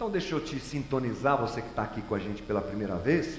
Então 0.00 0.08
deixa 0.10 0.34
eu 0.34 0.40
te 0.40 0.58
sintonizar, 0.58 1.38
você 1.38 1.60
que 1.60 1.68
está 1.68 1.82
aqui 1.82 2.00
com 2.00 2.14
a 2.14 2.18
gente 2.18 2.40
pela 2.40 2.62
primeira 2.62 2.94
vez. 2.94 3.38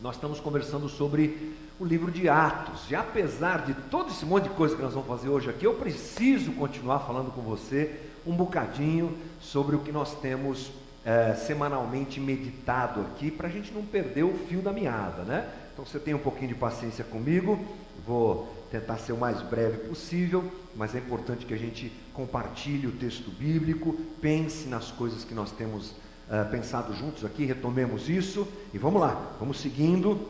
Nós 0.00 0.14
estamos 0.14 0.38
conversando 0.38 0.88
sobre 0.88 1.52
o 1.80 1.84
livro 1.84 2.12
de 2.12 2.28
Atos. 2.28 2.88
E 2.88 2.94
apesar 2.94 3.66
de 3.66 3.74
todo 3.90 4.08
esse 4.08 4.24
monte 4.24 4.44
de 4.44 4.50
coisa 4.50 4.76
que 4.76 4.82
nós 4.82 4.94
vamos 4.94 5.08
fazer 5.08 5.28
hoje 5.28 5.50
aqui, 5.50 5.66
eu 5.66 5.74
preciso 5.74 6.52
continuar 6.52 7.00
falando 7.00 7.32
com 7.32 7.40
você 7.40 8.02
um 8.24 8.32
bocadinho 8.36 9.18
sobre 9.40 9.74
o 9.74 9.80
que 9.80 9.90
nós 9.90 10.14
temos 10.20 10.70
é, 11.04 11.34
semanalmente 11.34 12.20
meditado 12.20 13.00
aqui, 13.00 13.28
para 13.28 13.48
a 13.48 13.50
gente 13.50 13.72
não 13.72 13.82
perder 13.82 14.22
o 14.22 14.32
fio 14.46 14.62
da 14.62 14.72
meada, 14.72 15.24
né? 15.24 15.50
Então 15.72 15.84
você 15.84 15.98
tem 15.98 16.14
um 16.14 16.20
pouquinho 16.20 16.50
de 16.50 16.54
paciência 16.54 17.02
comigo, 17.02 17.58
vou 18.06 18.59
tentar 18.70 18.98
ser 18.98 19.12
o 19.12 19.16
mais 19.16 19.42
breve 19.42 19.88
possível, 19.88 20.44
mas 20.76 20.94
é 20.94 20.98
importante 20.98 21.44
que 21.44 21.52
a 21.52 21.58
gente 21.58 21.92
compartilhe 22.14 22.86
o 22.86 22.92
texto 22.92 23.30
bíblico, 23.30 23.94
pense 24.20 24.68
nas 24.68 24.90
coisas 24.90 25.24
que 25.24 25.34
nós 25.34 25.50
temos 25.50 25.90
uh, 25.90 26.48
pensado 26.50 26.94
juntos 26.94 27.24
aqui, 27.24 27.44
retomemos 27.44 28.08
isso 28.08 28.46
e 28.72 28.78
vamos 28.78 29.00
lá, 29.00 29.32
vamos 29.38 29.60
seguindo, 29.60 30.28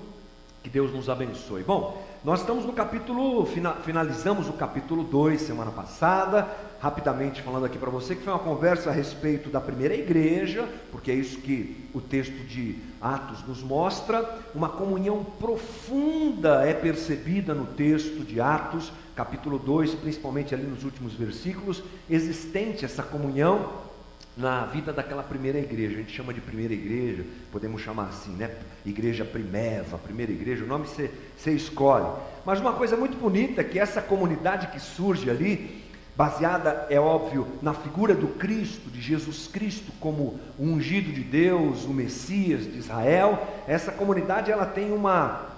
que 0.62 0.71
Deus 0.71 0.93
nos 0.93 1.09
abençoe. 1.09 1.62
Bom, 1.62 2.03
nós 2.25 2.41
estamos 2.41 2.65
no 2.65 2.73
capítulo, 2.73 3.47
finalizamos 3.84 4.48
o 4.48 4.53
capítulo 4.55 5.05
2 5.05 5.41
semana 5.41 5.70
passada, 5.70 6.48
rapidamente 6.80 7.43
falando 7.43 7.66
aqui 7.66 7.79
para 7.79 7.91
você, 7.91 8.16
que 8.16 8.23
foi 8.23 8.33
uma 8.33 8.39
conversa 8.39 8.89
a 8.89 8.93
respeito 8.93 9.51
da 9.51 9.61
primeira 9.61 9.95
igreja, 9.95 10.66
porque 10.91 11.11
é 11.11 11.15
isso 11.15 11.39
que 11.39 11.89
o 11.93 12.01
texto 12.01 12.47
de 12.47 12.77
Atos 13.01 13.47
nos 13.47 13.62
mostra. 13.62 14.39
Uma 14.55 14.69
comunhão 14.69 15.23
profunda 15.23 16.65
é 16.66 16.73
percebida 16.73 17.55
no 17.55 17.66
texto 17.66 18.25
de 18.25 18.41
Atos, 18.41 18.91
capítulo 19.15 19.59
2, 19.59 19.95
principalmente 19.97 20.55
ali 20.55 20.65
nos 20.65 20.83
últimos 20.83 21.12
versículos, 21.12 21.83
existente 22.09 22.87
essa 22.87 23.03
comunhão 23.03 23.91
na 24.34 24.65
vida 24.65 24.91
daquela 24.91 25.23
primeira 25.23 25.59
igreja. 25.59 25.97
A 25.97 25.98
gente 25.98 26.17
chama 26.17 26.33
de 26.33 26.41
primeira 26.41 26.73
igreja, 26.73 27.27
podemos 27.53 27.83
chamar 27.83 28.05
assim, 28.05 28.33
né? 28.33 28.51
Igreja 28.87 29.23
primeva, 29.25 29.98
primeira 29.98 30.33
igreja, 30.33 30.64
o 30.64 30.67
nome 30.67 30.86
você, 30.86 31.51
escolhe. 31.51 32.06
Mas 32.47 32.58
uma 32.58 32.73
coisa 32.73 32.97
muito 32.97 33.19
bonita 33.19 33.61
é 33.61 33.64
que 33.64 33.78
essa 33.78 34.01
comunidade 34.01 34.69
que 34.69 34.81
surge 34.81 35.28
ali, 35.28 35.89
baseada, 36.16 36.86
é 36.91 36.98
óbvio, 36.98 37.47
na 37.62 37.72
figura 37.72 38.14
do 38.14 38.28
Cristo, 38.28 38.91
de 38.91 39.00
Jesus 39.00 39.47
Cristo 39.47 39.92
como 40.00 40.39
o 40.58 40.64
ungido 40.64 41.12
de 41.12 41.22
Deus, 41.22 41.84
o 41.84 41.91
Messias 41.91 42.64
de 42.64 42.78
Israel. 42.78 43.47
Essa 43.67 43.92
comunidade 43.92 44.50
ela 44.50 44.67
tem 44.67 44.92
uma 44.92 45.50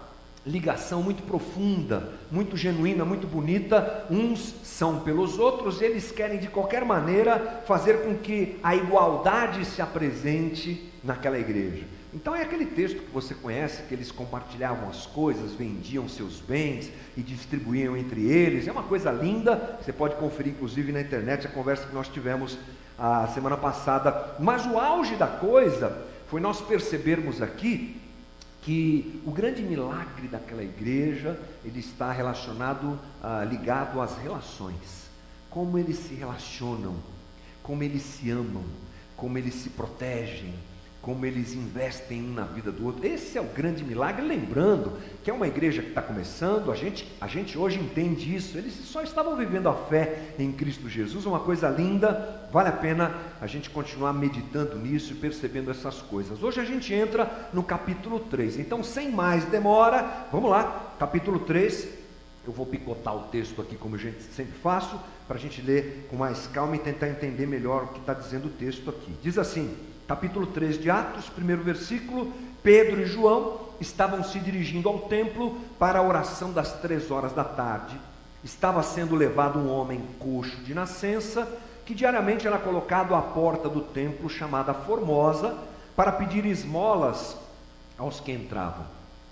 ligação 0.45 1.03
muito 1.03 1.23
profunda, 1.23 2.11
muito 2.31 2.57
genuína, 2.57 3.05
muito 3.05 3.27
bonita. 3.27 4.07
Uns 4.11 4.55
são 4.65 5.01
pelos 5.01 5.39
outros, 5.39 5.81
eles 5.81 6.11
querem 6.11 6.39
de 6.39 6.49
qualquer 6.49 6.85
maneira 6.85 7.63
fazer 7.67 8.03
com 8.03 8.17
que 8.17 8.59
a 8.63 8.75
igualdade 8.75 9.65
se 9.65 9.81
apresente 9.81 10.91
naquela 11.03 11.39
igreja. 11.39 11.85
Então 12.15 12.35
é 12.35 12.43
aquele 12.43 12.67
texto 12.67 12.99
que 12.99 13.11
você 13.11 13.35
conhece, 13.35 13.85
que 13.85 13.95
eles 13.95 14.13
compartilhavam 14.13 14.89
as 14.89 15.07
coisas, 15.07 15.55
vendiam 15.55 16.07
seus 16.09 16.41
bens 16.41 16.91
e 17.17 17.23
distribuíam 17.23 17.97
entre 17.97 18.21
eles. 18.31 18.69
É 18.69 18.73
uma 18.73 18.83
coisa 18.83 19.11
linda, 19.11 19.79
você 19.83 19.93
pode 19.93 20.17
conferir 20.17 20.53
inclusive 20.53 20.93
na 20.93 21.01
internet 21.01 21.47
a 21.47 21.51
conversa 21.51 21.87
que 21.87 21.95
nós 21.95 22.09
tivemos 22.09 22.59
a 22.99 23.29
semana 23.29 23.57
passada. 23.57 24.37
Mas 24.39 24.67
o 24.67 24.79
auge 24.79 25.17
da 25.17 25.27
coisa 25.27 26.07
foi 26.29 26.41
nós 26.41 26.61
percebermos 26.61 27.41
aqui 27.41 28.01
que 28.61 29.21
o 29.27 29.31
grande 29.31 29.63
milagre 29.63 30.29
daquela 30.29 30.63
igreja, 30.63 31.39
ele 31.65 31.81
está 31.81 32.13
relacionado, 32.13 32.99
ah, 33.23 33.45
ligado 33.45 34.01
às 34.01 34.17
relações. 34.19 35.11
Como 35.51 35.79
eles 35.79 35.97
se 35.97 36.15
relacionam, 36.15 36.95
como 37.63 37.83
eles 37.83 38.03
se 38.03 38.31
amam, 38.31 38.65
como 39.17 39.37
eles 39.37 39.55
se 39.55 39.71
protegem, 39.71 40.55
como 41.03 41.27
eles 41.27 41.53
investem 41.53 42.23
um 42.23 42.33
na 42.33 42.45
vida 42.45 42.71
do 42.71 42.87
outro. 42.87 43.05
Esse 43.05 43.37
é 43.37 43.41
o 43.41 43.47
grande 43.47 43.85
milagre. 43.85 44.25
Lembrando 44.25 44.93
que 45.25 45.31
é 45.31 45.35
uma 45.35 45.49
igreja 45.49 45.83
que 45.83 45.89
está 45.89 46.01
começando, 46.01 46.71
a 46.71 46.77
gente, 46.77 47.13
a 47.21 47.27
gente 47.27 47.59
hoje 47.59 47.81
entende 47.81 48.33
isso. 48.33 48.57
Eles 48.57 48.73
só 48.73 49.03
estavam 49.03 49.37
vivendo 49.37 49.69
a 49.69 49.75
fé 49.75 50.35
em 50.39 50.53
Cristo 50.53 50.89
Jesus, 50.89 51.27
uma 51.27 51.41
coisa 51.41 51.69
linda. 51.69 52.49
Vale 52.53 52.69
a 52.69 52.73
pena 52.73 53.17
a 53.41 53.49
gente 53.49 53.69
continuar 53.69 54.13
meditando 54.13 54.79
nisso 54.79 55.13
e 55.13 55.17
percebendo 55.17 55.73
essas 55.73 56.01
coisas. 56.01 56.41
Hoje 56.41 56.61
a 56.61 56.65
gente 56.65 56.95
entra 56.95 57.49
no 57.53 57.65
capítulo 57.65 58.21
3. 58.21 58.61
Então, 58.61 58.85
sem 58.85 59.11
mais 59.11 59.45
demora, 59.47 60.29
vamos 60.31 60.51
lá, 60.51 60.95
capítulo 61.01 61.41
3. 61.41 62.01
Eu 62.47 62.53
vou 62.53 62.65
picotar 62.65 63.17
o 63.17 63.25
texto 63.25 63.61
aqui, 63.61 63.75
como 63.77 63.97
a 63.97 63.99
gente 63.99 64.23
sempre 64.23 64.55
faço, 64.61 64.99
para 65.27 65.37
a 65.37 65.41
gente 65.41 65.61
ler 65.63 66.07
com 66.09 66.17
mais 66.17 66.47
calma 66.47 66.77
e 66.77 66.79
tentar 66.79 67.09
entender 67.09 67.47
melhor 67.47 67.85
o 67.85 67.89
que 67.89 67.99
está 67.99 68.15
dizendo 68.15 68.47
o 68.47 68.51
texto 68.51 68.89
aqui. 68.89 69.13
Diz 69.21 69.37
assim 69.37 69.92
capítulo 70.07 70.47
3 70.47 70.81
de 70.81 70.91
Atos, 70.91 71.29
primeiro 71.29 71.63
versículo, 71.63 72.33
Pedro 72.63 73.01
e 73.01 73.07
João 73.07 73.61
estavam 73.81 74.23
se 74.23 74.39
dirigindo 74.39 74.89
ao 74.89 75.01
templo 75.01 75.59
para 75.79 75.99
a 75.99 76.03
oração 76.03 76.53
das 76.53 76.81
três 76.81 77.11
horas 77.11 77.33
da 77.33 77.45
tarde. 77.45 77.99
Estava 78.45 78.83
sendo 78.83 79.15
levado 79.15 79.59
um 79.59 79.71
homem 79.71 80.01
coxo 80.19 80.57
de 80.59 80.75
nascença, 80.75 81.49
que 81.85 81.95
diariamente 81.95 82.47
era 82.47 82.59
colocado 82.59 83.15
à 83.15 83.21
porta 83.21 83.69
do 83.69 83.81
templo 83.81 84.31
chamada 84.31 84.73
Formosa, 84.73 85.57
para 85.97 86.13
pedir 86.13 86.47
esmolas 86.47 87.37
aos 87.99 88.21
que 88.21 88.33
entravam. 88.33 88.85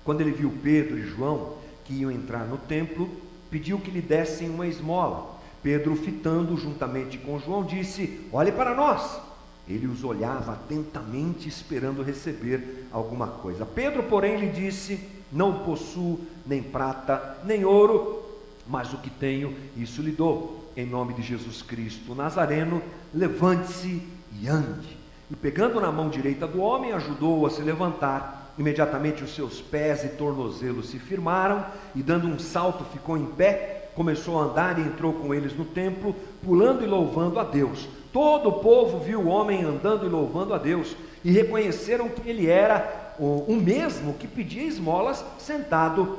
Quando 0.04 0.20
ele 0.20 0.32
viu 0.32 0.52
Pedro 0.62 0.98
e 0.98 1.06
João, 1.06 1.54
que 1.84 1.94
iam 1.94 2.10
entrar 2.10 2.44
no 2.44 2.58
templo, 2.58 3.08
pediu 3.50 3.78
que 3.78 3.90
lhe 3.90 4.00
dessem 4.00 4.48
uma 4.48 4.66
esmola. 4.66 5.38
Pedro, 5.62 5.94
fitando 5.94 6.56
juntamente 6.56 7.18
com 7.18 7.38
João, 7.38 7.62
disse: 7.62 8.26
Olhe 8.32 8.50
para 8.50 8.74
nós. 8.74 9.29
Ele 9.70 9.86
os 9.86 10.02
olhava 10.02 10.52
atentamente, 10.52 11.48
esperando 11.48 12.02
receber 12.02 12.86
alguma 12.90 13.28
coisa. 13.28 13.64
Pedro, 13.64 14.02
porém, 14.02 14.36
lhe 14.36 14.48
disse: 14.48 14.98
Não 15.32 15.60
possuo 15.60 16.20
nem 16.44 16.60
prata, 16.60 17.38
nem 17.44 17.64
ouro, 17.64 18.20
mas 18.66 18.92
o 18.92 18.98
que 18.98 19.10
tenho, 19.10 19.54
isso 19.76 20.02
lhe 20.02 20.10
dou. 20.10 20.58
Em 20.76 20.86
nome 20.86 21.14
de 21.14 21.22
Jesus 21.22 21.62
Cristo 21.62 22.14
Nazareno, 22.14 22.82
levante-se 23.14 24.02
e 24.40 24.48
ande. 24.48 24.96
E 25.30 25.36
pegando 25.36 25.80
na 25.80 25.92
mão 25.92 26.08
direita 26.08 26.46
do 26.46 26.60
homem, 26.60 26.92
ajudou-o 26.92 27.46
a 27.46 27.50
se 27.50 27.62
levantar. 27.62 28.52
Imediatamente 28.58 29.22
os 29.22 29.34
seus 29.34 29.60
pés 29.60 30.04
e 30.04 30.08
tornozelos 30.08 30.90
se 30.90 30.98
firmaram, 30.98 31.64
e 31.94 32.02
dando 32.02 32.26
um 32.26 32.38
salto 32.38 32.84
ficou 32.92 33.16
em 33.16 33.26
pé, 33.26 33.90
começou 33.94 34.40
a 34.40 34.44
andar 34.44 34.78
e 34.78 34.82
entrou 34.82 35.12
com 35.12 35.34
eles 35.34 35.56
no 35.56 35.64
templo, 35.64 36.14
pulando 36.42 36.84
e 36.84 36.86
louvando 36.86 37.38
a 37.38 37.44
Deus. 37.44 37.88
Todo 38.12 38.48
o 38.48 38.52
povo 38.54 38.98
viu 38.98 39.20
o 39.20 39.28
homem 39.28 39.62
andando 39.62 40.04
e 40.04 40.08
louvando 40.08 40.52
a 40.52 40.58
Deus 40.58 40.96
e 41.24 41.30
reconheceram 41.30 42.08
que 42.08 42.28
ele 42.28 42.48
era 42.48 43.14
o, 43.18 43.44
o 43.48 43.56
mesmo 43.56 44.14
que 44.14 44.26
pedia 44.26 44.62
esmolas 44.62 45.24
sentado 45.38 46.18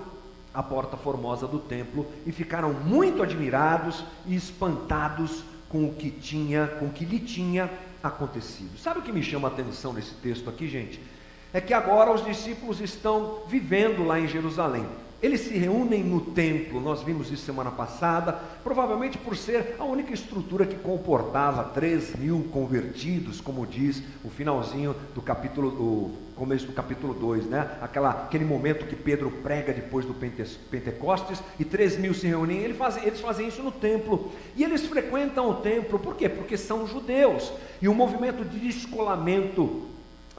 à 0.53 0.61
porta 0.61 0.95
formosa 0.95 1.47
do 1.47 1.59
templo 1.59 2.05
e 2.25 2.31
ficaram 2.31 2.73
muito 2.73 3.23
admirados 3.23 4.03
e 4.25 4.35
espantados 4.35 5.43
com 5.69 5.85
o 5.85 5.93
que 5.93 6.11
tinha, 6.11 6.67
com 6.67 6.85
o 6.85 6.91
que 6.91 7.05
lhe 7.05 7.19
tinha 7.19 7.69
acontecido. 8.03 8.77
Sabe 8.77 8.99
o 8.99 9.01
que 9.01 9.11
me 9.11 9.23
chama 9.23 9.47
a 9.47 9.51
atenção 9.51 9.93
nesse 9.93 10.13
texto 10.15 10.49
aqui, 10.49 10.67
gente? 10.67 11.01
É 11.53 11.59
que 11.59 11.73
agora 11.73 12.13
os 12.13 12.23
discípulos 12.23 12.79
estão 12.79 13.39
vivendo 13.47 14.05
lá 14.05 14.19
em 14.19 14.27
Jerusalém. 14.27 14.85
Eles 15.21 15.41
se 15.41 15.55
reúnem 15.55 16.03
no 16.03 16.19
templo, 16.19 16.81
nós 16.81 17.03
vimos 17.03 17.31
isso 17.31 17.45
semana 17.45 17.69
passada, 17.69 18.33
provavelmente 18.63 19.19
por 19.19 19.37
ser 19.37 19.75
a 19.77 19.83
única 19.83 20.11
estrutura 20.11 20.65
que 20.65 20.75
comportava 20.75 21.63
3 21.63 22.15
mil 22.15 22.47
convertidos, 22.51 23.39
como 23.39 23.67
diz 23.67 24.01
o 24.23 24.31
finalzinho 24.31 24.95
do 25.13 25.21
capítulo, 25.21 25.67
o 25.67 26.17
começo 26.35 26.65
do 26.65 26.73
capítulo 26.73 27.13
2, 27.13 27.45
né? 27.45 27.69
Aquela, 27.83 28.09
aquele 28.09 28.43
momento 28.43 28.87
que 28.87 28.95
Pedro 28.95 29.29
prega 29.29 29.71
depois 29.71 30.07
do 30.07 30.15
Pentecostes 30.15 31.39
e 31.59 31.63
3 31.63 31.99
mil 31.99 32.15
se 32.15 32.25
reúnem, 32.25 32.57
eles 32.57 32.77
fazem, 32.77 33.05
eles 33.05 33.21
fazem 33.21 33.47
isso 33.47 33.61
no 33.61 33.71
templo. 33.71 34.31
E 34.55 34.63
eles 34.63 34.87
frequentam 34.87 35.51
o 35.51 35.55
templo, 35.55 35.99
por 35.99 36.15
quê? 36.15 36.27
Porque 36.27 36.57
são 36.57 36.87
judeus. 36.87 37.53
E 37.79 37.87
o 37.87 37.93
movimento 37.93 38.43
de 38.43 38.57
descolamento 38.57 39.87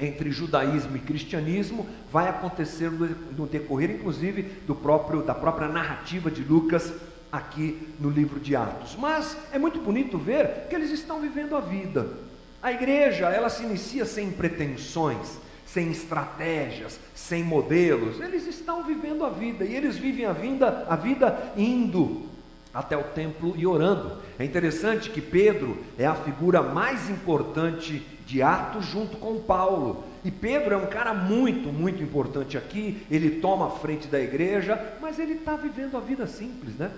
entre 0.02 0.30
judaísmo 0.32 0.96
e 0.96 1.00
cristianismo 1.00 1.86
vai 2.10 2.28
acontecer 2.28 2.90
no 2.90 3.46
decorrer, 3.46 3.90
inclusive, 3.90 4.42
do 4.66 4.74
próprio, 4.74 5.22
da 5.22 5.34
própria 5.34 5.68
narrativa 5.68 6.30
de 6.30 6.42
Lucas 6.42 6.92
aqui 7.30 7.88
no 7.98 8.10
livro 8.10 8.40
de 8.40 8.56
Atos. 8.56 8.96
Mas 8.98 9.36
é 9.52 9.58
muito 9.58 9.80
bonito 9.80 10.18
ver 10.18 10.66
que 10.68 10.74
eles 10.74 10.90
estão 10.90 11.20
vivendo 11.20 11.56
a 11.56 11.60
vida. 11.60 12.08
A 12.62 12.72
igreja, 12.72 13.28
ela 13.28 13.48
se 13.48 13.62
inicia 13.62 14.04
sem 14.04 14.30
pretensões, 14.30 15.38
sem 15.66 15.90
estratégias, 15.90 17.00
sem 17.14 17.42
modelos. 17.42 18.20
Eles 18.20 18.46
estão 18.46 18.84
vivendo 18.84 19.24
a 19.24 19.30
vida 19.30 19.64
e 19.64 19.74
eles 19.74 19.96
vivem 19.96 20.26
a 20.26 20.32
vida, 20.32 20.84
a 20.88 20.96
vida 20.96 21.52
indo 21.56 22.28
até 22.74 22.96
o 22.96 23.04
templo 23.04 23.54
e 23.56 23.66
orando. 23.66 24.18
É 24.38 24.44
interessante 24.44 25.10
que 25.10 25.20
Pedro 25.20 25.78
é 25.98 26.06
a 26.06 26.14
figura 26.14 26.62
mais 26.62 27.08
importante 27.08 28.02
de 28.26 28.42
Atos 28.42 28.86
junto 28.86 29.16
com 29.16 29.40
Paulo. 29.40 30.04
E 30.24 30.30
Pedro 30.30 30.74
é 30.74 30.76
um 30.76 30.86
cara 30.86 31.12
muito, 31.12 31.72
muito 31.72 32.02
importante 32.02 32.56
aqui. 32.56 33.04
Ele 33.10 33.40
toma 33.40 33.66
a 33.66 33.70
frente 33.70 34.06
da 34.06 34.20
igreja, 34.20 34.96
mas 35.00 35.18
ele 35.18 35.34
está 35.34 35.56
vivendo 35.56 35.96
a 35.96 36.00
vida 36.00 36.26
simples, 36.26 36.74
né? 36.76 36.90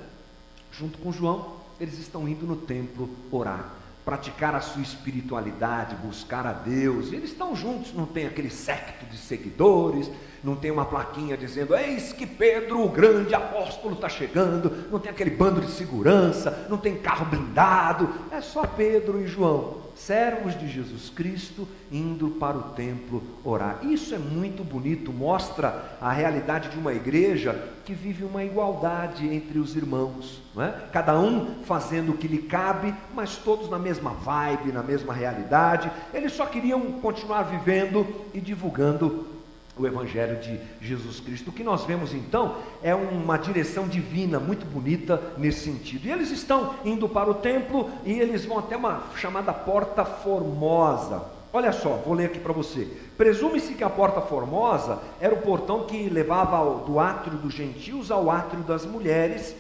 Junto 0.73 0.99
com 0.99 1.13
João, 1.13 1.57
eles 1.81 1.99
estão 1.99 2.29
indo 2.29 2.47
no 2.47 2.57
templo 2.57 3.09
orar. 3.31 3.73
praticar 4.05 4.55
a 4.55 4.61
sua 4.61 4.83
espiritualidade, 4.83 5.97
buscar 5.97 6.47
a 6.47 6.53
Deus. 6.53 7.13
Eles 7.13 7.31
estão 7.31 7.57
juntos, 7.57 7.95
não 7.95 8.05
tem 8.05 8.27
aquele 8.27 8.51
secto 8.51 9.07
de 9.07 9.17
seguidores, 9.17 10.11
não 10.45 10.55
tem 10.55 10.71
uma 10.71 10.85
plaquinha 10.85 11.37
dizendo: 11.37 11.75
Eis 11.75 12.13
que 12.13 12.27
Pedro, 12.27 12.85
o 12.85 12.89
grande 12.89 13.35
apóstolo, 13.35 13.95
está 13.95 14.09
chegando. 14.09 14.91
Não 14.91 15.01
tem 15.01 15.11
aquele 15.11 15.31
bando 15.31 15.61
de 15.61 15.71
segurança, 15.71 16.67
não 16.69 16.77
tem 16.77 16.97
carro 16.97 17.25
blindado. 17.25 18.09
É 18.31 18.41
só 18.43 18.67
Pedro 18.67 19.23
e 19.23 19.27
João, 19.27 19.79
servos 19.97 20.59
de 20.59 20.69
Jesus 20.69 21.09
Cristo, 21.09 21.67
indo 21.91 22.29
para 22.33 22.59
o 22.59 22.63
templo 22.75 23.23
orar. 23.43 23.79
Isso 23.83 24.15
é 24.15 24.19
muito 24.19 24.63
bonito, 24.63 25.11
mostra 25.13 25.97
a 25.99 26.13
realidade 26.13 26.69
de 26.69 26.79
uma 26.79 26.93
igreja 26.93 27.71
que 27.87 27.95
vive 27.95 28.25
uma 28.25 28.45
igualdade 28.45 29.27
entre 29.27 29.59
os 29.59 29.75
irmãos. 29.75 30.43
Não 30.55 30.63
é? 30.63 30.75
Cada 30.93 31.19
um 31.19 31.63
fazendo 31.65 32.13
o 32.13 32.17
que 32.17 32.29
lhe 32.29 32.39
cabe, 32.39 32.95
mas 33.15 33.37
todos 33.37 33.71
na 33.71 33.79
mesma 33.79 34.11
vibe, 34.11 34.73
na 34.73 34.83
mesma 34.83 35.15
realidade. 35.15 35.91
Eles 36.13 36.33
só 36.33 36.45
queriam 36.45 36.81
continuar 37.01 37.45
vivendo 37.45 38.07
e 38.35 38.41
divulgando 38.41 39.34
o 39.77 39.87
Evangelho 39.87 40.37
de 40.41 40.59
Jesus 40.81 41.21
Cristo. 41.21 41.51
O 41.51 41.53
que 41.53 41.65
nós 41.65 41.85
vemos 41.85 42.15
então 42.15 42.57
é 42.83 42.95
uma 42.95 43.37
direção 43.37 43.89
divina 43.89 44.39
muito 44.39 44.65
bonita 44.65 45.21
nesse 45.37 45.61
sentido. 45.61 46.07
E 46.07 46.13
eles 46.13 46.31
estão 46.31 46.75
indo 46.85 47.09
para 47.09 47.31
o 47.31 47.35
templo 47.35 47.91
e 48.05 48.13
eles 48.13 48.45
vão 48.45 48.59
até 48.59 48.77
uma 48.77 49.03
chamada 49.17 49.53
Porta 49.53 50.05
Formosa. 50.05 51.23
Olha 51.53 51.73
só, 51.73 51.91
vou 52.05 52.15
ler 52.15 52.27
aqui 52.27 52.39
para 52.39 52.53
você. 52.53 52.89
Presume-se 53.17 53.75
que 53.75 53.85
a 53.85 53.91
Porta 53.91 54.21
Formosa 54.21 55.01
era 55.21 55.35
o 55.35 55.43
portão 55.43 55.85
que 55.85 56.09
levava 56.09 56.85
do 56.85 56.99
átrio 56.99 57.39
dos 57.39 57.55
gentios 57.55 58.11
ao 58.11 58.31
átrio 58.31 58.63
das 58.63 58.85
mulheres 58.85 59.55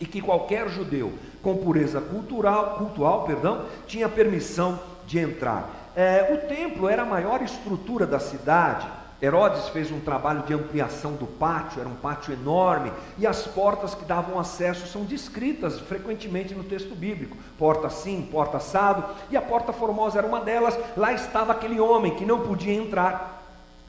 e 0.00 0.06
que 0.06 0.20
qualquer 0.20 0.68
judeu 0.68 1.12
com 1.42 1.56
pureza 1.56 2.00
cultural, 2.00 2.76
cultural 2.78 3.24
perdão, 3.24 3.66
tinha 3.86 4.08
permissão 4.08 4.78
de 5.06 5.18
entrar. 5.18 5.92
É, 5.94 6.32
o 6.32 6.48
templo 6.48 6.88
era 6.88 7.02
a 7.02 7.06
maior 7.06 7.42
estrutura 7.42 8.06
da 8.06 8.18
cidade 8.18 8.99
Herodes 9.22 9.68
fez 9.68 9.90
um 9.90 10.00
trabalho 10.00 10.42
de 10.44 10.54
ampliação 10.54 11.12
do 11.12 11.26
pátio, 11.26 11.80
era 11.80 11.88
um 11.88 11.94
pátio 11.94 12.32
enorme, 12.32 12.90
e 13.18 13.26
as 13.26 13.46
portas 13.46 13.94
que 13.94 14.04
davam 14.04 14.38
acesso 14.38 14.86
são 14.86 15.04
descritas 15.04 15.78
frequentemente 15.78 16.54
no 16.54 16.64
texto 16.64 16.94
bíblico: 16.94 17.36
porta 17.58 17.86
assim, 17.88 18.28
porta 18.30 18.56
assado, 18.56 19.04
e 19.30 19.36
a 19.36 19.42
porta 19.42 19.72
formosa 19.72 20.18
era 20.18 20.26
uma 20.26 20.40
delas. 20.40 20.78
Lá 20.96 21.12
estava 21.12 21.52
aquele 21.52 21.78
homem 21.78 22.14
que 22.14 22.24
não 22.24 22.40
podia 22.40 22.72
entrar 22.72 23.39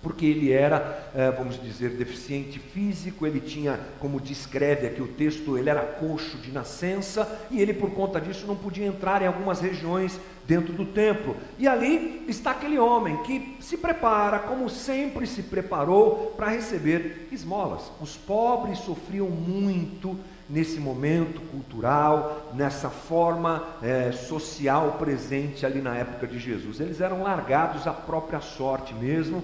porque 0.01 0.25
ele 0.25 0.51
era, 0.51 1.11
eh, 1.15 1.31
vamos 1.31 1.61
dizer, 1.61 1.91
deficiente 1.91 2.57
físico, 2.57 3.25
ele 3.25 3.39
tinha, 3.39 3.79
como 3.99 4.19
descreve 4.19 4.87
aqui 4.87 5.01
o 5.01 5.07
texto, 5.07 5.57
ele 5.57 5.69
era 5.69 5.81
coxo 5.81 6.37
de 6.37 6.51
nascença, 6.51 7.27
e 7.51 7.61
ele, 7.61 7.73
por 7.73 7.91
conta 7.91 8.19
disso, 8.19 8.47
não 8.47 8.55
podia 8.55 8.85
entrar 8.85 9.21
em 9.21 9.27
algumas 9.27 9.59
regiões 9.59 10.19
dentro 10.47 10.73
do 10.73 10.85
templo. 10.85 11.35
E 11.59 11.67
ali 11.67 12.25
está 12.27 12.51
aquele 12.51 12.79
homem 12.79 13.17
que 13.23 13.57
se 13.59 13.77
prepara, 13.77 14.39
como 14.39 14.69
sempre 14.69 15.27
se 15.27 15.43
preparou, 15.43 16.33
para 16.35 16.49
receber 16.49 17.27
esmolas. 17.31 17.91
Os 18.01 18.17
pobres 18.17 18.79
sofriam 18.79 19.29
muito 19.29 20.17
nesse 20.49 20.79
momento 20.79 21.39
cultural, 21.49 22.51
nessa 22.53 22.89
forma 22.89 23.67
é, 23.81 24.11
social 24.11 24.97
presente 24.99 25.65
ali 25.65 25.79
na 25.79 25.95
época 25.95 26.27
de 26.27 26.39
Jesus. 26.39 26.79
Eles 26.79 26.99
eram 26.99 27.21
largados 27.21 27.87
à 27.87 27.93
própria 27.93 28.41
sorte 28.41 28.93
mesmo 28.93 29.43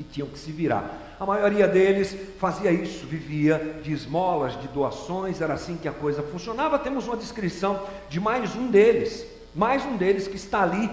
e 0.00 0.02
tinham 0.02 0.28
que 0.28 0.38
se 0.38 0.50
virar. 0.50 1.16
A 1.20 1.26
maioria 1.26 1.68
deles 1.68 2.16
fazia 2.38 2.72
isso, 2.72 3.06
vivia 3.06 3.80
de 3.82 3.92
esmolas, 3.92 4.58
de 4.60 4.66
doações, 4.68 5.40
era 5.40 5.54
assim 5.54 5.76
que 5.76 5.86
a 5.86 5.92
coisa 5.92 6.22
funcionava. 6.22 6.78
Temos 6.78 7.06
uma 7.06 7.16
descrição 7.16 7.84
de 8.08 8.18
mais 8.18 8.56
um 8.56 8.68
deles, 8.68 9.26
mais 9.54 9.84
um 9.84 9.96
deles 9.96 10.26
que 10.26 10.36
está 10.36 10.62
ali 10.62 10.90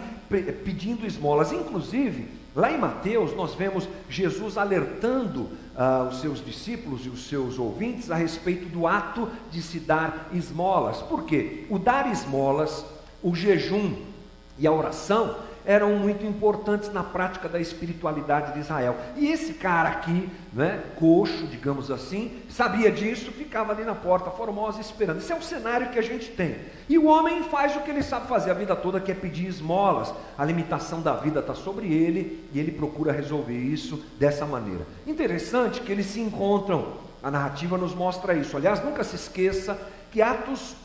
pedindo 0.65 1.07
esmolas. 1.07 1.53
Inclusive, 1.53 2.27
lá 2.53 2.69
em 2.69 2.77
Mateus, 2.77 3.33
nós 3.35 3.55
vemos 3.55 3.87
Jesus 4.09 4.57
alertando 4.57 5.49
ah, 5.75 6.09
os 6.11 6.19
seus 6.19 6.43
discípulos 6.43 7.05
e 7.05 7.09
os 7.09 7.29
seus 7.29 7.57
ouvintes 7.57 8.11
a 8.11 8.15
respeito 8.15 8.67
do 8.67 8.85
ato 8.85 9.29
de 9.49 9.61
se 9.61 9.79
dar 9.79 10.27
esmolas. 10.33 10.97
Por 10.97 11.23
quê? 11.23 11.65
O 11.69 11.79
dar 11.79 12.11
esmolas, 12.11 12.83
o 13.23 13.33
jejum 13.33 13.95
e 14.59 14.67
a 14.67 14.71
oração 14.73 15.46
eram 15.67 15.97
muito 15.97 16.25
importantes 16.25 16.91
na 16.93 17.03
prática 17.03 17.49
da 17.49 17.59
espiritualidade 17.59 18.53
de 18.53 18.59
Israel. 18.59 18.95
E 19.17 19.29
esse 19.29 19.53
cara 19.55 19.89
aqui, 19.89 20.29
né, 20.53 20.81
coxo, 20.95 21.45
digamos 21.45 21.91
assim, 21.91 22.41
sabia 22.49 22.89
disso, 22.89 23.33
ficava 23.33 23.73
ali 23.73 23.83
na 23.83 23.93
porta 23.93 24.31
formosa 24.31 24.79
esperando. 24.79 25.17
Esse 25.17 25.33
é 25.33 25.35
o 25.35 25.41
cenário 25.41 25.89
que 25.89 25.99
a 25.99 26.01
gente 26.01 26.29
tem. 26.29 26.55
E 26.87 26.97
o 26.97 27.07
homem 27.07 27.43
faz 27.43 27.75
o 27.75 27.81
que 27.81 27.91
ele 27.91 28.01
sabe 28.01 28.27
fazer 28.27 28.49
a 28.49 28.53
vida 28.53 28.77
toda, 28.77 29.01
que 29.01 29.11
é 29.11 29.15
pedir 29.15 29.45
esmolas. 29.45 30.13
A 30.37 30.45
limitação 30.45 31.01
da 31.01 31.13
vida 31.13 31.41
está 31.41 31.53
sobre 31.53 31.93
ele 31.93 32.47
e 32.53 32.59
ele 32.59 32.71
procura 32.71 33.11
resolver 33.11 33.57
isso 33.57 34.01
dessa 34.17 34.45
maneira. 34.45 34.87
Interessante 35.05 35.81
que 35.81 35.91
eles 35.91 36.05
se 36.05 36.21
encontram. 36.21 36.93
A 37.21 37.29
narrativa 37.29 37.77
nos 37.77 37.93
mostra 37.93 38.33
isso. 38.33 38.55
Aliás, 38.55 38.81
nunca 38.81 39.03
se 39.03 39.17
esqueça 39.17 39.77
que 40.11 40.21
Atos 40.21 40.77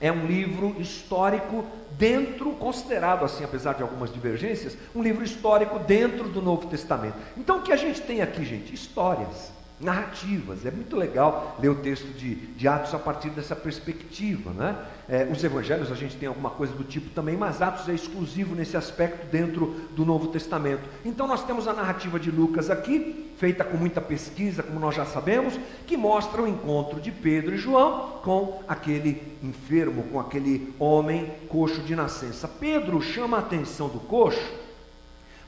é 0.00 0.10
um 0.10 0.26
livro 0.26 0.74
histórico 0.80 1.64
dentro, 1.92 2.52
considerado 2.52 3.24
assim, 3.24 3.44
apesar 3.44 3.74
de 3.74 3.82
algumas 3.82 4.12
divergências, 4.12 4.76
um 4.94 5.02
livro 5.02 5.22
histórico 5.22 5.78
dentro 5.78 6.28
do 6.28 6.40
Novo 6.40 6.66
Testamento. 6.68 7.16
Então 7.36 7.58
o 7.58 7.62
que 7.62 7.72
a 7.72 7.76
gente 7.76 8.00
tem 8.00 8.22
aqui, 8.22 8.44
gente? 8.44 8.74
Histórias 8.74 9.59
narrativas. 9.80 10.66
É 10.66 10.70
muito 10.70 10.96
legal 10.96 11.56
ler 11.60 11.70
o 11.70 11.76
texto 11.76 12.06
de, 12.16 12.34
de 12.34 12.68
Atos 12.68 12.94
a 12.94 12.98
partir 12.98 13.30
dessa 13.30 13.56
perspectiva. 13.56 14.50
Né? 14.50 14.76
É, 15.08 15.24
os 15.30 15.42
evangelhos 15.42 15.90
a 15.90 15.94
gente 15.94 16.16
tem 16.16 16.28
alguma 16.28 16.50
coisa 16.50 16.72
do 16.74 16.84
tipo 16.84 17.10
também, 17.10 17.36
mas 17.36 17.62
Atos 17.62 17.88
é 17.88 17.94
exclusivo 17.94 18.54
nesse 18.54 18.76
aspecto 18.76 19.26
dentro 19.26 19.74
do 19.96 20.04
Novo 20.04 20.28
Testamento. 20.28 20.82
Então 21.04 21.26
nós 21.26 21.44
temos 21.44 21.66
a 21.66 21.72
narrativa 21.72 22.20
de 22.20 22.30
Lucas 22.30 22.70
aqui, 22.70 23.32
feita 23.38 23.64
com 23.64 23.78
muita 23.78 24.00
pesquisa, 24.00 24.62
como 24.62 24.78
nós 24.78 24.94
já 24.94 25.06
sabemos, 25.06 25.58
que 25.86 25.96
mostra 25.96 26.42
o 26.42 26.46
encontro 26.46 27.00
de 27.00 27.10
Pedro 27.10 27.54
e 27.54 27.58
João 27.58 28.20
com 28.22 28.62
aquele 28.68 29.22
enfermo, 29.42 30.02
com 30.04 30.20
aquele 30.20 30.74
homem 30.78 31.30
coxo 31.48 31.80
de 31.80 31.96
nascença. 31.96 32.46
Pedro 32.46 33.00
chama 33.00 33.38
a 33.38 33.40
atenção 33.40 33.88
do 33.88 33.98
coxo 33.98 34.60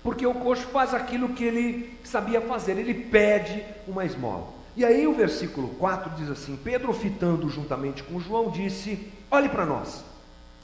porque 0.02 0.26
o 0.26 0.34
coxo 0.34 0.66
faz 0.69 0.93
aquilo 0.93 1.31
que 1.31 1.44
ele 1.44 1.99
sabia 2.04 2.40
fazer, 2.40 2.76
ele 2.76 2.94
pede 2.94 3.62
uma 3.87 4.04
esmola. 4.04 4.49
E 4.76 4.84
aí 4.84 5.06
o 5.06 5.14
versículo 5.14 5.69
4 5.69 6.10
diz 6.16 6.31
assim: 6.31 6.58
Pedro, 6.62 6.93
fitando 6.93 7.49
juntamente 7.49 8.02
com 8.02 8.19
João, 8.19 8.50
disse: 8.50 9.12
Olhe 9.31 9.49
para 9.49 9.66
nós. 9.66 10.04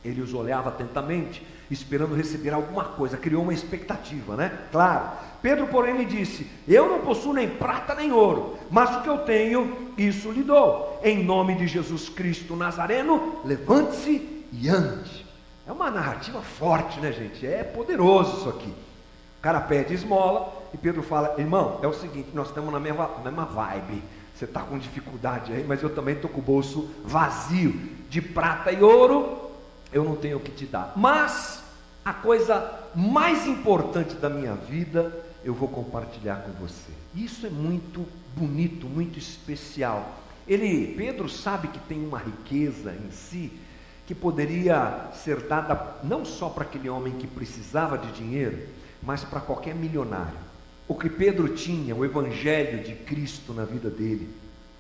Ele 0.05 0.23
os 0.23 0.33
olhava 0.33 0.71
atentamente, 0.71 1.45
esperando 1.71 2.15
receber 2.15 2.55
alguma 2.55 2.85
coisa, 2.85 3.17
criou 3.17 3.43
uma 3.43 3.53
expectativa, 3.53 4.37
né? 4.37 4.59
Claro. 4.71 5.11
Pedro, 5.43 5.67
porém, 5.69 5.99
lhe 5.99 6.05
disse: 6.05 6.47
Eu 6.67 6.89
não 6.89 7.01
possuo 7.01 7.35
nem 7.35 7.49
prata 7.49 7.95
nem 7.95 8.11
ouro, 8.11 8.57
mas 8.71 8.97
o 8.97 9.03
que 9.03 9.09
eu 9.09 9.19
tenho, 9.19 9.93
isso 9.97 10.31
lhe 10.31 10.43
dou. 10.43 11.01
Em 11.05 11.23
nome 11.23 11.55
de 11.57 11.67
Jesus 11.67 12.09
Cristo 12.09 12.57
Nazareno, 12.57 13.41
levante-se 13.45 14.47
e 14.53 14.69
ande. 14.69 15.27
É 15.67 15.73
uma 15.73 15.91
narrativa 15.91 16.41
forte, 16.41 16.99
né, 16.99 17.13
gente? 17.13 17.47
É 17.47 17.63
poderoso 17.63 18.39
isso 18.39 18.49
aqui. 18.49 18.73
O 19.39 19.41
cara 19.41 19.61
pede 19.61 19.95
esmola 19.95 20.53
e 20.75 20.77
Pedro 20.77 21.03
fala: 21.03 21.35
Irmão, 21.39 21.79
é 21.83 21.87
o 21.87 21.93
seguinte, 21.93 22.31
nós 22.35 22.49
estamos 22.49 22.73
na 22.73 22.81
mesma, 22.81 23.09
mesma 23.23 23.45
vibe. 23.45 24.03
Você 24.35 24.45
está 24.45 24.61
com 24.61 24.79
dificuldade 24.79 25.53
aí, 25.53 25.65
mas 25.67 25.83
eu 25.83 25.91
também 25.91 26.15
estou 26.15 26.31
com 26.31 26.39
o 26.39 26.43
bolso 26.43 26.89
vazio 27.05 27.73
de 28.09 28.21
prata 28.21 28.71
e 28.71 28.83
ouro. 28.83 29.51
Eu 29.93 30.05
não 30.05 30.17
tenho 30.17 30.37
o 30.37 30.41
que 30.41 30.51
te 30.51 30.67
dar. 30.67 30.93
Mas 30.95 31.63
a 32.05 32.13
coisa 32.13 32.73
mais 32.95 33.47
importante 33.47 34.15
da 34.15 34.29
minha 34.29 34.55
vida 34.55 35.25
eu 35.45 35.55
vou 35.55 35.69
compartilhar 35.69 36.43
com 36.43 36.53
você. 36.53 36.91
Isso 37.15 37.47
é 37.47 37.51
muito 37.51 38.07
bonito, 38.37 38.87
muito 38.87 39.19
especial. 39.19 40.19
Ele, 40.47 40.95
Pedro, 40.97 41.29
sabe 41.29 41.69
que 41.69 41.79
tem 41.81 42.05
uma 42.05 42.19
riqueza 42.19 42.93
em 42.93 43.11
si 43.11 43.53
que 44.07 44.15
poderia 44.15 45.11
ser 45.13 45.41
dada 45.43 45.97
não 46.03 46.25
só 46.25 46.49
para 46.49 46.65
aquele 46.65 46.89
homem 46.89 47.13
que 47.15 47.27
precisava 47.27 47.99
de 47.99 48.11
dinheiro, 48.13 48.59
mas 49.09 49.25
para 49.25 49.41
qualquer 49.41 49.75
milionário. 49.75 50.37
O 50.87 50.95
que 50.95 51.09
Pedro 51.09 51.49
tinha, 51.49 51.97
o 51.97 52.05
Evangelho 52.05 52.85
de 52.85 52.95
Cristo 52.95 53.55
na 53.55 53.65
vida 53.65 53.89
dele, 53.89 54.29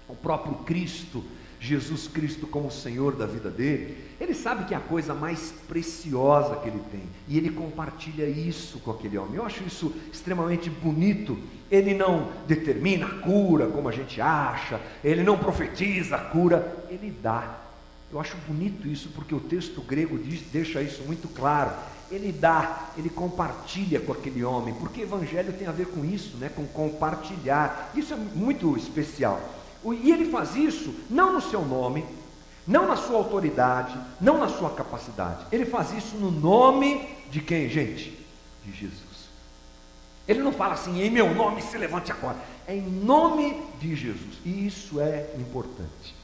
o 0.06 0.14
próprio 0.14 0.54
Cristo, 0.66 1.24
Jesus 1.58 2.06
Cristo 2.08 2.46
como 2.46 2.70
Senhor 2.70 3.16
da 3.16 3.24
vida 3.24 3.48
dele, 3.48 3.96
ele 4.20 4.34
sabe 4.34 4.66
que 4.66 4.74
é 4.74 4.76
a 4.76 4.80
coisa 4.80 5.14
mais 5.14 5.54
preciosa 5.66 6.56
que 6.56 6.68
ele 6.68 6.82
tem, 6.90 7.04
e 7.26 7.38
ele 7.38 7.48
compartilha 7.48 8.26
isso 8.26 8.78
com 8.80 8.90
aquele 8.90 9.16
homem. 9.16 9.36
Eu 9.36 9.46
acho 9.46 9.64
isso 9.64 9.94
extremamente 10.12 10.68
bonito. 10.68 11.38
Ele 11.70 11.94
não 11.94 12.30
determina 12.46 13.06
a 13.06 13.20
cura 13.20 13.66
como 13.68 13.88
a 13.88 13.92
gente 13.92 14.20
acha, 14.20 14.78
ele 15.02 15.22
não 15.22 15.38
profetiza 15.38 16.16
a 16.16 16.20
cura, 16.20 16.84
ele 16.90 17.10
dá. 17.22 17.67
Eu 18.10 18.20
acho 18.20 18.36
bonito 18.46 18.88
isso 18.88 19.10
porque 19.14 19.34
o 19.34 19.40
texto 19.40 19.80
grego 19.82 20.18
diz, 20.18 20.40
deixa 20.50 20.80
isso 20.80 21.02
muito 21.02 21.28
claro 21.28 21.72
ele 22.10 22.32
dá, 22.32 22.90
ele 22.96 23.10
compartilha 23.10 24.00
com 24.00 24.12
aquele 24.12 24.42
homem, 24.42 24.74
porque 24.74 25.02
evangelho 25.02 25.52
tem 25.52 25.66
a 25.66 25.72
ver 25.72 25.88
com 25.88 26.04
isso, 26.04 26.36
né? 26.38 26.50
com 26.54 26.66
compartilhar. 26.66 27.90
Isso 27.94 28.14
é 28.14 28.16
muito 28.16 28.76
especial. 28.76 29.40
E 29.84 30.10
ele 30.10 30.30
faz 30.30 30.56
isso 30.56 30.94
não 31.08 31.34
no 31.34 31.40
seu 31.40 31.64
nome, 31.64 32.04
não 32.66 32.86
na 32.86 32.96
sua 32.96 33.16
autoridade, 33.16 33.98
não 34.20 34.38
na 34.38 34.48
sua 34.48 34.70
capacidade. 34.70 35.46
Ele 35.52 35.64
faz 35.64 35.92
isso 35.92 36.16
no 36.16 36.30
nome 36.30 37.08
de 37.30 37.40
quem, 37.40 37.68
gente? 37.68 38.18
De 38.64 38.72
Jesus. 38.72 38.98
Ele 40.26 40.40
não 40.40 40.52
fala 40.52 40.74
assim, 40.74 41.00
em 41.00 41.10
meu 41.10 41.34
nome 41.34 41.62
se 41.62 41.76
levante 41.78 42.10
agora. 42.10 42.36
É 42.66 42.74
em 42.74 42.82
nome 42.82 43.62
de 43.80 43.94
Jesus. 43.94 44.38
E 44.44 44.66
isso 44.66 45.00
é 45.00 45.30
importante. 45.38 46.17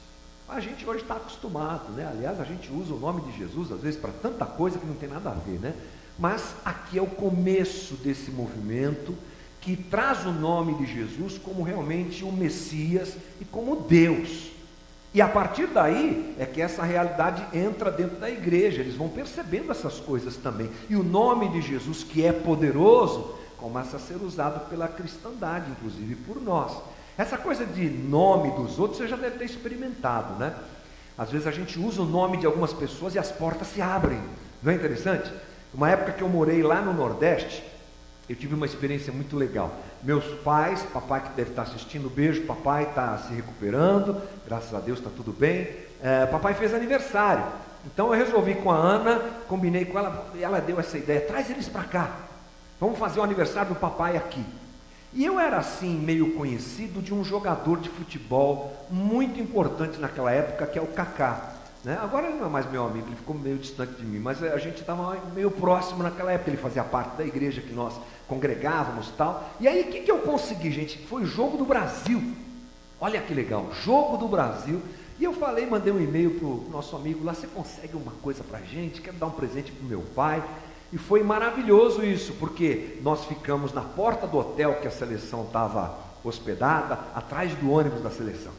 A 0.47 0.59
gente 0.59 0.87
hoje 0.87 1.01
está 1.01 1.15
acostumado, 1.15 1.91
né? 1.93 2.07
Aliás, 2.07 2.39
a 2.39 2.43
gente 2.43 2.71
usa 2.71 2.93
o 2.93 2.99
nome 2.99 3.21
de 3.21 3.37
Jesus, 3.37 3.71
às 3.71 3.81
vezes, 3.81 3.99
para 3.99 4.11
tanta 4.11 4.45
coisa 4.45 4.77
que 4.77 4.85
não 4.85 4.95
tem 4.95 5.09
nada 5.09 5.31
a 5.31 5.33
ver, 5.33 5.59
né? 5.59 5.73
Mas 6.17 6.55
aqui 6.63 6.97
é 6.97 7.01
o 7.01 7.07
começo 7.07 7.95
desse 7.95 8.31
movimento 8.31 9.15
que 9.59 9.75
traz 9.75 10.25
o 10.25 10.31
nome 10.31 10.75
de 10.75 10.85
Jesus 10.85 11.39
como 11.39 11.63
realmente 11.63 12.23
o 12.23 12.31
Messias 12.31 13.17
e 13.41 13.45
como 13.45 13.75
Deus. 13.77 14.51
E 15.15 15.21
a 15.21 15.27
partir 15.27 15.67
daí 15.67 16.35
é 16.37 16.45
que 16.45 16.61
essa 16.61 16.83
realidade 16.83 17.43
entra 17.57 17.89
dentro 17.89 18.17
da 18.17 18.29
igreja, 18.29 18.81
eles 18.81 18.95
vão 18.95 19.09
percebendo 19.09 19.71
essas 19.71 19.99
coisas 19.99 20.35
também. 20.35 20.69
E 20.89 20.95
o 20.95 21.03
nome 21.03 21.49
de 21.49 21.61
Jesus, 21.61 22.03
que 22.03 22.23
é 22.23 22.31
poderoso, 22.31 23.33
começa 23.57 23.97
a 23.97 23.99
ser 23.99 24.21
usado 24.21 24.69
pela 24.69 24.87
cristandade, 24.87 25.71
inclusive 25.71 26.15
por 26.15 26.39
nós. 26.39 26.77
Essa 27.17 27.37
coisa 27.37 27.65
de 27.65 27.89
nome 27.89 28.51
dos 28.51 28.77
outros 28.77 28.97
você 28.97 29.07
já 29.07 29.15
deve 29.15 29.37
ter 29.37 29.45
experimentado, 29.45 30.33
né? 30.35 30.53
Às 31.17 31.31
vezes 31.31 31.47
a 31.47 31.51
gente 31.51 31.79
usa 31.79 32.01
o 32.01 32.05
nome 32.05 32.37
de 32.37 32.45
algumas 32.45 32.73
pessoas 32.73 33.15
e 33.15 33.19
as 33.19 33.31
portas 33.31 33.69
se 33.69 33.81
abrem. 33.81 34.19
Não 34.61 34.71
é 34.71 34.75
interessante? 34.75 35.31
Uma 35.73 35.89
época 35.89 36.11
que 36.11 36.21
eu 36.21 36.27
morei 36.27 36.61
lá 36.61 36.81
no 36.81 36.93
Nordeste, 36.93 37.63
eu 38.27 38.35
tive 38.35 38.53
uma 38.55 38.65
experiência 38.65 39.13
muito 39.13 39.37
legal. 39.37 39.73
Meus 40.03 40.25
pais, 40.41 40.83
papai 40.93 41.21
que 41.21 41.29
deve 41.29 41.51
estar 41.51 41.61
assistindo, 41.61 42.09
beijo, 42.09 42.45
papai 42.45 42.83
está 42.83 43.17
se 43.19 43.33
recuperando, 43.33 44.21
graças 44.45 44.73
a 44.73 44.79
Deus 44.79 44.99
está 44.99 45.09
tudo 45.09 45.31
bem. 45.31 45.69
É, 46.03 46.25
papai 46.25 46.53
fez 46.53 46.73
aniversário. 46.73 47.45
Então 47.85 48.07
eu 48.13 48.25
resolvi 48.25 48.55
com 48.55 48.71
a 48.71 48.75
Ana, 48.75 49.19
combinei 49.47 49.85
com 49.85 49.97
ela, 49.97 50.27
e 50.35 50.43
ela 50.43 50.59
deu 50.59 50.79
essa 50.79 50.97
ideia, 50.97 51.21
traz 51.21 51.49
eles 51.49 51.69
para 51.69 51.83
cá. 51.83 52.15
Vamos 52.79 52.99
fazer 52.99 53.19
o 53.19 53.23
aniversário 53.23 53.69
do 53.69 53.79
papai 53.79 54.17
aqui. 54.17 54.43
E 55.15 55.23
eu 55.23 55.39
era 55.39 55.57
assim, 55.57 55.97
meio 55.97 56.33
conhecido 56.33 57.01
de 57.01 57.13
um 57.13 57.23
jogador 57.23 57.79
de 57.79 57.87
futebol 57.87 58.85
muito 58.91 59.39
importante 59.39 59.97
naquela 59.97 60.29
época, 60.29 60.67
que 60.67 60.77
é 60.77 60.81
o 60.81 60.87
Kaká. 60.87 61.53
Né? 61.85 61.97
Agora 62.01 62.27
ele 62.27 62.37
não 62.37 62.47
é 62.47 62.49
mais 62.49 62.69
meu 62.69 62.85
amigo, 62.85 63.07
ele 63.07 63.15
ficou 63.15 63.33
meio 63.33 63.57
distante 63.57 63.93
de 63.93 64.03
mim, 64.03 64.19
mas 64.19 64.43
a 64.43 64.57
gente 64.57 64.81
estava 64.81 65.17
meio 65.33 65.49
próximo 65.49 66.03
naquela 66.03 66.33
época. 66.33 66.49
Ele 66.49 66.57
fazia 66.57 66.83
parte 66.83 67.15
da 67.15 67.23
igreja 67.23 67.61
que 67.61 67.71
nós 67.71 67.93
congregávamos 68.27 69.07
e 69.07 69.11
tal. 69.13 69.49
E 69.57 69.69
aí 69.69 69.83
o 69.83 69.85
que, 69.85 70.01
que 70.01 70.11
eu 70.11 70.17
consegui, 70.17 70.69
gente? 70.69 70.97
Foi 71.07 71.21
o 71.21 71.25
jogo 71.25 71.57
do 71.57 71.63
Brasil. 71.63 72.21
Olha 72.99 73.21
que 73.21 73.33
legal, 73.33 73.69
jogo 73.85 74.17
do 74.17 74.27
Brasil. 74.27 74.81
E 75.17 75.23
eu 75.23 75.31
falei, 75.31 75.65
mandei 75.65 75.93
um 75.93 76.01
e-mail 76.01 76.31
para 76.31 76.45
o 76.45 76.69
nosso 76.69 76.93
amigo 76.93 77.23
lá, 77.23 77.33
você 77.33 77.47
consegue 77.47 77.95
uma 77.95 78.11
coisa 78.21 78.43
para 78.43 78.59
a 78.59 78.63
gente? 78.63 78.99
Quero 78.99 79.15
dar 79.15 79.27
um 79.27 79.31
presente 79.31 79.71
para 79.71 79.85
o 79.85 79.87
meu 79.87 80.01
pai. 80.13 80.43
E 80.93 80.97
foi 80.97 81.23
maravilhoso 81.23 82.03
isso, 82.03 82.33
porque 82.33 82.99
nós 83.01 83.25
ficamos 83.25 83.73
na 83.73 83.81
porta 83.81 84.27
do 84.27 84.37
hotel 84.37 84.75
que 84.75 84.87
a 84.87 84.91
seleção 84.91 85.43
estava 85.43 85.97
hospedada, 86.23 86.99
atrás 87.13 87.53
do 87.55 87.71
ônibus 87.71 88.01
da 88.01 88.09
seleção. 88.09 88.51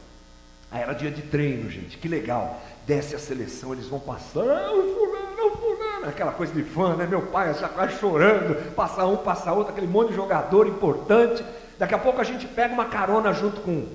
Aí 0.71 0.81
era 0.81 0.93
dia 0.93 1.09
de 1.09 1.21
treino, 1.21 1.69
gente, 1.69 1.97
que 1.97 2.07
legal. 2.07 2.61
Desce 2.85 3.15
a 3.15 3.19
seleção, 3.19 3.73
eles 3.73 3.87
vão 3.87 3.99
passando, 3.99 4.93
fulano, 4.93 5.51
fulano, 5.57 6.07
aquela 6.07 6.31
coisa 6.31 6.53
de 6.53 6.63
fã, 6.63 6.95
né? 6.95 7.05
Meu 7.05 7.23
pai 7.23 7.53
já 7.53 7.69
quase 7.69 7.97
chorando, 7.97 8.73
passa 8.73 9.05
um, 9.05 9.17
passa 9.17 9.53
outro, 9.53 9.71
aquele 9.71 9.87
monte 9.87 10.09
de 10.09 10.15
jogador 10.15 10.67
importante. 10.67 11.43
Daqui 11.79 11.93
a 11.93 11.99
pouco 11.99 12.19
a 12.19 12.23
gente 12.23 12.47
pega 12.47 12.73
uma 12.73 12.85
carona 12.85 13.33
junto 13.33 13.61
com 13.61 13.87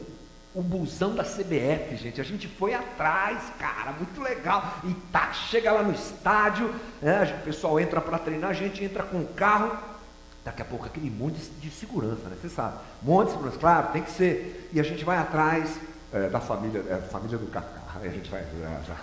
o 0.54 0.62
busão 0.62 1.14
da 1.14 1.25
CBF, 1.25 1.97
gente. 1.97 2.21
A 2.21 2.25
gente 2.25 2.47
foi 2.47 2.75
atrás, 2.75 3.38
cara, 3.59 3.92
muito 3.92 4.21
legal. 4.21 4.78
E 4.85 4.92
tá, 5.11 5.32
chega 5.32 5.73
lá 5.73 5.82
no 5.82 5.92
estádio, 5.92 6.75
né? 7.00 7.38
o 7.40 7.44
pessoal 7.44 7.80
entra 7.80 8.00
para 8.00 8.18
treinar, 8.18 8.50
a 8.50 8.54
gente 8.54 8.85
entra 8.85 9.02
com 9.02 9.18
o 9.18 9.26
carro. 9.26 9.76
Daqui 10.44 10.61
a 10.61 10.64
pouco 10.64 10.87
aquele 10.87 11.09
monte 11.09 11.38
de 11.61 11.71
segurança, 11.71 12.28
né? 12.28 12.37
Você 12.40 12.49
sabe, 12.49 12.76
monte 13.00 13.26
de 13.26 13.32
segurança, 13.35 13.59
claro, 13.59 13.92
tem 13.92 14.02
que 14.02 14.11
ser. 14.11 14.68
E 14.73 14.80
a 14.80 14.82
gente 14.82 15.04
vai 15.04 15.16
atrás 15.16 15.78
é, 16.12 16.28
da 16.28 16.40
família, 16.40 16.85
é, 16.88 16.97
família 16.97 17.38
do 17.38 17.47
Cacá. 17.47 17.80
A 18.02 18.09
gente 18.09 18.28
vai. 18.28 18.44
Já, 18.87 18.97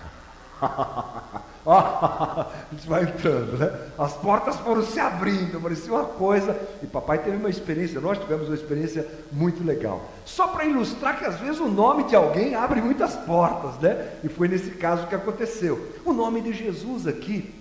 a 1.66 2.46
gente 2.72 2.88
vai 2.88 3.02
entrando, 3.02 3.58
né? 3.58 3.72
As 3.98 4.14
portas 4.14 4.56
foram 4.56 4.82
se 4.82 4.98
abrindo, 4.98 5.60
parecia 5.60 5.92
uma 5.92 6.04
coisa. 6.04 6.58
E 6.82 6.86
papai 6.86 7.18
teve 7.18 7.36
uma 7.36 7.50
experiência, 7.50 8.00
nós 8.00 8.18
tivemos 8.18 8.48
uma 8.48 8.54
experiência 8.54 9.06
muito 9.32 9.64
legal. 9.64 10.10
Só 10.24 10.48
para 10.48 10.64
ilustrar 10.64 11.18
que 11.18 11.24
às 11.24 11.38
vezes 11.38 11.60
o 11.60 11.68
nome 11.68 12.04
de 12.04 12.16
alguém 12.16 12.54
abre 12.54 12.80
muitas 12.80 13.14
portas, 13.16 13.78
né? 13.78 14.12
E 14.24 14.28
foi 14.28 14.48
nesse 14.48 14.70
caso 14.72 15.06
que 15.06 15.14
aconteceu. 15.14 15.94
O 16.04 16.12
nome 16.12 16.40
de 16.40 16.52
Jesus 16.52 17.06
aqui 17.06 17.54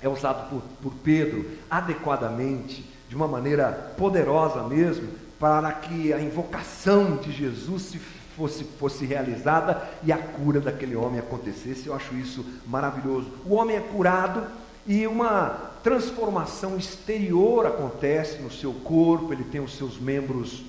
é 0.00 0.08
usado 0.08 0.48
por, 0.50 0.62
por 0.82 0.92
Pedro 1.02 1.46
adequadamente, 1.70 2.88
de 3.08 3.16
uma 3.16 3.28
maneira 3.28 3.94
poderosa 3.96 4.62
mesmo, 4.62 5.08
para 5.38 5.72
que 5.72 6.12
a 6.12 6.20
invocação 6.20 7.16
de 7.16 7.32
Jesus 7.32 7.82
se 7.82 7.98
fosse, 8.36 8.64
fosse 8.64 9.04
realizada 9.04 9.82
e 10.02 10.12
a 10.12 10.18
cura 10.18 10.60
daquele 10.60 10.96
homem 10.96 11.18
acontecesse. 11.18 11.86
Eu 11.86 11.94
acho 11.94 12.14
isso 12.14 12.44
maravilhoso. 12.66 13.30
O 13.46 13.54
homem 13.54 13.76
é 13.76 13.80
curado 13.80 14.46
e 14.86 15.06
uma 15.06 15.72
transformação 15.82 16.76
exterior 16.76 17.66
acontece 17.66 18.38
no 18.42 18.50
seu 18.50 18.72
corpo, 18.72 19.32
ele 19.32 19.44
tem 19.44 19.60
os 19.60 19.76
seus 19.76 19.98
membros 19.98 20.62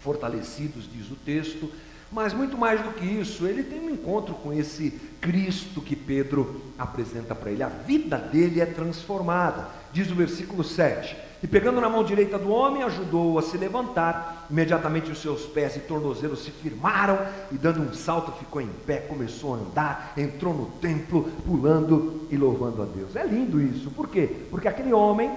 fortalecidos, 0.00 0.88
diz 0.90 1.10
o 1.10 1.16
texto. 1.16 1.70
Mas 2.10 2.34
muito 2.34 2.58
mais 2.58 2.82
do 2.82 2.92
que 2.92 3.06
isso, 3.06 3.46
ele 3.46 3.62
tem 3.62 3.80
um 3.80 3.88
encontro 3.88 4.34
com 4.34 4.52
esse 4.52 4.90
Cristo 5.18 5.80
que 5.80 5.96
Pedro 5.96 6.62
apresenta 6.78 7.34
para 7.34 7.50
ele. 7.50 7.62
A 7.62 7.68
vida 7.68 8.18
dele 8.18 8.60
é 8.60 8.66
transformada. 8.66 9.68
Diz 9.94 10.10
o 10.10 10.14
versículo 10.14 10.62
7: 10.62 11.16
E 11.42 11.46
pegando 11.46 11.80
na 11.80 11.88
mão 11.88 12.04
direita 12.04 12.38
do 12.38 12.50
homem, 12.50 12.82
ajudou-o 12.84 13.38
a 13.38 13.42
se 13.42 13.56
levantar. 13.56 14.46
Imediatamente 14.48 15.10
os 15.10 15.20
seus 15.20 15.44
pés 15.44 15.74
e 15.74 15.80
tornozelos 15.80 16.44
se 16.44 16.50
firmaram, 16.50 17.18
e 17.50 17.58
dando 17.58 17.80
um 17.80 17.92
salto, 17.92 18.30
ficou 18.38 18.60
em 18.60 18.70
pé, 18.86 18.98
começou 18.98 19.54
a 19.54 19.56
andar, 19.56 20.12
entrou 20.16 20.54
no 20.54 20.66
templo, 20.80 21.24
pulando 21.44 22.28
e 22.30 22.36
louvando 22.36 22.82
a 22.82 22.84
Deus. 22.84 23.16
É 23.16 23.24
lindo 23.26 23.60
isso. 23.60 23.90
Por 23.90 24.08
quê? 24.08 24.46
Porque 24.50 24.68
aquele 24.68 24.92
homem, 24.92 25.30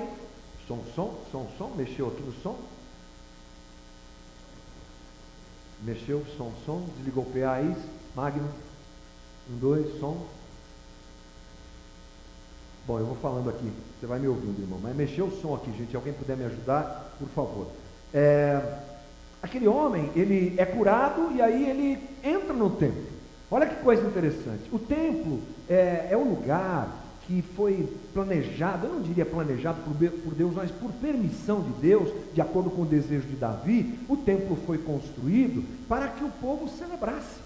som, 0.67 0.83
som, 0.95 1.15
som, 1.31 1.47
som, 1.57 1.71
mexeu 1.75 2.07
aqui 2.07 2.21
no 2.21 2.33
som, 2.43 2.55
Mexeu, 5.85 6.25
som, 6.35 6.51
som, 6.65 6.83
desligou 6.97 7.23
o 7.23 7.27
PA 7.27 7.53
aí, 7.53 7.75
Magno. 8.15 8.49
Um, 9.49 9.57
dois, 9.57 9.99
som. 9.99 10.25
Bom, 12.87 12.99
eu 12.99 13.05
vou 13.05 13.15
falando 13.15 13.49
aqui, 13.49 13.71
você 13.99 14.05
vai 14.05 14.19
me 14.19 14.27
ouvindo, 14.27 14.61
irmão. 14.61 14.79
Mas 14.81 14.95
mexeu 14.95 15.25
o 15.25 15.41
som 15.41 15.55
aqui, 15.55 15.71
gente. 15.75 15.95
Alguém 15.95 16.13
puder 16.13 16.37
me 16.37 16.45
ajudar, 16.45 17.15
por 17.17 17.27
favor. 17.29 17.67
É, 18.13 18.61
aquele 19.41 19.67
homem, 19.67 20.11
ele 20.15 20.53
é 20.57 20.65
curado 20.65 21.31
e 21.33 21.41
aí 21.41 21.67
ele 21.67 21.99
entra 22.23 22.53
no 22.53 22.69
templo. 22.69 23.15
Olha 23.49 23.65
que 23.65 23.83
coisa 23.83 24.05
interessante. 24.05 24.63
O 24.71 24.77
templo 24.77 25.39
é, 25.67 26.09
é 26.11 26.17
o 26.17 26.23
lugar 26.23 27.05
que 27.25 27.41
foi 27.55 27.91
planejado, 28.13 28.85
eu 28.85 28.93
não 28.93 29.01
diria 29.01 29.25
planejado 29.25 29.79
por 29.81 30.33
Deus, 30.35 30.53
mas 30.53 30.69
por 30.69 30.91
permissão 30.91 31.61
de 31.61 31.71
Deus, 31.81 32.09
de 32.33 32.41
acordo 32.41 32.69
com 32.69 32.83
o 32.83 32.85
desejo 32.85 33.27
de 33.27 33.35
Davi, 33.35 33.99
o 34.07 34.15
templo 34.15 34.55
foi 34.67 34.77
construído 34.77 35.65
para 35.87 36.07
que 36.09 36.23
o 36.23 36.29
povo 36.29 36.69
celebrasse, 36.69 37.39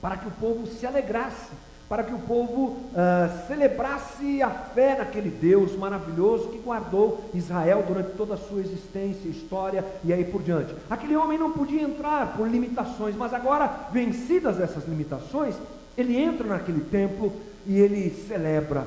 para 0.00 0.16
que 0.16 0.28
o 0.28 0.30
povo 0.32 0.64
se 0.68 0.86
alegrasse, 0.86 1.50
para 1.90 2.04
que 2.04 2.14
o 2.14 2.20
povo 2.20 2.68
uh, 2.68 3.46
celebrasse 3.48 4.40
a 4.40 4.48
fé 4.48 4.96
naquele 4.96 5.28
Deus 5.28 5.76
maravilhoso 5.76 6.50
que 6.50 6.58
guardou 6.58 7.28
Israel 7.34 7.84
durante 7.84 8.12
toda 8.12 8.34
a 8.34 8.36
sua 8.36 8.60
existência, 8.60 9.28
história 9.28 9.84
e 10.04 10.12
aí 10.12 10.24
por 10.24 10.40
diante. 10.40 10.72
Aquele 10.88 11.16
homem 11.16 11.36
não 11.36 11.50
podia 11.50 11.82
entrar 11.82 12.36
por 12.36 12.48
limitações, 12.48 13.16
mas 13.16 13.34
agora, 13.34 13.88
vencidas 13.90 14.60
essas 14.60 14.86
limitações, 14.86 15.56
ele 15.98 16.16
entra 16.16 16.46
naquele 16.46 16.80
templo 16.80 17.32
e 17.66 17.76
ele 17.76 18.08
celebra 18.28 18.86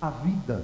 a 0.00 0.10
vida. 0.10 0.62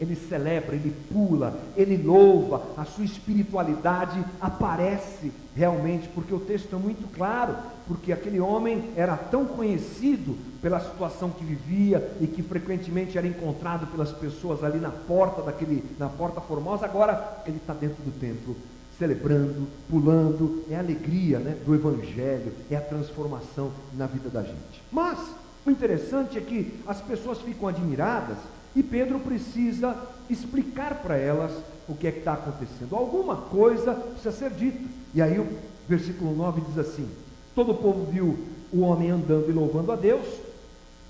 Ele 0.00 0.16
celebra, 0.16 0.74
ele 0.74 0.94
pula, 1.12 1.58
ele 1.76 1.96
louva, 1.96 2.62
a 2.76 2.84
sua 2.84 3.04
espiritualidade 3.04 4.24
aparece 4.40 5.32
realmente, 5.54 6.08
porque 6.08 6.34
o 6.34 6.40
texto 6.40 6.74
é 6.74 6.78
muito 6.78 7.06
claro, 7.14 7.56
porque 7.86 8.12
aquele 8.12 8.40
homem 8.40 8.90
era 8.96 9.16
tão 9.16 9.44
conhecido 9.44 10.36
pela 10.60 10.80
situação 10.80 11.30
que 11.30 11.44
vivia 11.44 12.16
e 12.20 12.26
que 12.26 12.42
frequentemente 12.42 13.16
era 13.16 13.26
encontrado 13.26 13.86
pelas 13.86 14.10
pessoas 14.10 14.64
ali 14.64 14.78
na 14.78 14.90
porta 14.90 15.42
daquele, 15.42 15.84
na 15.98 16.08
porta 16.08 16.40
formosa, 16.40 16.84
agora 16.84 17.42
ele 17.46 17.58
está 17.58 17.72
dentro 17.72 18.02
do 18.02 18.18
templo, 18.18 18.56
celebrando, 18.98 19.68
pulando, 19.88 20.64
é 20.70 20.76
a 20.76 20.80
alegria 20.80 21.38
né, 21.38 21.56
do 21.64 21.74
Evangelho, 21.74 22.52
é 22.70 22.76
a 22.76 22.80
transformação 22.80 23.70
na 23.92 24.06
vida 24.06 24.28
da 24.28 24.42
gente. 24.42 24.82
Mas 24.90 25.18
o 25.66 25.70
interessante 25.70 26.36
é 26.36 26.40
que 26.40 26.80
as 26.86 27.00
pessoas 27.00 27.40
ficam 27.40 27.68
admiradas 27.68 28.38
e 28.74 28.82
Pedro 28.82 29.20
precisa 29.20 29.96
explicar 30.28 30.96
para 30.96 31.16
elas 31.16 31.52
o 31.88 31.94
que 31.94 32.06
é 32.06 32.12
que 32.12 32.18
está 32.18 32.32
acontecendo. 32.34 32.96
Alguma 32.96 33.36
coisa 33.36 33.94
precisa 33.94 34.32
ser 34.32 34.50
dita. 34.50 34.82
E 35.14 35.22
aí 35.22 35.38
o 35.38 35.46
versículo 35.88 36.34
9 36.34 36.62
diz 36.68 36.78
assim: 36.78 37.08
Todo 37.54 37.72
o 37.72 37.76
povo 37.76 38.10
viu 38.10 38.38
o 38.72 38.80
homem 38.80 39.10
andando 39.10 39.48
e 39.48 39.52
louvando 39.52 39.92
a 39.92 39.96
Deus, 39.96 40.26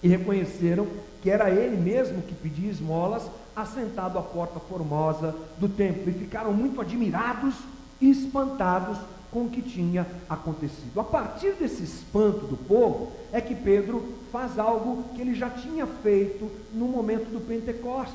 e 0.02 0.08
reconheceram 0.08 0.86
que 1.22 1.30
era 1.30 1.50
ele 1.50 1.76
mesmo 1.76 2.20
que 2.20 2.34
pedia 2.34 2.70
esmolas, 2.70 3.22
assentado 3.56 4.18
à 4.18 4.22
porta 4.22 4.60
formosa 4.60 5.34
do 5.58 5.68
templo, 5.68 6.10
e 6.10 6.12
ficaram 6.12 6.52
muito 6.52 6.80
admirados 6.80 7.54
e 8.00 8.10
espantados 8.10 8.98
com 9.34 9.46
o 9.46 9.50
que 9.50 9.60
tinha 9.60 10.06
acontecido. 10.30 11.00
A 11.00 11.02
partir 11.02 11.54
desse 11.54 11.82
espanto 11.82 12.46
do 12.46 12.56
povo, 12.56 13.10
é 13.32 13.40
que 13.40 13.52
Pedro 13.52 14.14
faz 14.30 14.60
algo 14.60 15.02
que 15.12 15.20
ele 15.20 15.34
já 15.34 15.50
tinha 15.50 15.84
feito 15.88 16.48
no 16.72 16.86
momento 16.86 17.32
do 17.32 17.40
Pentecostes. 17.40 18.14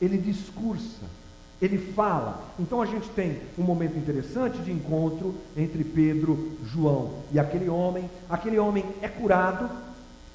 Ele 0.00 0.16
discursa, 0.16 1.04
ele 1.60 1.78
fala. 1.78 2.44
Então 2.60 2.80
a 2.80 2.86
gente 2.86 3.08
tem 3.08 3.40
um 3.58 3.64
momento 3.64 3.98
interessante 3.98 4.58
de 4.58 4.70
encontro 4.70 5.34
entre 5.56 5.82
Pedro, 5.82 6.52
João 6.64 7.14
e 7.32 7.40
aquele 7.40 7.68
homem. 7.68 8.08
Aquele 8.30 8.60
homem 8.60 8.84
é 9.02 9.08
curado, 9.08 9.68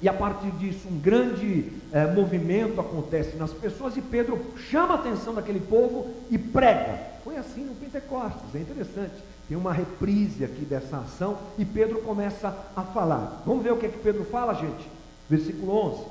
e 0.02 0.10
a 0.10 0.12
partir 0.12 0.50
disso 0.52 0.88
um 0.90 0.98
grande 0.98 1.72
eh, 1.90 2.12
movimento 2.12 2.78
acontece 2.82 3.34
nas 3.36 3.52
pessoas, 3.52 3.96
e 3.96 4.02
Pedro 4.02 4.38
chama 4.68 4.94
a 4.94 4.98
atenção 4.98 5.32
daquele 5.32 5.60
povo 5.60 6.10
e 6.30 6.36
prega. 6.36 6.98
Foi 7.24 7.38
assim 7.38 7.64
no 7.64 7.74
Pentecostes, 7.74 8.54
é 8.54 8.58
interessante. 8.58 9.31
Tem 9.48 9.56
uma 9.56 9.72
reprise 9.72 10.44
aqui 10.44 10.64
dessa 10.64 10.98
ação 10.98 11.36
e 11.58 11.64
Pedro 11.64 12.00
começa 12.02 12.56
a 12.74 12.82
falar. 12.82 13.42
Vamos 13.44 13.62
ver 13.62 13.72
o 13.72 13.76
que 13.76 13.86
é 13.86 13.88
que 13.88 13.98
Pedro 13.98 14.24
fala, 14.24 14.54
gente? 14.54 14.88
Versículo 15.28 15.72
11. 15.72 16.04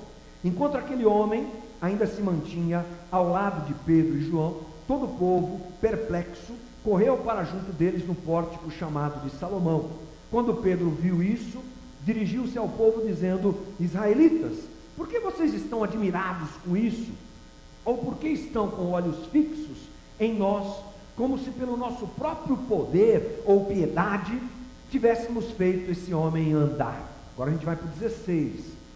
Enquanto 0.43 0.77
aquele 0.77 1.05
homem 1.05 1.47
ainda 1.81 2.05
se 2.05 2.21
mantinha 2.21 2.85
ao 3.11 3.29
lado 3.29 3.65
de 3.65 3.73
Pedro 3.85 4.17
e 4.17 4.29
João, 4.29 4.57
todo 4.87 5.05
o 5.05 5.17
povo, 5.17 5.61
perplexo, 5.79 6.53
correu 6.83 7.17
para 7.17 7.43
junto 7.43 7.71
deles 7.71 8.05
no 8.07 8.15
pórtico 8.15 8.69
chamado 8.71 9.23
de 9.23 9.35
Salomão. 9.37 9.89
Quando 10.29 10.55
Pedro 10.55 10.89
viu 10.89 11.21
isso, 11.23 11.59
dirigiu-se 12.03 12.57
ao 12.57 12.67
povo 12.67 13.05
dizendo: 13.05 13.55
Israelitas, 13.79 14.57
por 14.95 15.07
que 15.07 15.19
vocês 15.19 15.53
estão 15.53 15.83
admirados 15.83 16.49
com 16.65 16.75
isso? 16.75 17.11
Ou 17.83 17.97
por 17.97 18.17
que 18.17 18.27
estão 18.27 18.69
com 18.69 18.91
olhos 18.91 19.25
fixos 19.27 19.77
em 20.19 20.37
nós 20.37 20.90
como 21.21 21.37
se 21.37 21.51
pelo 21.51 21.77
nosso 21.77 22.07
próprio 22.07 22.57
poder 22.57 23.43
ou 23.45 23.65
piedade 23.65 24.41
tivéssemos 24.89 25.51
feito 25.51 25.91
esse 25.91 26.11
homem 26.11 26.51
andar. 26.51 26.99
Agora 27.35 27.51
a 27.51 27.53
gente 27.53 27.63
vai 27.63 27.75
para 27.75 27.85
o 27.85 27.89
16, 27.89 28.53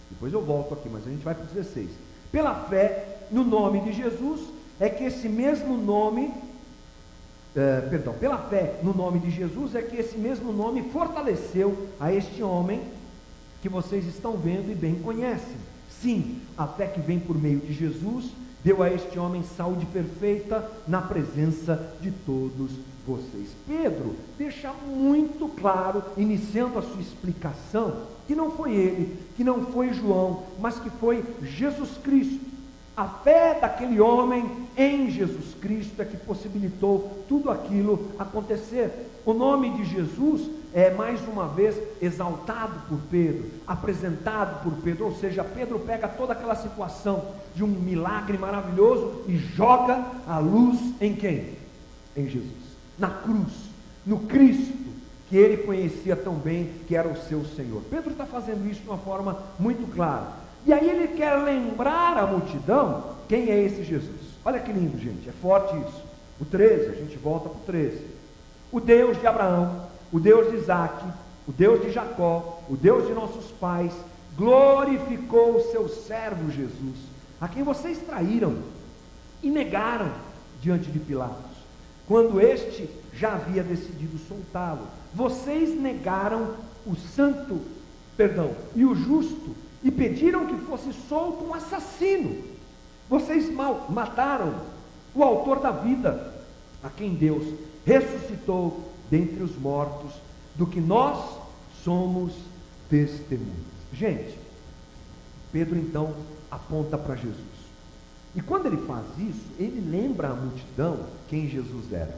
depois 0.09 0.33
eu 0.33 0.41
volto 0.41 0.73
aqui, 0.73 0.89
mas 0.91 1.05
a 1.05 1.11
gente 1.11 1.23
vai 1.23 1.35
para 1.35 1.43
o 1.43 1.47
16. 1.47 1.87
Pela 2.31 2.55
fé 2.55 3.27
no 3.29 3.43
nome 3.43 3.79
de 3.81 3.93
Jesus, 3.93 4.41
é 4.79 4.89
que 4.89 5.03
esse 5.03 5.29
mesmo 5.29 5.77
nome, 5.77 6.33
é, 7.55 7.81
perdão, 7.81 8.15
pela 8.15 8.39
fé 8.39 8.79
no 8.81 8.91
nome 8.91 9.19
de 9.19 9.29
Jesus, 9.29 9.75
é 9.75 9.83
que 9.83 9.95
esse 9.95 10.17
mesmo 10.17 10.51
nome 10.51 10.81
fortaleceu 10.89 11.89
a 11.99 12.11
este 12.11 12.41
homem 12.41 12.81
que 13.61 13.69
vocês 13.69 14.03
estão 14.07 14.35
vendo 14.35 14.71
e 14.71 14.73
bem 14.73 14.95
conhecem. 14.95 15.57
Sim, 16.01 16.41
a 16.57 16.65
fé 16.65 16.87
que 16.87 16.99
vem 16.99 17.19
por 17.19 17.39
meio 17.39 17.59
de 17.59 17.71
Jesus 17.71 18.31
deu 18.65 18.81
a 18.81 18.89
este 18.89 19.19
homem 19.19 19.43
saúde 19.43 19.85
perfeita 19.85 20.67
na 20.87 20.99
presença 20.99 21.95
de 22.01 22.09
todos 22.09 22.71
vocês. 23.05 23.49
Pedro 23.67 24.15
deixa 24.39 24.73
muito 24.73 25.47
claro, 25.49 26.03
iniciando 26.17 26.79
a 26.79 26.81
sua 26.81 26.99
explicação, 26.99 28.07
que 28.25 28.33
não 28.33 28.49
foi 28.49 28.73
ele, 28.73 29.19
que 29.37 29.43
não 29.43 29.67
foi 29.67 29.93
João, 29.93 30.45
mas 30.59 30.79
que 30.79 30.89
foi 30.89 31.23
Jesus 31.43 31.91
Cristo. 32.03 32.43
A 32.97 33.05
fé 33.07 33.59
daquele 33.59 34.01
homem 34.01 34.49
em 34.75 35.11
Jesus 35.11 35.53
Cristo 35.61 36.01
é 36.01 36.05
que 36.05 36.17
possibilitou 36.17 37.23
tudo 37.29 37.51
aquilo 37.51 38.13
acontecer. 38.17 38.89
O 39.23 39.33
nome 39.33 39.69
de 39.77 39.85
Jesus 39.85 40.49
é 40.75 40.91
mais 40.91 41.25
uma 41.25 41.47
vez 41.47 41.77
exaltado 42.01 42.81
por 42.89 42.99
Pedro, 43.09 43.49
apresentado 43.65 44.61
por 44.61 44.73
Pedro, 44.83 45.05
ou 45.05 45.15
seja, 45.15 45.41
Pedro 45.41 45.79
pega 45.79 46.05
toda 46.05 46.33
aquela 46.33 46.53
situação 46.53 47.23
de 47.55 47.63
um 47.63 47.67
milagre 47.67 48.37
maravilhoso 48.37 49.23
e 49.25 49.37
joga 49.37 50.03
a 50.27 50.37
luz 50.37 50.77
em 50.99 51.15
quem? 51.15 51.53
Em 52.15 52.27
Jesus, 52.27 52.51
na 52.99 53.09
cruz, 53.09 53.53
no 54.05 54.19
Cristo 54.19 54.75
que 55.29 55.37
ele 55.37 55.63
conhecia 55.63 56.15
tão 56.15 56.35
bem 56.35 56.69
que 56.85 56.95
era 56.95 57.07
o 57.07 57.17
seu 57.23 57.45
Senhor. 57.45 57.81
Pedro 57.89 58.11
está 58.11 58.25
fazendo 58.25 58.69
isso 58.69 58.81
de 58.81 58.89
uma 58.89 58.97
forma 58.97 59.39
muito 59.57 59.89
clara. 59.95 60.27
E 60.65 60.73
aí 60.73 60.89
ele 60.89 61.07
quer 61.15 61.35
lembrar 61.35 62.17
a 62.17 62.27
multidão 62.27 63.15
quem 63.29 63.49
é 63.49 63.63
esse 63.63 63.81
Jesus. 63.83 64.35
Olha 64.43 64.59
que 64.59 64.73
lindo, 64.73 64.99
gente, 64.99 65.29
é 65.29 65.31
forte 65.41 65.73
isso. 65.77 66.03
O 66.39 66.43
13, 66.43 66.89
a 66.89 66.95
gente 66.95 67.17
volta 67.17 67.47
para 67.47 67.57
o 67.57 67.61
13 67.65 68.15
o 68.71 68.79
Deus 68.81 69.17
de 69.21 69.25
Abraão, 69.25 69.83
o 70.11 70.19
Deus 70.19 70.51
de 70.51 70.57
Isaac, 70.57 71.05
o 71.47 71.51
Deus 71.51 71.81
de 71.81 71.91
Jacó, 71.91 72.61
o 72.69 72.75
Deus 72.75 73.07
de 73.07 73.13
nossos 73.13 73.51
pais, 73.51 73.93
glorificou 74.35 75.55
o 75.55 75.71
seu 75.71 75.87
servo 75.87 76.51
Jesus, 76.51 76.97
a 77.39 77.47
quem 77.47 77.63
vocês 77.63 77.99
traíram 77.99 78.57
e 79.41 79.49
negaram 79.49 80.11
diante 80.61 80.91
de 80.91 80.99
Pilatos, 80.99 81.55
quando 82.07 82.41
este 82.41 82.89
já 83.13 83.33
havia 83.33 83.63
decidido 83.63 84.17
soltá-lo. 84.27 84.87
Vocês 85.13 85.79
negaram 85.79 86.55
o 86.85 86.95
santo, 86.95 87.61
perdão, 88.17 88.51
e 88.75 88.83
o 88.83 88.95
justo, 88.95 89.55
e 89.83 89.91
pediram 89.91 90.47
que 90.47 90.57
fosse 90.65 90.91
solto 91.07 91.45
um 91.45 91.53
assassino. 91.53 92.43
Vocês 93.09 93.53
mal, 93.53 93.85
mataram 93.89 94.55
o 95.13 95.23
autor 95.23 95.59
da 95.59 95.71
vida, 95.71 96.33
a 96.83 96.89
quem 96.89 97.13
Deus 97.13 97.45
ressuscitou 97.85 98.94
dentre 99.09 99.43
os 99.43 99.57
mortos, 99.57 100.11
do 100.55 100.65
que 100.65 100.79
nós 100.79 101.37
somos 101.83 102.33
testemunhas. 102.89 103.75
Gente, 103.93 104.37
Pedro 105.51 105.77
então 105.77 106.13
aponta 106.49 106.97
para 106.97 107.15
Jesus. 107.15 107.55
E 108.35 108.41
quando 108.41 108.65
ele 108.65 108.77
faz 108.85 109.05
isso, 109.17 109.45
ele 109.57 109.79
lembra 109.89 110.29
a 110.29 110.35
multidão 110.35 111.05
quem 111.29 111.47
Jesus 111.47 111.91
era. 111.93 112.17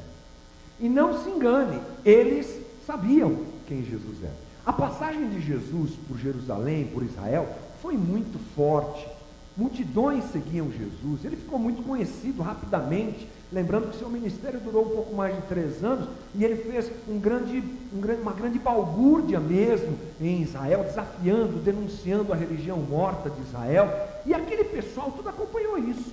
E 0.79 0.89
não 0.89 1.23
se 1.23 1.29
engane, 1.29 1.79
eles 2.03 2.59
sabiam 2.85 3.45
quem 3.67 3.83
Jesus 3.83 4.23
era. 4.23 4.35
A 4.65 4.73
passagem 4.73 5.29
de 5.29 5.41
Jesus 5.41 5.91
por 6.07 6.17
Jerusalém, 6.17 6.87
por 6.87 7.03
Israel, 7.03 7.47
foi 7.81 7.95
muito 7.95 8.39
forte. 8.55 9.07
Multidões 9.55 10.23
seguiam 10.31 10.71
Jesus, 10.71 11.23
ele 11.23 11.35
ficou 11.35 11.57
muito 11.57 11.81
conhecido 11.83 12.41
rapidamente. 12.41 13.27
Lembrando 13.51 13.89
que 13.89 13.97
seu 13.97 14.09
ministério 14.09 14.59
durou 14.59 14.85
um 14.85 14.89
pouco 14.89 15.15
mais 15.15 15.33
de 15.33 15.41
três 15.43 15.81
anos 15.81 16.09
e 16.35 16.43
ele 16.43 16.57
fez 16.57 16.91
um 17.07 17.17
grande, 17.17 17.63
um 17.93 18.01
grande, 18.01 18.21
uma 18.21 18.33
grande 18.33 18.59
balbúrdia 18.59 19.39
mesmo 19.39 19.97
em 20.19 20.41
Israel, 20.41 20.83
desafiando, 20.83 21.57
denunciando 21.59 22.33
a 22.33 22.35
religião 22.35 22.77
morta 22.77 23.29
de 23.29 23.41
Israel. 23.41 23.89
E 24.25 24.33
aquele 24.33 24.65
pessoal 24.65 25.13
tudo 25.15 25.29
acompanhou 25.29 25.77
isso. 25.77 26.11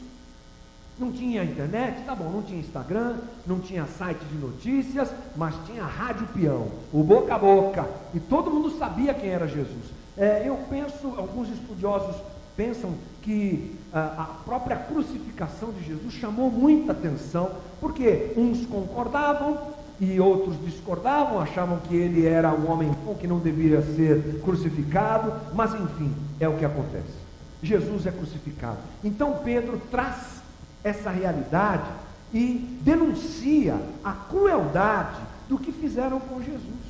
Não 0.97 1.11
tinha 1.11 1.43
internet, 1.43 2.05
tá 2.05 2.15
bom, 2.15 2.31
não 2.31 2.43
tinha 2.43 2.61
Instagram, 2.61 3.17
não 3.45 3.59
tinha 3.59 3.85
site 3.85 4.25
de 4.27 4.39
notícias, 4.39 5.11
mas 5.35 5.57
tinha 5.67 5.83
rádio 5.83 6.29
peão, 6.29 6.69
o 6.93 7.03
boca 7.03 7.35
a 7.35 7.39
boca, 7.39 7.85
e 8.15 8.21
todo 8.21 8.49
mundo 8.49 8.79
sabia 8.79 9.13
quem 9.13 9.31
era 9.31 9.49
Jesus. 9.49 9.93
É, 10.17 10.45
eu 10.47 10.57
penso, 10.71 11.13
alguns 11.17 11.49
estudiosos 11.49 12.15
pensam 12.57 12.95
que 13.23 13.75
ah, 13.93 14.15
a 14.19 14.25
própria 14.45 14.77
crucificação 14.77 15.73
de 15.73 15.85
Jesus 15.85 16.15
chamou 16.15 16.51
muita 16.51 16.93
atenção, 16.93 17.51
porque 17.81 18.33
uns 18.37 18.67
concordavam 18.67 19.75
e 20.01 20.19
outros 20.21 20.61
discordavam, 20.65 21.41
achavam 21.41 21.79
que 21.79 21.95
ele 21.95 22.27
era 22.27 22.53
um 22.53 22.71
homem 22.71 22.91
bom, 23.05 23.15
que 23.15 23.27
não 23.27 23.39
devia 23.39 23.81
ser 23.83 24.41
crucificado, 24.43 25.33
mas 25.55 25.75
enfim, 25.75 26.13
é 26.41 26.49
o 26.49 26.57
que 26.57 26.65
acontece. 26.65 27.25
Jesus 27.63 28.07
é 28.07 28.11
crucificado. 28.11 28.79
Então 29.03 29.39
Pedro 29.45 29.81
traz 29.91 30.43
essa 30.83 31.11
realidade 31.11 31.89
e 32.33 32.79
denuncia 32.83 33.77
a 34.03 34.13
crueldade 34.13 35.21
do 35.49 35.59
que 35.59 35.73
fizeram 35.73 36.21
com 36.21 36.43
Jesus. 36.43 36.85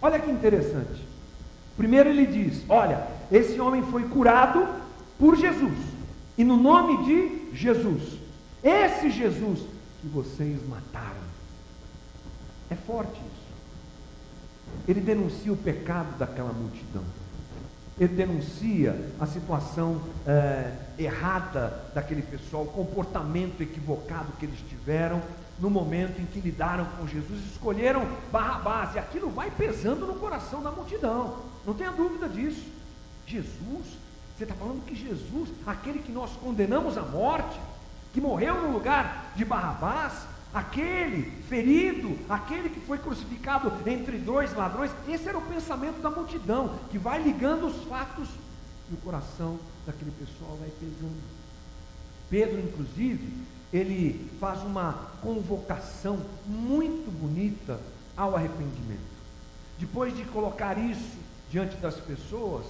Olha 0.00 0.18
que 0.18 0.30
interessante. 0.30 1.02
Primeiro 1.76 2.10
ele 2.10 2.26
diz: 2.26 2.62
Olha, 2.68 3.06
esse 3.30 3.58
homem 3.60 3.82
foi 3.84 4.04
curado 4.04 4.81
por 5.22 5.36
Jesus 5.36 5.78
e 6.36 6.42
no 6.42 6.56
nome 6.56 7.04
de 7.04 7.56
Jesus. 7.56 8.18
Esse 8.60 9.08
Jesus 9.08 9.60
que 10.00 10.08
vocês 10.08 10.58
mataram. 10.68 11.22
É 12.68 12.74
forte 12.74 13.12
isso. 13.12 14.82
Ele 14.88 15.00
denuncia 15.00 15.52
o 15.52 15.56
pecado 15.56 16.18
daquela 16.18 16.52
multidão. 16.52 17.04
Ele 18.00 18.12
denuncia 18.14 19.12
a 19.20 19.26
situação 19.26 20.02
é, 20.26 20.72
errada 20.98 21.84
daquele 21.94 22.22
pessoal, 22.22 22.64
o 22.64 22.72
comportamento 22.72 23.60
equivocado 23.60 24.32
que 24.40 24.46
eles 24.46 24.58
tiveram 24.68 25.22
no 25.60 25.70
momento 25.70 26.20
em 26.20 26.26
que 26.26 26.40
lidaram 26.40 26.84
com 26.98 27.06
Jesus, 27.06 27.40
escolheram 27.52 28.08
Barrabás, 28.32 28.96
e 28.96 28.98
aquilo 28.98 29.30
vai 29.30 29.52
pesando 29.52 30.04
no 30.04 30.14
coração 30.14 30.60
da 30.60 30.72
multidão, 30.72 31.36
não 31.64 31.74
tenha 31.74 31.92
dúvida 31.92 32.28
disso. 32.28 32.64
Jesus 33.24 34.02
você 34.36 34.44
está 34.44 34.54
falando 34.54 34.84
que 34.84 34.94
Jesus, 34.94 35.50
aquele 35.66 36.00
que 36.00 36.12
nós 36.12 36.30
condenamos 36.36 36.96
à 36.96 37.02
morte, 37.02 37.58
que 38.12 38.20
morreu 38.20 38.62
no 38.62 38.72
lugar 38.72 39.32
de 39.36 39.44
Barrabás, 39.44 40.26
aquele 40.52 41.30
ferido, 41.48 42.18
aquele 42.28 42.68
que 42.68 42.80
foi 42.80 42.98
crucificado 42.98 43.72
entre 43.88 44.18
dois 44.18 44.54
ladrões, 44.54 44.90
esse 45.08 45.28
era 45.28 45.38
o 45.38 45.42
pensamento 45.42 46.00
da 46.02 46.10
multidão, 46.10 46.78
que 46.90 46.98
vai 46.98 47.22
ligando 47.22 47.66
os 47.66 47.84
fatos 47.84 48.28
e 48.90 48.94
o 48.94 48.98
coração 48.98 49.58
daquele 49.86 50.10
pessoal 50.12 50.56
vai 50.58 50.70
pesando. 50.70 51.20
Pedro, 52.28 52.60
inclusive, 52.60 53.32
ele 53.72 54.30
faz 54.38 54.62
uma 54.62 55.10
convocação 55.22 56.18
muito 56.46 57.10
bonita 57.10 57.80
ao 58.16 58.36
arrependimento. 58.36 59.12
Depois 59.78 60.14
de 60.16 60.24
colocar 60.26 60.76
isso 60.78 61.16
diante 61.50 61.76
das 61.76 61.96
pessoas, 61.96 62.64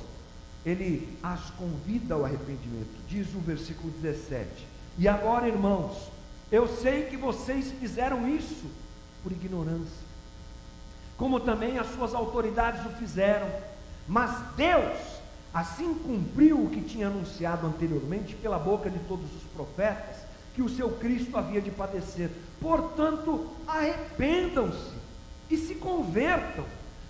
ele 0.64 1.16
as 1.22 1.51
convida 1.51 2.14
ao 2.14 2.25
arrependimento. 2.25 2.90
Diz 3.09 3.29
o 3.35 3.40
versículo 3.40 3.92
17: 4.01 4.48
E 4.98 5.09
agora, 5.09 5.48
irmãos, 5.48 6.11
eu 6.51 6.68
sei 6.68 7.05
que 7.07 7.16
vocês 7.16 7.72
fizeram 7.81 8.29
isso 8.29 8.66
por 9.22 9.33
ignorância, 9.33 10.07
como 11.16 11.40
também 11.40 11.79
as 11.79 11.87
suas 11.94 12.14
autoridades 12.14 12.85
o 12.87 12.90
fizeram, 12.96 13.48
mas 14.07 14.55
Deus 14.57 15.22
assim 15.53 15.94
cumpriu 15.94 16.64
o 16.64 16.70
que 16.70 16.81
tinha 16.81 17.09
anunciado 17.09 17.66
anteriormente 17.66 18.35
pela 18.35 18.59
boca 18.59 18.88
de 18.88 18.98
todos 19.01 19.27
os 19.37 19.42
profetas, 19.55 20.16
que 20.55 20.62
o 20.62 20.68
seu 20.68 20.90
Cristo 20.92 21.37
havia 21.37 21.61
de 21.61 21.70
padecer. 21.70 22.31
Portanto, 22.61 23.48
arrependam-se 23.66 24.92
e 25.51 25.57
se 25.57 25.75
convertam, 25.75 26.64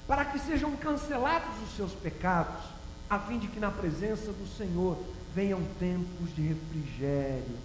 para 0.07 0.25
que 0.25 0.39
sejam 0.41 0.77
cancelados 0.77 1.63
os 1.63 1.77
seus 1.77 1.93
pecados, 1.93 2.65
a 3.13 3.19
fim 3.19 3.39
de 3.39 3.47
que 3.47 3.61
na 3.61 3.71
presença 3.71 4.33
do 4.33 4.47
Senhor 4.57 4.97
venham 5.35 5.61
tempos 5.79 6.35
de 6.35 6.41
refrigério, 6.41 7.59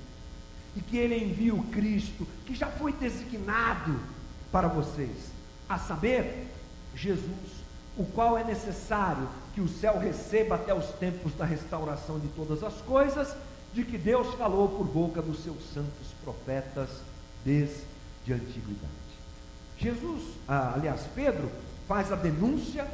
e 0.76 0.82
que 0.82 0.98
Ele 0.98 1.24
envie 1.24 1.54
o 1.54 1.64
Cristo, 1.64 2.28
que 2.46 2.54
já 2.54 2.68
foi 2.68 2.92
designado 2.92 3.98
para 4.52 4.68
vocês, 4.68 5.32
a 5.70 5.80
saber, 5.80 6.48
Jesus, 6.94 7.64
o 7.98 8.04
qual 8.04 8.38
é 8.38 8.44
necessário 8.44 9.26
que 9.56 9.62
o 9.62 9.70
céu 9.70 9.98
receba 9.98 10.56
até 10.56 10.74
os 10.74 10.88
tempos 10.96 11.34
da 11.36 11.46
restauração 11.46 12.20
de 12.20 12.28
todas 12.28 12.62
as 12.62 12.82
coisas, 12.82 13.34
de 13.74 13.86
que 13.86 13.98
Deus 13.98 14.34
falou 14.36 14.68
por 14.68 14.86
boca 14.86 15.22
dos 15.22 15.42
seus 15.44 15.64
santos 15.74 16.08
profetas 16.26 16.90
desde 17.46 18.34
a 18.34 18.36
antiguidade. 18.36 18.92
Jesus, 19.78 20.24
ah, 20.46 20.74
aliás, 20.76 21.08
Pedro, 21.16 21.50
faz 21.88 22.12
a 22.12 22.18
denúncia 22.18 22.86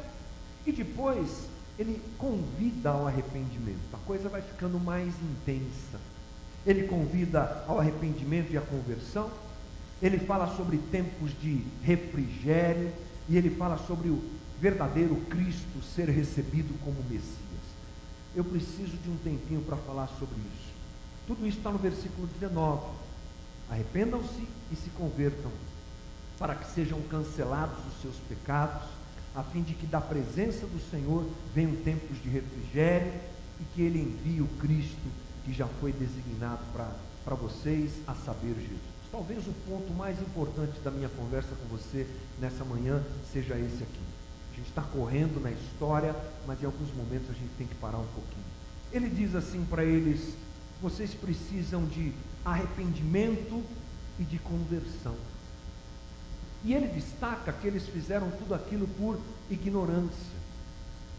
e 0.64 0.70
depois 0.70 1.52
ele 1.78 2.00
convida 2.18 2.90
ao 2.90 3.06
arrependimento. 3.06 3.80
A 3.92 3.98
coisa 3.98 4.28
vai 4.28 4.42
ficando 4.42 4.78
mais 4.78 5.12
intensa. 5.22 6.00
Ele 6.66 6.86
convida 6.86 7.64
ao 7.66 7.78
arrependimento 7.78 8.52
e 8.52 8.56
à 8.56 8.60
conversão. 8.60 9.30
Ele 10.00 10.18
fala 10.18 10.54
sobre 10.56 10.78
tempos 10.78 11.30
de 11.40 11.64
refrigério 11.82 12.92
e 13.28 13.36
ele 13.36 13.50
fala 13.50 13.78
sobre 13.86 14.08
o 14.08 14.22
verdadeiro 14.60 15.16
Cristo 15.28 15.82
ser 15.94 16.08
recebido 16.08 16.78
como 16.84 16.96
Messias. 17.10 17.44
Eu 18.34 18.44
preciso 18.44 18.96
de 18.96 19.10
um 19.10 19.16
tempinho 19.16 19.62
para 19.62 19.76
falar 19.76 20.06
sobre 20.18 20.36
isso. 20.36 20.72
Tudo 21.26 21.46
isso 21.46 21.58
está 21.58 21.70
no 21.70 21.78
versículo 21.78 22.26
19. 22.38 22.86
Arrependam-se 23.70 24.46
e 24.72 24.76
se 24.76 24.90
convertam, 24.90 25.50
para 26.38 26.54
que 26.54 26.70
sejam 26.72 27.00
cancelados 27.02 27.78
os 27.86 28.02
seus 28.02 28.16
pecados, 28.28 28.82
a 29.34 29.42
fim 29.42 29.62
de 29.62 29.74
que 29.74 29.86
da 29.86 30.00
presença 30.00 30.66
do 30.66 30.80
Senhor 30.90 31.28
venham 31.54 31.74
tempos 31.76 32.22
de 32.22 32.28
refrigério 32.28 33.12
e 33.60 33.64
que 33.74 33.82
Ele 33.82 34.00
envie 34.00 34.40
o 34.40 34.46
Cristo 34.58 35.24
que 35.44 35.52
já 35.52 35.66
foi 35.66 35.92
designado 35.92 36.62
para 36.72 37.34
vocês, 37.34 37.92
a 38.06 38.14
saber, 38.14 38.54
Jesus. 38.54 38.94
Talvez 39.10 39.46
o 39.46 39.52
ponto 39.68 39.92
mais 39.92 40.20
importante 40.20 40.80
da 40.80 40.90
minha 40.90 41.08
conversa 41.08 41.50
com 41.54 41.76
você 41.76 42.06
nessa 42.40 42.64
manhã 42.64 43.02
seja 43.32 43.56
esse 43.58 43.82
aqui. 43.82 44.00
A 44.52 44.56
gente 44.56 44.68
está 44.68 44.82
correndo 44.82 45.40
na 45.40 45.50
história, 45.50 46.14
mas 46.46 46.62
em 46.62 46.66
alguns 46.66 46.92
momentos 46.94 47.28
a 47.30 47.32
gente 47.32 47.50
tem 47.58 47.66
que 47.66 47.74
parar 47.76 47.98
um 47.98 48.06
pouquinho. 48.06 48.44
Ele 48.92 49.08
diz 49.08 49.34
assim 49.34 49.64
para 49.64 49.84
eles: 49.84 50.34
vocês 50.80 51.12
precisam 51.14 51.84
de 51.84 52.12
arrependimento 52.44 53.62
e 54.18 54.24
de 54.24 54.38
conversão. 54.38 55.14
E 56.64 56.72
ele 56.72 56.86
destaca 56.88 57.52
que 57.52 57.66
eles 57.66 57.86
fizeram 57.86 58.30
tudo 58.30 58.54
aquilo 58.54 58.88
por 58.88 59.18
ignorância. 59.50 60.34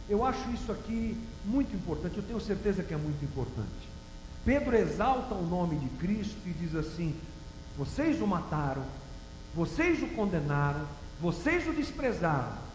Eu 0.09 0.25
acho 0.25 0.49
isso 0.51 0.71
aqui 0.71 1.17
muito 1.43 1.75
importante, 1.75 2.17
eu 2.17 2.23
tenho 2.23 2.39
certeza 2.39 2.83
que 2.83 2.93
é 2.93 2.97
muito 2.97 3.23
importante. 3.23 3.89
Pedro 4.43 4.75
exalta 4.75 5.33
o 5.33 5.45
nome 5.45 5.77
de 5.77 5.89
Cristo 5.97 6.37
e 6.45 6.51
diz 6.51 6.75
assim: 6.75 7.15
vocês 7.77 8.21
o 8.21 8.27
mataram, 8.27 8.83
vocês 9.55 10.01
o 10.03 10.07
condenaram, 10.09 10.85
vocês 11.19 11.67
o 11.67 11.73
desprezaram, 11.73 12.65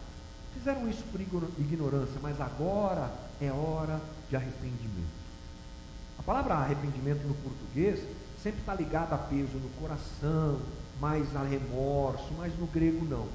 Fizeram 0.53 0.87
isso 0.89 1.03
por 1.11 1.19
ignorância, 1.21 2.19
mas 2.21 2.39
agora 2.39 3.11
é 3.41 3.51
hora 3.51 3.99
de 4.29 4.35
arrependimento. 4.35 5.21
A 6.19 6.23
palavra 6.23 6.55
arrependimento 6.55 7.25
no 7.25 7.33
português 7.35 7.99
sempre 8.43 8.59
está 8.59 8.75
ligada 8.75 9.15
a 9.15 9.17
peso 9.17 9.57
no 9.57 9.69
coração, 9.79 10.59
mais 11.01 11.35
a 11.35 11.41
remorso, 11.41 12.31
mas 12.37 12.55
no 12.59 12.67
grego 12.67 13.03
não. 13.03 13.25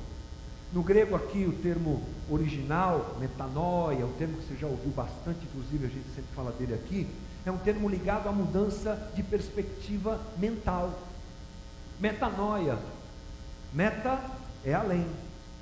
No 0.72 0.82
grego 0.84 1.16
aqui 1.16 1.44
o 1.44 1.52
termo 1.52 2.00
original, 2.30 3.16
metanoia, 3.18 4.06
um 4.06 4.12
termo 4.12 4.36
que 4.36 4.46
você 4.46 4.54
já 4.54 4.68
ouviu 4.68 4.92
bastante, 4.92 5.40
inclusive 5.44 5.86
a 5.86 5.88
gente 5.88 6.08
sempre 6.14 6.30
fala 6.34 6.52
dele 6.52 6.74
aqui, 6.74 7.08
é 7.44 7.50
um 7.50 7.58
termo 7.58 7.88
ligado 7.88 8.28
à 8.28 8.32
mudança 8.32 9.10
de 9.16 9.22
perspectiva 9.22 10.20
mental. 10.38 10.96
Metanoia. 11.98 12.78
Meta 13.72 14.20
é 14.64 14.72
além. 14.72 15.06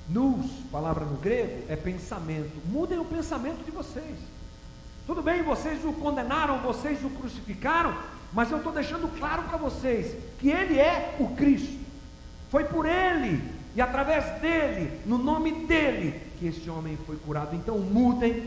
Nous, 0.07 0.45
palavra 0.71 1.05
no 1.05 1.17
grego, 1.17 1.63
é 1.67 1.75
pensamento. 1.75 2.51
Mudem 2.67 2.99
o 2.99 3.05
pensamento 3.05 3.63
de 3.65 3.71
vocês. 3.71 4.17
Tudo 5.07 5.23
bem, 5.23 5.41
vocês 5.41 5.83
o 5.83 5.93
condenaram, 5.93 6.59
vocês 6.59 7.03
o 7.03 7.09
crucificaram, 7.09 7.97
mas 8.31 8.51
eu 8.51 8.57
estou 8.57 8.71
deixando 8.71 9.07
claro 9.17 9.43
para 9.43 9.57
vocês 9.57 10.15
que 10.39 10.49
Ele 10.49 10.79
é 10.79 11.15
o 11.19 11.29
Cristo. 11.35 11.84
Foi 12.49 12.63
por 12.65 12.85
Ele 12.85 13.41
e 13.75 13.81
através 13.81 14.39
dele, 14.41 15.01
no 15.05 15.17
nome 15.17 15.65
dele, 15.65 16.21
que 16.39 16.47
esse 16.47 16.69
homem 16.69 16.97
foi 17.05 17.17
curado. 17.17 17.55
Então 17.55 17.77
mudem 17.79 18.39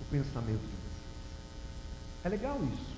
o 0.00 0.04
pensamento 0.10 0.60
de 0.60 0.76
vocês. 0.76 1.02
É 2.24 2.28
legal 2.28 2.60
isso, 2.72 2.96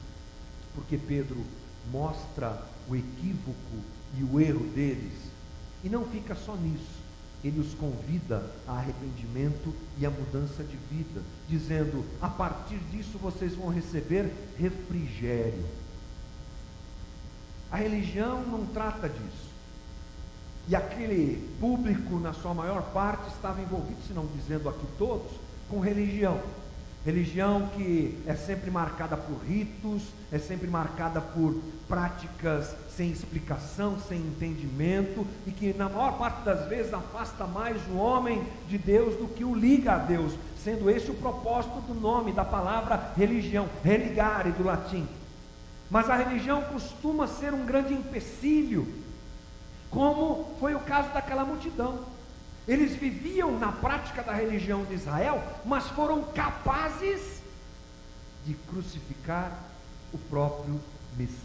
porque 0.75 0.99
Pedro 0.99 1.43
mostra 1.91 2.63
o 2.89 2.95
equívoco 2.95 3.77
e 4.19 4.25
o 4.25 4.41
erro 4.41 4.65
deles 4.75 5.13
e 5.83 5.89
não 5.89 6.05
fica 6.07 6.35
só 6.35 6.55
nisso 6.57 7.05
ele 7.45 7.61
os 7.61 7.75
convida 7.75 8.51
a 8.67 8.73
arrependimento 8.73 9.75
e 9.99 10.07
a 10.07 10.11
mudança 10.11 10.65
de 10.65 10.77
vida, 10.91 11.21
dizendo: 11.47 12.03
a 12.21 12.29
partir 12.29 12.79
disso 12.91 13.19
vocês 13.19 13.55
vão 13.55 13.69
receber 13.69 14.33
refrigério. 14.57 15.65
A 17.71 17.77
religião 17.77 18.43
não 18.47 18.65
trata 18.67 19.09
disso. 19.09 19.54
E 20.67 20.75
aquele 20.75 21.47
público, 21.61 22.19
na 22.19 22.33
sua 22.33 22.55
maior 22.55 22.83
parte, 22.93 23.29
estava 23.29 23.61
envolvido, 23.61 24.01
se 24.07 24.13
não 24.15 24.27
dizendo 24.27 24.69
aqui 24.69 24.87
todos, 24.99 25.31
com 25.69 25.79
religião. 25.79 26.41
Religião 27.05 27.69
que 27.75 28.19
é 28.27 28.35
sempre 28.35 28.71
marcada 28.71 29.15
por 29.15 29.37
ritos, 29.47 30.03
é 30.33 30.39
sempre 30.39 30.67
marcada 30.69 31.21
por 31.21 31.61
práticas 31.87 32.75
sem 32.97 33.11
explicação, 33.11 33.99
sem 34.09 34.19
entendimento, 34.19 35.27
e 35.47 35.51
que 35.51 35.75
na 35.75 35.87
maior 35.87 36.17
parte 36.17 36.43
das 36.45 36.67
vezes 36.67 36.95
afasta 36.95 37.47
mais 37.47 37.77
o 37.91 37.97
homem 37.97 38.43
de 38.67 38.79
Deus 38.79 39.17
do 39.17 39.29
que 39.29 39.45
o 39.45 39.55
liga 39.55 39.93
a 39.93 39.99
Deus, 39.99 40.33
sendo 40.63 40.89
esse 40.89 41.11
o 41.11 41.15
propósito 41.15 41.79
do 41.83 41.93
nome, 41.93 42.33
da 42.33 42.45
palavra 42.45 43.13
religião, 43.15 43.69
religare 43.83 44.51
do 44.53 44.65
latim. 44.65 45.07
Mas 45.91 46.09
a 46.09 46.17
religião 46.17 46.63
costuma 46.63 47.27
ser 47.27 47.53
um 47.53 47.67
grande 47.67 47.93
empecilho, 47.93 49.04
como 49.95 50.57
foi 50.59 50.75
o 50.75 50.81
caso 50.81 51.09
daquela 51.11 51.45
multidão. 51.45 52.01
Eles 52.67 52.97
viviam 52.97 53.59
na 53.59 53.71
prática 53.71 54.23
da 54.23 54.33
religião 54.33 54.85
de 54.85 54.95
Israel, 54.95 55.43
mas 55.65 55.87
foram 55.89 56.23
capazes 56.25 57.41
de 58.45 58.55
crucificar 58.55 59.53
o 60.13 60.19
próprio 60.19 60.81
Messias. 61.17 61.39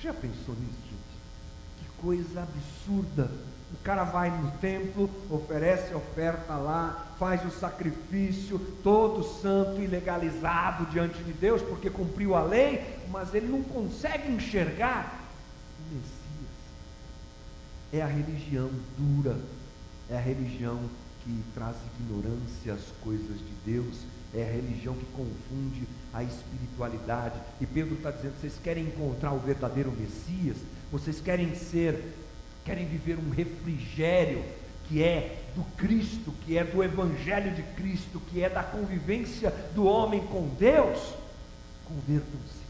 Já 0.00 0.14
pensou 0.14 0.54
nisso, 0.54 0.78
gente? 0.84 1.80
Que 1.80 2.02
coisa 2.02 2.42
absurda. 2.42 3.30
O 3.72 3.82
cara 3.82 4.04
vai 4.04 4.30
no 4.30 4.50
templo, 4.52 5.10
oferece 5.30 5.94
oferta 5.94 6.54
lá, 6.54 7.06
faz 7.18 7.44
o 7.44 7.50
sacrifício, 7.50 8.58
todo 8.82 9.22
santo 9.22 9.80
e 9.80 9.86
legalizado 9.86 10.86
diante 10.86 11.22
de 11.22 11.32
Deus, 11.32 11.62
porque 11.62 11.88
cumpriu 11.88 12.34
a 12.34 12.42
lei, 12.42 12.98
mas 13.10 13.34
ele 13.34 13.48
não 13.48 13.62
consegue 13.62 14.30
enxergar 14.30 15.20
o 15.78 15.94
Messias. 15.94 16.20
É 17.92 18.02
a 18.02 18.06
religião 18.06 18.70
dura, 18.96 19.38
é 20.08 20.16
a 20.16 20.20
religião 20.20 20.78
que 21.24 21.42
traz 21.54 21.76
ignorância 21.98 22.74
às 22.74 22.84
coisas 23.02 23.38
de 23.38 23.72
Deus, 23.72 24.04
é 24.34 24.42
a 24.42 24.52
religião 24.52 24.94
que 24.94 25.06
confunde 25.06 25.86
a 26.12 26.22
espiritualidade. 26.22 27.38
E 27.60 27.66
Pedro 27.66 27.94
está 27.94 28.10
dizendo: 28.10 28.40
vocês 28.40 28.54
querem 28.62 28.84
encontrar 28.84 29.32
o 29.32 29.38
verdadeiro 29.38 29.92
Messias, 29.92 30.56
vocês 30.90 31.20
querem 31.20 31.54
ser, 31.54 32.14
querem 32.64 32.86
viver 32.86 33.18
um 33.18 33.30
refrigério 33.30 34.44
que 34.88 35.02
é 35.02 35.40
do 35.54 35.64
Cristo, 35.76 36.32
que 36.44 36.58
é 36.58 36.64
do 36.64 36.82
Evangelho 36.82 37.54
de 37.54 37.62
Cristo, 37.74 38.20
que 38.30 38.42
é 38.42 38.48
da 38.48 38.62
convivência 38.62 39.50
do 39.74 39.84
homem 39.84 40.20
com 40.26 40.48
Deus. 40.58 41.14
convertam-se. 41.84 42.60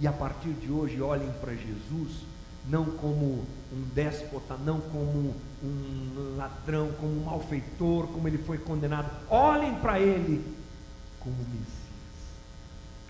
E 0.00 0.06
a 0.06 0.12
partir 0.12 0.50
de 0.50 0.70
hoje 0.70 1.00
olhem 1.00 1.30
para 1.40 1.54
Jesus 1.54 2.31
não 2.66 2.84
como 2.84 3.44
um 3.72 3.82
déspota, 3.94 4.56
não 4.56 4.80
como 4.80 5.34
um 5.62 6.36
ladrão, 6.36 6.92
como 6.92 7.20
um 7.20 7.24
malfeitor, 7.24 8.06
como 8.08 8.28
ele 8.28 8.38
foi 8.38 8.58
condenado. 8.58 9.10
Olhem 9.28 9.74
para 9.76 9.98
ele 9.98 10.44
como 11.20 11.36
Messias. 11.36 11.66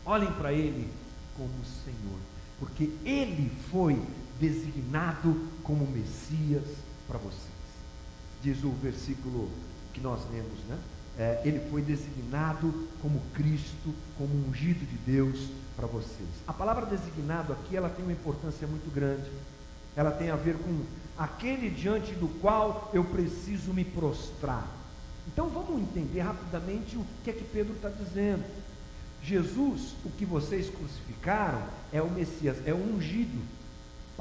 Olhem 0.04 0.32
para 0.32 0.52
ele 0.52 0.88
como 1.36 1.50
Senhor, 1.84 2.18
porque 2.58 2.90
ele 3.04 3.50
foi 3.70 4.00
designado 4.40 5.48
como 5.62 5.86
Messias 5.86 6.64
para 7.06 7.18
vocês. 7.18 7.52
Diz 8.42 8.64
o 8.64 8.70
versículo 8.70 9.48
que 9.92 10.00
nós 10.00 10.20
lemos, 10.30 10.58
né? 10.68 10.78
É, 11.18 11.42
ele 11.44 11.60
foi 11.70 11.82
designado 11.82 12.88
como 13.00 13.20
Cristo, 13.34 13.94
como 14.16 14.34
ungido 14.48 14.84
de 14.86 14.96
Deus 15.12 15.48
para 15.76 15.86
vocês. 15.86 16.28
A 16.46 16.52
palavra 16.52 16.86
designado 16.86 17.52
aqui, 17.52 17.76
ela 17.76 17.90
tem 17.90 18.04
uma 18.04 18.12
importância 18.12 18.66
muito 18.66 18.92
grande. 18.94 19.30
Ela 19.94 20.10
tem 20.10 20.30
a 20.30 20.36
ver 20.36 20.56
com 20.56 20.84
aquele 21.18 21.68
diante 21.68 22.12
do 22.14 22.28
qual 22.40 22.90
eu 22.94 23.04
preciso 23.04 23.74
me 23.74 23.84
prostrar. 23.84 24.66
Então 25.26 25.48
vamos 25.48 25.80
entender 25.82 26.20
rapidamente 26.20 26.96
o 26.96 27.04
que 27.22 27.30
é 27.30 27.32
que 27.32 27.44
Pedro 27.44 27.74
está 27.74 27.88
dizendo. 27.88 28.44
Jesus, 29.22 29.94
o 30.04 30.10
que 30.10 30.24
vocês 30.24 30.68
crucificaram, 30.68 31.62
é 31.92 32.02
o 32.02 32.10
Messias, 32.10 32.56
é 32.66 32.72
o 32.72 32.76
ungido. 32.76 33.40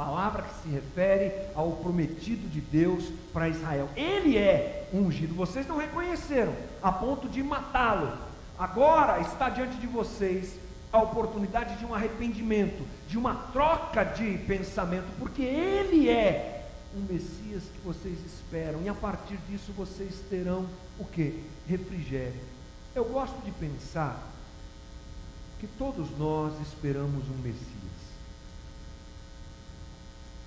Palavra 0.04 0.42
que 0.42 0.64
se 0.64 0.70
refere 0.70 1.32
ao 1.54 1.74
prometido 1.74 2.50
de 2.50 2.60
Deus 2.60 3.04
para 3.32 3.48
Israel. 3.48 3.88
Ele 3.96 4.36
é 4.36 4.90
ungido. 4.92 5.36
Vocês 5.36 5.68
não 5.68 5.78
reconheceram, 5.78 6.56
a 6.82 6.92
ponto 6.92 7.30
de 7.30 7.44
matá-lo. 7.44 8.12
Agora 8.58 9.22
está 9.22 9.48
diante 9.48 9.78
de 9.78 9.86
vocês 9.86 10.56
a 10.92 11.00
oportunidade 11.00 11.78
de 11.78 11.86
um 11.86 11.94
arrependimento, 11.94 12.84
de 13.08 13.16
uma 13.16 13.36
troca 13.54 14.04
de 14.04 14.40
pensamento, 14.40 15.06
porque 15.20 15.44
Ele 15.44 16.10
é 16.10 16.66
o 16.96 17.00
Messias 17.02 17.62
que 17.72 17.82
vocês 17.86 18.18
esperam, 18.26 18.82
e 18.82 18.90
a 18.90 18.96
partir 18.96 19.38
disso 19.48 19.72
vocês 19.78 20.16
terão 20.32 20.66
o 20.98 21.06
que? 21.06 21.44
Refrigério. 21.68 22.42
Eu 22.96 23.06
gosto 23.06 23.40
de 23.46 23.52
pensar 23.52 24.20
que 25.60 25.68
todos 25.68 26.10
nós 26.18 26.60
esperamos 26.60 27.24
um 27.30 27.38
Messias. 27.44 27.91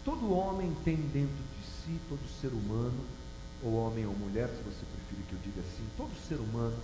Todo 0.05 0.33
homem 0.33 0.75
tem 0.85 0.97
dentro 0.97 1.35
de 1.35 1.67
si, 1.67 1.99
todo 2.09 2.21
ser 2.41 2.49
humano, 2.49 2.99
ou 3.63 3.75
homem 3.87 4.05
ou 4.05 4.13
mulher, 4.15 4.49
se 4.49 4.63
você 4.63 4.85
preferir 4.85 5.25
que 5.27 5.33
eu 5.33 5.39
diga 5.43 5.61
assim, 5.61 5.87
todo 5.97 6.11
ser 6.29 6.37
humano 6.37 6.77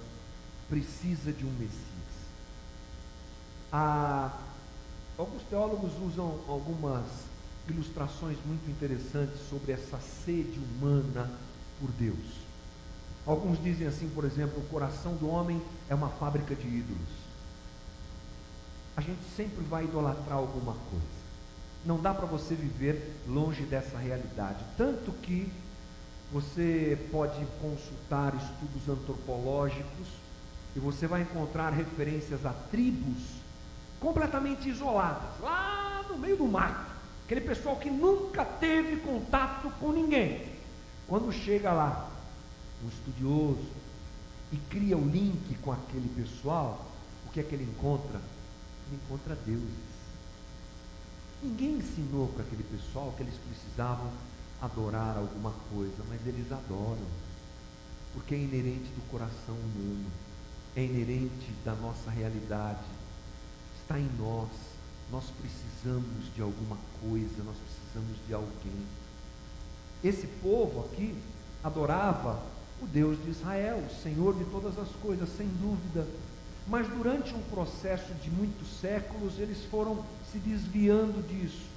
precisa 0.68 1.30
de 1.30 1.44
um 1.44 1.50
Messias. 1.52 1.80
Ah, 3.70 4.38
alguns 5.18 5.42
teólogos 5.42 5.92
usam 6.02 6.40
algumas 6.48 7.04
ilustrações 7.68 8.38
muito 8.46 8.68
interessantes 8.70 9.38
sobre 9.50 9.72
essa 9.72 9.98
sede 9.98 10.58
humana 10.58 11.30
por 11.78 11.90
Deus. 11.92 12.40
Alguns 13.26 13.62
dizem 13.62 13.86
assim, 13.86 14.08
por 14.08 14.24
exemplo, 14.24 14.58
o 14.58 14.66
coração 14.68 15.14
do 15.16 15.28
homem 15.28 15.60
é 15.88 15.94
uma 15.94 16.08
fábrica 16.08 16.54
de 16.54 16.66
ídolos. 16.66 17.08
A 18.96 19.00
gente 19.02 19.22
sempre 19.36 19.62
vai 19.64 19.84
idolatrar 19.84 20.38
alguma 20.38 20.72
coisa. 20.72 21.19
Não 21.84 22.00
dá 22.00 22.12
para 22.12 22.26
você 22.26 22.54
viver 22.54 23.16
longe 23.26 23.62
dessa 23.62 23.96
realidade. 23.96 24.58
Tanto 24.76 25.12
que 25.12 25.50
você 26.32 26.98
pode 27.10 27.44
consultar 27.60 28.34
estudos 28.34 28.88
antropológicos 28.88 30.08
e 30.76 30.78
você 30.78 31.06
vai 31.06 31.22
encontrar 31.22 31.70
referências 31.70 32.44
a 32.46 32.52
tribos 32.70 33.40
completamente 33.98 34.68
isoladas, 34.68 35.40
lá 35.40 36.04
no 36.08 36.16
meio 36.16 36.36
do 36.36 36.46
mato. 36.46 36.90
Aquele 37.24 37.40
pessoal 37.42 37.76
que 37.76 37.90
nunca 37.90 38.44
teve 38.44 38.96
contato 38.96 39.70
com 39.78 39.92
ninguém. 39.92 40.48
Quando 41.06 41.32
chega 41.32 41.72
lá, 41.72 42.10
um 42.84 42.88
estudioso, 42.88 43.80
e 44.52 44.56
cria 44.68 44.96
o 44.96 45.08
link 45.08 45.56
com 45.62 45.72
aquele 45.72 46.08
pessoal, 46.08 46.90
o 47.26 47.30
que 47.30 47.40
é 47.40 47.42
que 47.42 47.54
ele 47.54 47.64
encontra? 47.64 48.20
Ele 48.88 49.00
encontra 49.04 49.36
deuses. 49.46 49.99
Ninguém 51.42 51.78
ensinou 51.78 52.28
para 52.28 52.42
aquele 52.42 52.64
pessoal 52.64 53.14
que 53.16 53.22
eles 53.22 53.34
precisavam 53.34 54.10
adorar 54.60 55.16
alguma 55.16 55.52
coisa, 55.72 56.02
mas 56.08 56.26
eles 56.26 56.52
adoram, 56.52 57.06
porque 58.12 58.34
é 58.34 58.38
inerente 58.38 58.90
do 58.90 59.10
coração 59.10 59.54
humano, 59.54 60.10
é 60.76 60.84
inerente 60.84 61.50
da 61.64 61.74
nossa 61.74 62.10
realidade 62.10 62.84
está 63.90 63.98
em 63.98 64.08
nós. 64.16 64.48
Nós 65.10 65.24
precisamos 65.40 66.32
de 66.36 66.40
alguma 66.40 66.76
coisa, 67.00 67.42
nós 67.42 67.56
precisamos 67.56 68.16
de 68.28 68.32
alguém. 68.32 68.86
Esse 70.04 70.28
povo 70.40 70.86
aqui 70.86 71.16
adorava 71.64 72.40
o 72.80 72.86
Deus 72.86 73.20
de 73.24 73.30
Israel, 73.30 73.78
o 73.78 74.02
Senhor 74.02 74.34
de 74.38 74.44
todas 74.44 74.78
as 74.78 74.88
coisas, 75.02 75.28
sem 75.36 75.48
dúvida. 75.48 76.06
Mas 76.66 76.88
durante 76.88 77.34
um 77.34 77.42
processo 77.42 78.12
de 78.14 78.30
muitos 78.30 78.68
séculos, 78.80 79.38
eles 79.38 79.64
foram 79.70 80.04
se 80.30 80.38
desviando 80.38 81.26
disso. 81.26 81.68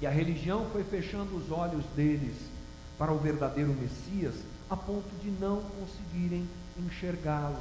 E 0.00 0.06
a 0.06 0.10
religião 0.10 0.66
foi 0.72 0.84
fechando 0.84 1.36
os 1.36 1.50
olhos 1.50 1.84
deles 1.96 2.36
para 2.98 3.12
o 3.12 3.18
verdadeiro 3.18 3.74
Messias, 3.74 4.34
a 4.70 4.76
ponto 4.76 5.08
de 5.22 5.30
não 5.30 5.62
conseguirem 5.62 6.46
enxergá-lo 6.78 7.58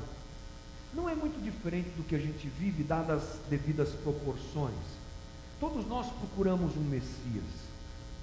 não 0.95 1.09
é 1.09 1.15
muito 1.15 1.41
diferente 1.41 1.89
do 1.97 2.03
que 2.03 2.15
a 2.15 2.19
gente 2.19 2.47
vive, 2.59 2.83
dadas 2.83 3.23
as 3.23 3.39
devidas 3.49 3.89
proporções. 3.89 4.73
Todos 5.59 5.87
nós 5.87 6.07
procuramos 6.07 6.77
um 6.77 6.81
Messias. 6.81 7.43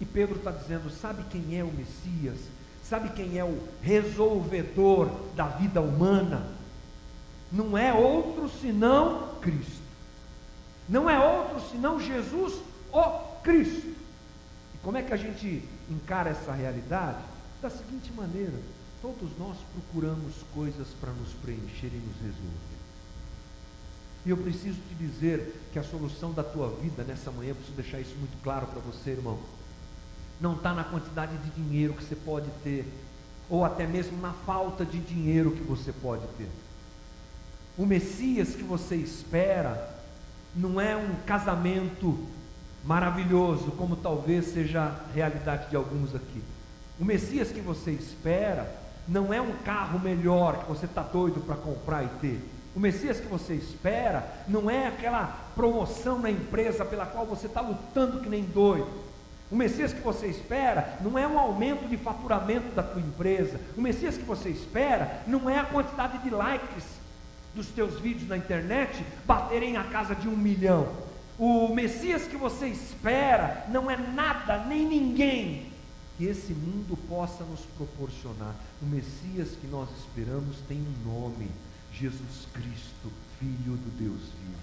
E 0.00 0.04
Pedro 0.04 0.36
está 0.36 0.50
dizendo: 0.50 0.88
sabe 0.90 1.24
quem 1.30 1.58
é 1.58 1.64
o 1.64 1.72
Messias? 1.72 2.38
Sabe 2.84 3.10
quem 3.10 3.38
é 3.38 3.44
o 3.44 3.58
resolvedor 3.82 5.10
da 5.34 5.46
vida 5.46 5.80
humana? 5.80 6.46
Não 7.50 7.76
é 7.76 7.92
outro 7.92 8.48
senão 8.60 9.34
Cristo. 9.40 9.80
Não 10.88 11.08
é 11.08 11.18
outro 11.18 11.60
senão 11.70 12.00
Jesus, 12.00 12.54
o 12.92 13.02
Cristo. 13.42 13.88
E 14.74 14.78
como 14.82 14.96
é 14.96 15.02
que 15.02 15.14
a 15.14 15.16
gente 15.16 15.62
encara 15.88 16.30
essa 16.30 16.52
realidade? 16.52 17.18
Da 17.62 17.70
seguinte 17.70 18.12
maneira: 18.12 18.58
Todos 19.02 19.30
nós 19.38 19.56
procuramos 19.72 20.34
coisas 20.54 20.88
para 21.00 21.10
nos 21.12 21.32
preencher 21.42 21.86
e 21.86 22.02
nos 22.06 22.16
resolver. 22.16 22.80
E 24.26 24.30
eu 24.30 24.36
preciso 24.36 24.78
te 24.88 24.94
dizer 24.94 25.58
que 25.72 25.78
a 25.78 25.82
solução 25.82 26.32
da 26.32 26.42
tua 26.42 26.68
vida 26.68 27.02
nessa 27.04 27.30
manhã, 27.30 27.50
eu 27.50 27.54
preciso 27.54 27.76
deixar 27.76 27.98
isso 27.98 28.14
muito 28.16 28.36
claro 28.42 28.66
para 28.66 28.80
você, 28.80 29.12
irmão. 29.12 29.38
Não 30.38 30.54
está 30.54 30.74
na 30.74 30.84
quantidade 30.84 31.34
de 31.38 31.50
dinheiro 31.50 31.94
que 31.94 32.04
você 32.04 32.14
pode 32.14 32.50
ter, 32.62 32.84
ou 33.48 33.64
até 33.64 33.86
mesmo 33.86 34.20
na 34.20 34.34
falta 34.34 34.84
de 34.84 34.98
dinheiro 34.98 35.52
que 35.52 35.62
você 35.62 35.92
pode 35.92 36.26
ter. 36.36 36.50
O 37.80 37.86
Messias 37.86 38.54
que 38.54 38.62
você 38.62 38.94
espera 38.94 39.88
não 40.54 40.78
é 40.78 40.94
um 40.94 41.14
casamento 41.24 42.26
maravilhoso, 42.84 43.70
como 43.70 43.96
talvez 43.96 44.52
seja 44.52 44.82
a 44.82 45.14
realidade 45.14 45.70
de 45.70 45.76
alguns 45.76 46.14
aqui. 46.14 46.42
O 47.00 47.06
Messias 47.06 47.50
que 47.50 47.62
você 47.62 47.92
espera 47.92 48.70
não 49.08 49.32
é 49.32 49.40
um 49.40 49.52
carro 49.64 49.98
melhor 49.98 50.58
que 50.58 50.68
você 50.68 50.84
está 50.84 51.00
doido 51.00 51.40
para 51.40 51.56
comprar 51.56 52.04
e 52.04 52.08
ter. 52.20 52.50
O 52.76 52.80
Messias 52.80 53.18
que 53.18 53.26
você 53.26 53.54
espera 53.54 54.30
não 54.46 54.70
é 54.70 54.88
aquela 54.88 55.34
promoção 55.54 56.18
na 56.18 56.30
empresa 56.30 56.84
pela 56.84 57.06
qual 57.06 57.24
você 57.24 57.46
está 57.46 57.62
lutando 57.62 58.20
que 58.20 58.28
nem 58.28 58.44
doido. 58.44 58.90
O 59.50 59.56
Messias 59.56 59.94
que 59.94 60.02
você 60.02 60.26
espera 60.26 60.98
não 61.00 61.18
é 61.18 61.26
um 61.26 61.38
aumento 61.38 61.88
de 61.88 61.96
faturamento 61.96 62.74
da 62.74 62.82
tua 62.82 63.00
empresa. 63.00 63.58
O 63.74 63.80
Messias 63.80 64.18
que 64.18 64.24
você 64.24 64.50
espera 64.50 65.22
não 65.26 65.48
é 65.48 65.58
a 65.58 65.64
quantidade 65.64 66.18
de 66.18 66.28
likes 66.28 66.99
dos 67.54 67.66
teus 67.68 67.98
vídeos 68.00 68.28
na 68.28 68.36
internet 68.36 69.04
baterem 69.26 69.76
a 69.76 69.84
casa 69.84 70.14
de 70.14 70.28
um 70.28 70.36
milhão. 70.36 70.88
O 71.38 71.74
Messias 71.74 72.26
que 72.26 72.36
você 72.36 72.66
espera 72.68 73.66
não 73.70 73.90
é 73.90 73.96
nada 73.96 74.64
nem 74.66 74.86
ninguém 74.86 75.70
que 76.18 76.26
esse 76.26 76.52
mundo 76.52 76.98
possa 77.08 77.42
nos 77.44 77.60
proporcionar. 77.78 78.54
O 78.82 78.86
Messias 78.86 79.56
que 79.58 79.66
nós 79.66 79.88
esperamos 79.98 80.58
tem 80.68 80.78
um 80.78 81.10
nome: 81.10 81.50
Jesus 81.92 82.46
Cristo, 82.52 83.10
Filho 83.38 83.76
do 83.76 83.98
Deus 83.98 84.20
vivo. 84.20 84.60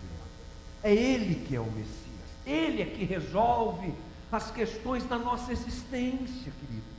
É 0.83 0.93
Ele 0.93 1.43
que 1.47 1.55
é 1.55 1.59
o 1.59 1.65
Messias, 1.65 2.29
Ele 2.45 2.81
é 2.81 2.85
que 2.85 3.03
resolve 3.03 3.91
as 4.31 4.51
questões 4.51 5.03
da 5.05 5.17
nossa 5.17 5.51
existência, 5.51 6.51
querido. 6.59 6.96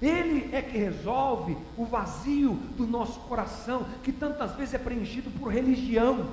Ele 0.00 0.54
é 0.54 0.62
que 0.62 0.78
resolve 0.78 1.56
o 1.76 1.84
vazio 1.84 2.54
do 2.76 2.86
nosso 2.86 3.18
coração, 3.20 3.84
que 4.02 4.12
tantas 4.12 4.54
vezes 4.54 4.74
é 4.74 4.78
preenchido 4.78 5.30
por 5.30 5.52
religião. 5.52 6.28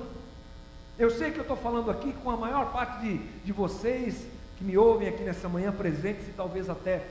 Eu 0.98 1.10
sei 1.10 1.30
que 1.30 1.38
eu 1.38 1.42
estou 1.42 1.56
falando 1.56 1.90
aqui 1.90 2.12
com 2.22 2.30
a 2.30 2.36
maior 2.36 2.72
parte 2.72 3.02
de, 3.02 3.18
de 3.18 3.52
vocês 3.52 4.26
que 4.56 4.64
me 4.64 4.78
ouvem 4.78 5.08
aqui 5.08 5.22
nessa 5.22 5.48
manhã 5.48 5.72
presentes 5.72 6.28
e 6.28 6.32
talvez 6.32 6.70
até 6.70 7.06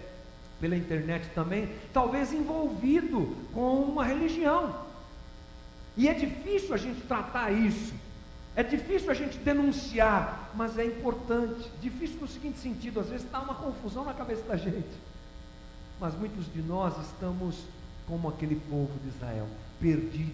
pela 0.59 0.75
internet 0.75 1.29
também, 1.35 1.69
talvez 1.93 2.31
envolvido 2.31 3.35
com 3.53 3.81
uma 3.81 4.05
religião. 4.05 4.73
E 5.97 6.07
é 6.07 6.13
difícil 6.13 6.73
a 6.73 6.77
gente 6.77 7.01
tratar 7.01 7.51
isso, 7.51 7.93
É 8.55 8.63
difícil 8.63 9.11
a 9.11 9.13
gente 9.13 9.37
denunciar, 9.39 10.51
mas 10.55 10.77
é 10.77 10.85
importante. 10.85 11.69
Difícil 11.81 12.21
no 12.21 12.27
seguinte 12.27 12.57
sentido: 12.57 13.01
às 13.01 13.07
vezes 13.07 13.25
está 13.25 13.39
uma 13.39 13.53
confusão 13.53 14.05
na 14.05 14.13
cabeça 14.13 14.43
da 14.43 14.55
gente. 14.55 14.87
Mas 15.99 16.13
muitos 16.15 16.51
de 16.53 16.61
nós 16.61 16.93
estamos 17.07 17.63
como 18.07 18.29
aquele 18.29 18.55
povo 18.69 18.91
de 19.01 19.09
Israel, 19.09 19.47
perdidos, 19.79 20.33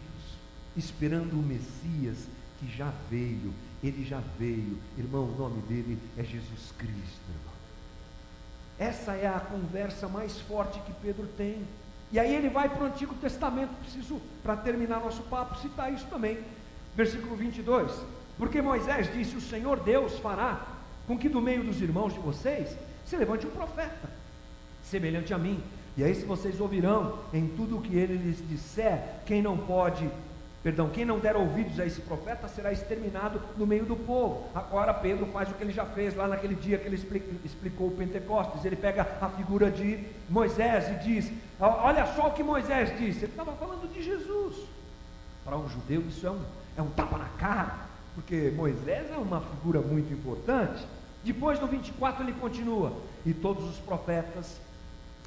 esperando 0.76 1.34
o 1.34 1.43
Messias 1.43 2.17
que 2.60 2.67
já 2.76 2.91
veio. 3.10 3.54
Ele 3.84 4.06
já 4.06 4.21
veio, 4.38 4.78
irmão. 4.97 5.24
O 5.24 5.36
nome 5.38 5.62
dele 5.63 5.97
é 6.17 6.24
Jesus 6.24 6.71
Cristo, 6.78 7.21
irmão. 7.30 7.54
Essa 8.78 9.13
é 9.13 9.28
a 9.28 9.39
conversa 9.39 10.08
mais 10.08 10.39
forte 10.41 10.80
que 10.82 10.93
Pedro 10.93 11.28
tem. 11.38 11.63
E 12.12 12.19
aí 12.19 12.36
ele 12.36 12.50
vai 12.50 12.67
para 12.67 12.84
o 12.84 12.88
Antigo 12.88 13.15
Testamento. 13.15 13.74
Preciso, 13.82 14.19
para 14.43 14.58
terminar 14.58 15.00
nosso 15.00 15.21
papo, 15.24 15.60
citar 15.62 15.91
isso 15.93 16.06
também. 16.08 16.38
Versículo 16.95 17.36
22. 17.36 17.91
Porque 18.38 18.62
Moisés 18.62 19.12
disse: 19.13 19.36
O 19.36 19.41
Senhor 19.41 19.80
Deus 19.80 20.17
fará 20.19 20.65
com 21.08 21.17
que 21.17 21.30
do 21.30 21.41
meio 21.41 21.63
dos 21.63 21.82
irmãos 21.82 22.13
de 22.13 22.19
vocês 22.19 22.76
se 23.06 23.17
levante 23.17 23.45
um 23.45 23.52
profeta, 23.52 24.10
semelhante 24.91 25.34
a 25.34 25.38
mim. 25.38 25.60
E 25.97 26.04
aí, 26.04 26.13
se 26.13 26.25
vocês 26.25 26.62
ouvirão 26.62 27.17
em 27.34 27.47
tudo 27.47 27.77
o 27.77 27.82
que 27.82 27.95
ele 27.95 28.13
lhes 28.15 28.38
disser, 28.47 29.01
quem 29.25 29.41
não 29.41 29.58
pode 29.58 30.08
Perdão, 30.63 30.89
quem 30.89 31.04
não 31.04 31.17
der 31.17 31.36
ouvidos 31.36 31.80
a 31.80 31.86
esse 31.88 32.01
profeta 32.01 32.47
será 32.47 32.71
exterminado 32.71 33.41
no 33.58 33.65
meio 33.65 33.84
do 33.84 33.95
povo. 33.95 34.47
Agora 34.54 34.93
Pedro 34.93 35.25
faz 35.27 35.49
o 35.49 35.56
que 35.56 35.63
ele 35.63 35.73
já 35.73 35.86
fez 35.86 36.15
lá 36.15 36.27
naquele 36.27 36.54
dia 36.54 36.77
que 36.77 36.88
ele 36.88 37.04
explicou 37.43 37.88
o 37.88 37.91
Pentecostes. 37.91 38.63
Ele 38.63 38.75
pega 38.75 39.08
a 39.19 39.27
figura 39.30 39.71
de 39.71 40.06
Moisés 40.30 40.88
e 40.89 41.04
diz: 41.04 41.32
Olha 41.60 42.06
só 42.13 42.27
o 42.27 42.34
que 42.34 42.43
Moisés 42.43 42.95
disse. 42.99 43.23
Ele 43.23 43.32
estava 43.32 43.54
falando 43.54 43.91
de 43.91 44.04
Jesus. 44.04 44.56
Para 45.43 45.58
um 45.58 45.67
judeu, 45.67 46.01
isso 46.08 46.27
é 46.27 46.32
um, 46.32 46.41
é 46.77 46.82
um 46.84 46.91
tapa 46.91 47.17
na 47.17 47.30
cara, 47.39 47.73
porque 48.13 48.54
Moisés 48.56 49.12
é 49.12 49.17
uma 49.17 49.41
figura 49.41 49.82
muito 49.82 50.13
importante. 50.13 50.86
Depois, 51.23 51.60
no 51.60 51.65
24, 51.65 52.23
ele 52.23 52.34
continua: 52.34 52.93
E 53.25 53.34
todos 53.34 53.67
os 53.67 53.77
profetas, 53.77 54.62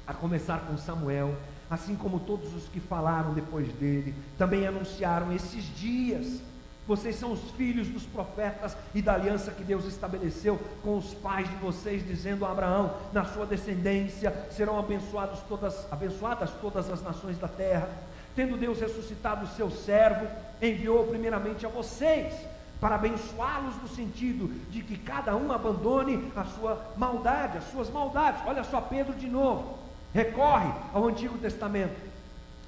a 0.07 0.13
começar 0.13 0.59
com 0.59 0.77
Samuel, 0.77 1.35
assim 1.69 1.95
como 1.95 2.19
todos 2.19 2.53
os 2.53 2.67
que 2.67 2.79
falaram 2.79 3.33
depois 3.33 3.67
dele, 3.73 4.13
também 4.37 4.67
anunciaram 4.67 5.33
esses 5.33 5.63
dias. 5.75 6.39
Vocês 6.87 7.15
são 7.15 7.31
os 7.31 7.41
filhos 7.51 7.87
dos 7.87 8.03
profetas 8.03 8.77
e 8.93 9.01
da 9.01 9.15
aliança 9.15 9.51
que 9.51 9.63
Deus 9.63 9.85
estabeleceu 9.85 10.59
com 10.83 10.97
os 10.97 11.15
pais 11.15 11.49
de 11.49 11.55
vocês, 11.55 12.05
dizendo 12.05 12.45
a 12.45 12.51
Abraão: 12.51 12.93
na 13.11 13.25
sua 13.25 13.45
descendência 13.45 14.31
serão 14.51 14.77
abençoadas 14.77 15.39
todas, 15.49 15.91
abençoadas 15.91 16.51
todas 16.61 16.89
as 16.91 17.01
nações 17.01 17.39
da 17.39 17.47
terra. 17.47 17.89
Tendo 18.35 18.57
Deus 18.57 18.79
ressuscitado 18.79 19.45
o 19.45 19.55
seu 19.55 19.71
servo, 19.71 20.27
enviou 20.61 21.07
primeiramente 21.07 21.65
a 21.65 21.69
vocês 21.69 22.33
para 22.79 22.95
abençoá-los 22.95 23.81
no 23.81 23.87
sentido 23.87 24.47
de 24.69 24.83
que 24.83 24.97
cada 24.97 25.35
um 25.35 25.51
abandone 25.51 26.31
a 26.35 26.43
sua 26.43 26.93
maldade, 26.97 27.57
as 27.57 27.71
suas 27.71 27.89
maldades. 27.89 28.41
Olha 28.45 28.63
só 28.63 28.79
Pedro 28.79 29.13
de 29.15 29.27
novo 29.27 29.84
recorre 30.15 30.71
ao 30.93 31.05
Antigo 31.05 31.37
Testamento 31.37 31.93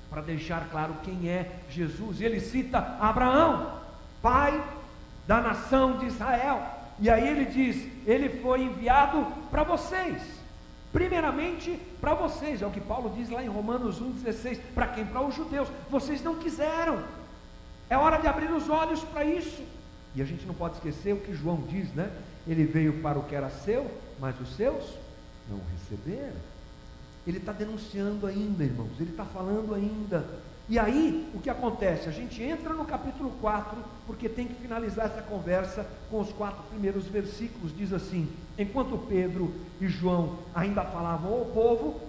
para 0.09 0.21
deixar 0.21 0.67
claro 0.69 0.93
quem 1.01 1.29
é 1.29 1.59
Jesus. 1.69 2.19
E 2.19 2.25
ele 2.25 2.41
cita 2.41 2.97
Abraão, 2.99 3.79
pai 4.21 4.61
da 5.25 5.39
nação 5.39 5.97
de 5.97 6.07
Israel. 6.07 6.61
E 6.99 7.09
aí 7.09 7.25
ele 7.25 7.45
diz: 7.45 7.87
ele 8.05 8.41
foi 8.41 8.63
enviado 8.63 9.25
para 9.49 9.63
vocês. 9.63 10.21
Primeiramente 10.91 11.79
para 12.01 12.13
vocês, 12.13 12.61
é 12.61 12.67
o 12.67 12.71
que 12.71 12.81
Paulo 12.81 13.13
diz 13.15 13.29
lá 13.29 13.41
em 13.41 13.47
Romanos 13.47 14.01
1,16. 14.01 14.59
Para 14.75 14.87
quem? 14.87 15.05
Para 15.05 15.21
os 15.21 15.33
judeus. 15.33 15.69
Vocês 15.89 16.21
não 16.21 16.35
quiseram. 16.35 17.01
É 17.89 17.97
hora 17.97 18.17
de 18.17 18.27
abrir 18.27 18.51
os 18.51 18.69
olhos 18.69 19.01
para 19.05 19.23
isso. 19.23 19.63
E 20.13 20.21
a 20.21 20.25
gente 20.25 20.45
não 20.45 20.53
pode 20.53 20.75
esquecer 20.75 21.13
o 21.13 21.19
que 21.21 21.33
João 21.33 21.63
diz, 21.69 21.93
né? 21.93 22.11
Ele 22.45 22.65
veio 22.65 23.01
para 23.01 23.17
o 23.17 23.23
que 23.23 23.35
era 23.35 23.49
seu, 23.49 23.89
mas 24.19 24.37
os 24.41 24.53
seus 24.55 24.83
não 25.49 25.61
receberam. 25.71 26.56
Ele 27.27 27.39
está 27.39 27.51
denunciando 27.51 28.25
ainda, 28.25 28.63
irmãos, 28.63 28.91
ele 28.99 29.11
está 29.11 29.25
falando 29.25 29.75
ainda. 29.75 30.25
E 30.69 30.79
aí, 30.79 31.29
o 31.33 31.39
que 31.39 31.49
acontece? 31.49 32.07
A 32.07 32.11
gente 32.11 32.41
entra 32.41 32.73
no 32.73 32.85
capítulo 32.85 33.31
4, 33.41 33.77
porque 34.05 34.29
tem 34.29 34.47
que 34.47 34.53
finalizar 34.55 35.07
essa 35.07 35.21
conversa 35.21 35.85
com 36.09 36.21
os 36.21 36.31
quatro 36.31 36.63
primeiros 36.69 37.05
versículos. 37.05 37.75
Diz 37.75 37.91
assim: 37.91 38.29
Enquanto 38.57 38.97
Pedro 39.09 39.53
e 39.81 39.87
João 39.87 40.39
ainda 40.55 40.83
falavam 40.83 41.33
ao 41.33 41.45
povo, 41.45 41.99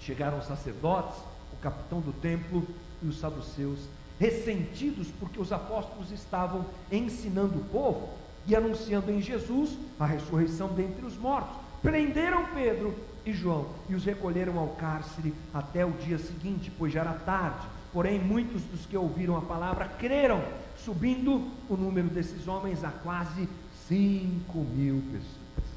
chegaram 0.00 0.38
os 0.38 0.46
sacerdotes, 0.46 1.18
o 1.52 1.56
capitão 1.60 2.00
do 2.00 2.12
templo 2.12 2.64
e 3.02 3.08
os 3.08 3.18
saduceus, 3.18 3.80
ressentidos 4.18 5.08
porque 5.18 5.40
os 5.40 5.52
apóstolos 5.52 6.12
estavam 6.12 6.64
ensinando 6.90 7.58
o 7.58 7.64
povo 7.64 8.08
e 8.46 8.54
anunciando 8.56 9.10
em 9.10 9.20
Jesus 9.20 9.76
a 9.98 10.06
ressurreição 10.06 10.68
dentre 10.68 11.04
os 11.04 11.16
mortos. 11.16 11.56
Prenderam 11.82 12.46
Pedro 12.54 12.94
e 13.24 13.32
João 13.32 13.66
e 13.88 13.94
os 13.94 14.04
recolheram 14.04 14.58
ao 14.58 14.68
cárcere 14.68 15.34
até 15.52 15.84
o 15.84 15.90
dia 15.92 16.18
seguinte, 16.18 16.70
pois 16.76 16.92
já 16.92 17.00
era 17.00 17.12
tarde. 17.12 17.66
Porém, 17.92 18.18
muitos 18.18 18.62
dos 18.62 18.86
que 18.86 18.96
ouviram 18.96 19.36
a 19.36 19.42
palavra 19.42 19.86
creram, 19.98 20.42
subindo 20.84 21.48
o 21.68 21.76
número 21.76 22.08
desses 22.08 22.48
homens 22.48 22.82
a 22.82 22.90
quase 22.90 23.48
5 23.88 24.58
mil 24.58 25.02
pessoas. 25.12 25.72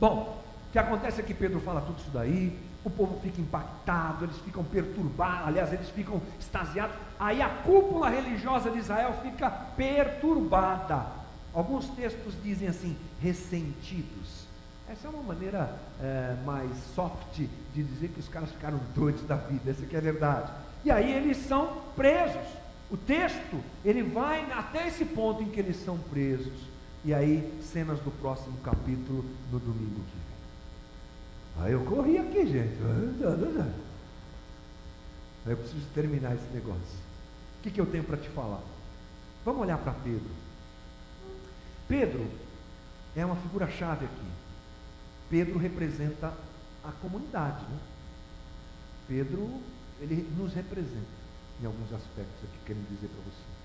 Bom, 0.00 0.42
o 0.68 0.72
que 0.72 0.78
acontece 0.78 1.20
é 1.20 1.24
que 1.24 1.34
Pedro 1.34 1.60
fala 1.60 1.80
tudo 1.80 1.98
isso 1.98 2.10
daí, 2.10 2.58
o 2.84 2.90
povo 2.90 3.20
fica 3.20 3.40
impactado, 3.40 4.24
eles 4.24 4.36
ficam 4.38 4.62
perturbados, 4.62 5.48
aliás, 5.48 5.72
eles 5.72 5.88
ficam 5.90 6.22
extasiados. 6.38 6.94
Aí 7.18 7.42
a 7.42 7.48
cúpula 7.48 8.08
religiosa 8.08 8.70
de 8.70 8.78
Israel 8.78 9.12
fica 9.22 9.50
perturbada. 9.50 11.04
Alguns 11.56 11.88
textos 11.88 12.34
dizem 12.44 12.68
assim, 12.68 12.94
ressentidos. 13.18 14.44
Essa 14.86 15.08
é 15.08 15.10
uma 15.10 15.22
maneira 15.22 15.74
é, 16.02 16.36
mais 16.44 16.70
soft 16.94 17.34
de 17.34 17.82
dizer 17.82 18.08
que 18.08 18.20
os 18.20 18.28
caras 18.28 18.50
ficaram 18.50 18.78
doidos 18.94 19.26
da 19.26 19.36
vida, 19.36 19.70
essa 19.70 19.86
que 19.86 19.96
é 19.96 19.98
a 19.98 20.02
verdade. 20.02 20.52
E 20.84 20.90
aí 20.90 21.10
eles 21.10 21.38
são 21.38 21.80
presos. 21.96 22.46
O 22.90 22.96
texto, 22.98 23.58
ele 23.82 24.02
vai 24.02 24.52
até 24.52 24.86
esse 24.86 25.06
ponto 25.06 25.42
em 25.42 25.48
que 25.48 25.58
eles 25.58 25.82
são 25.82 25.96
presos. 25.96 26.52
E 27.02 27.14
aí, 27.14 27.58
cenas 27.72 28.00
do 28.00 28.10
próximo 28.10 28.58
capítulo 28.58 29.24
no 29.50 29.58
domingo 29.58 29.94
que 29.94 30.16
vem. 31.56 31.64
Aí 31.64 31.72
eu 31.72 31.82
corri 31.86 32.18
aqui, 32.18 32.46
gente. 32.46 32.76
Eu 35.46 35.56
preciso 35.56 35.86
terminar 35.94 36.34
esse 36.34 36.52
negócio. 36.52 36.80
O 36.80 37.62
que, 37.62 37.70
que 37.70 37.80
eu 37.80 37.86
tenho 37.86 38.04
para 38.04 38.18
te 38.18 38.28
falar? 38.28 38.60
Vamos 39.42 39.62
olhar 39.62 39.78
para 39.78 39.92
Pedro. 39.92 40.45
Pedro 41.88 42.26
é 43.14 43.24
uma 43.24 43.36
figura-chave 43.36 44.04
aqui. 44.04 44.26
Pedro 45.30 45.58
representa 45.58 46.32
a 46.84 46.92
comunidade. 47.00 47.62
Né? 47.62 47.78
Pedro, 49.08 49.60
ele 50.00 50.28
nos 50.36 50.52
representa 50.54 51.16
em 51.62 51.66
alguns 51.66 51.92
aspectos 51.92 52.44
aqui, 52.44 52.58
quero 52.66 52.80
dizer 52.90 53.08
para 53.08 53.22
você. 53.24 53.56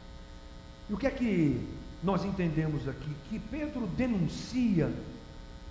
E 0.89 0.93
o 0.93 0.97
que 0.97 1.07
é 1.07 1.11
que 1.11 1.67
nós 2.03 2.23
entendemos 2.23 2.87
aqui? 2.87 3.13
Que 3.29 3.39
Pedro 3.39 3.87
denuncia 3.87 4.91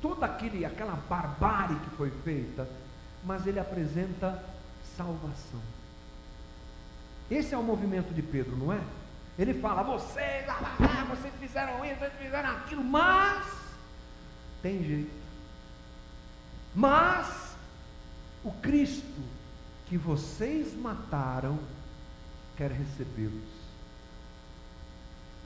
toda 0.00 0.26
aquele, 0.26 0.64
aquela 0.64 0.94
barbárie 1.08 1.78
que 1.80 1.90
foi 1.96 2.10
feita, 2.24 2.68
mas 3.24 3.46
ele 3.46 3.58
apresenta 3.58 4.42
salvação. 4.96 5.60
Esse 7.30 7.54
é 7.54 7.58
o 7.58 7.62
movimento 7.62 8.12
de 8.12 8.22
Pedro, 8.22 8.56
não 8.56 8.72
é? 8.72 8.80
Ele 9.38 9.54
fala, 9.54 9.82
vocês, 9.82 10.48
ah, 10.48 10.76
ah, 10.80 11.04
vocês 11.14 11.32
fizeram 11.40 11.84
isso, 11.84 11.98
vocês 11.98 12.12
fizeram 12.20 12.50
aquilo, 12.50 12.84
mas 12.84 13.46
tem 14.62 14.84
jeito. 14.84 15.20
Mas 16.74 17.54
o 18.44 18.52
Cristo 18.52 19.22
que 19.86 19.96
vocês 19.96 20.74
mataram 20.74 21.58
quer 22.56 22.70
recebê-los. 22.70 23.60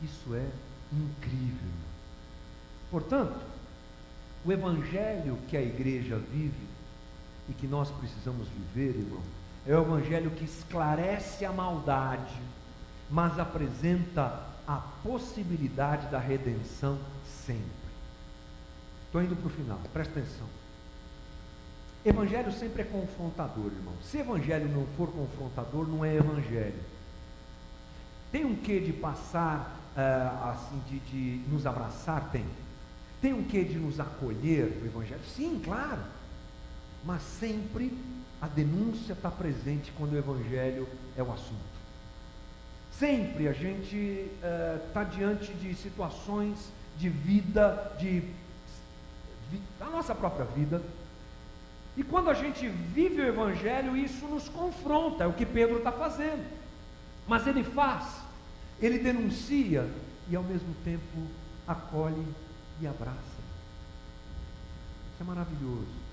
Isso 0.02 0.34
é 0.34 0.46
incrível. 0.92 1.72
Portanto, 2.90 3.40
o 4.44 4.52
evangelho 4.52 5.38
que 5.48 5.56
a 5.56 5.62
igreja 5.62 6.18
vive 6.18 6.66
e 7.48 7.52
que 7.52 7.66
nós 7.66 7.90
precisamos 7.90 8.46
viver, 8.48 8.98
irmão, 8.98 9.22
é 9.66 9.74
o 9.74 9.82
evangelho 9.82 10.30
que 10.30 10.44
esclarece 10.44 11.44
a 11.44 11.52
maldade, 11.52 12.34
mas 13.10 13.38
apresenta 13.38 14.42
a 14.66 14.76
possibilidade 15.02 16.08
da 16.08 16.18
redenção 16.18 16.98
sempre. 17.46 17.62
Estou 19.06 19.22
indo 19.22 19.36
para 19.36 19.46
o 19.46 19.50
final, 19.50 19.78
presta 19.92 20.18
atenção. 20.18 20.46
Evangelho 22.04 22.52
sempre 22.52 22.82
é 22.82 22.84
confrontador, 22.84 23.66
irmão. 23.66 23.94
Se 24.02 24.18
evangelho 24.18 24.68
não 24.68 24.86
for 24.96 25.08
confrontador, 25.08 25.86
não 25.88 26.04
é 26.04 26.16
evangelho. 26.16 26.80
Tem 28.30 28.44
um 28.44 28.56
quê 28.56 28.80
de 28.80 28.92
passar, 28.92 29.78
uh, 29.96 30.48
assim, 30.50 30.82
de, 30.88 30.98
de 30.98 31.48
nos 31.48 31.66
abraçar? 31.66 32.30
Tem. 32.30 32.44
Tem 33.22 33.32
um 33.32 33.44
quê 33.44 33.64
de 33.64 33.78
nos 33.78 34.00
acolher 34.00 34.80
o 34.82 34.86
evangelho? 34.86 35.22
Sim, 35.34 35.62
claro. 35.64 36.02
Mas 37.04 37.22
sempre 37.22 37.96
a 38.40 38.48
denúncia 38.48 39.14
está 39.14 39.30
presente 39.30 39.92
quando 39.96 40.12
o 40.12 40.18
evangelho 40.18 40.86
é 41.16 41.22
o 41.22 41.32
assunto. 41.32 41.73
Sempre 42.98 43.48
a 43.48 43.52
gente 43.52 44.30
está 44.86 45.02
eh, 45.02 45.08
diante 45.16 45.52
de 45.54 45.74
situações 45.74 46.72
de 46.96 47.08
vida, 47.08 47.92
de, 47.98 48.20
de, 48.20 49.58
da 49.78 49.86
nossa 49.86 50.14
própria 50.14 50.44
vida. 50.44 50.80
E 51.96 52.04
quando 52.04 52.30
a 52.30 52.34
gente 52.34 52.68
vive 52.68 53.20
o 53.20 53.26
Evangelho, 53.26 53.96
isso 53.96 54.26
nos 54.26 54.48
confronta, 54.48 55.24
é 55.24 55.26
o 55.26 55.32
que 55.32 55.44
Pedro 55.44 55.78
está 55.78 55.90
fazendo. 55.90 56.44
Mas 57.26 57.46
ele 57.46 57.64
faz, 57.64 58.20
ele 58.80 58.98
denuncia 58.98 59.88
e 60.30 60.36
ao 60.36 60.42
mesmo 60.42 60.74
tempo 60.84 61.26
acolhe 61.66 62.26
e 62.80 62.86
abraça. 62.86 63.18
Isso 65.12 65.22
é 65.22 65.24
maravilhoso. 65.24 66.04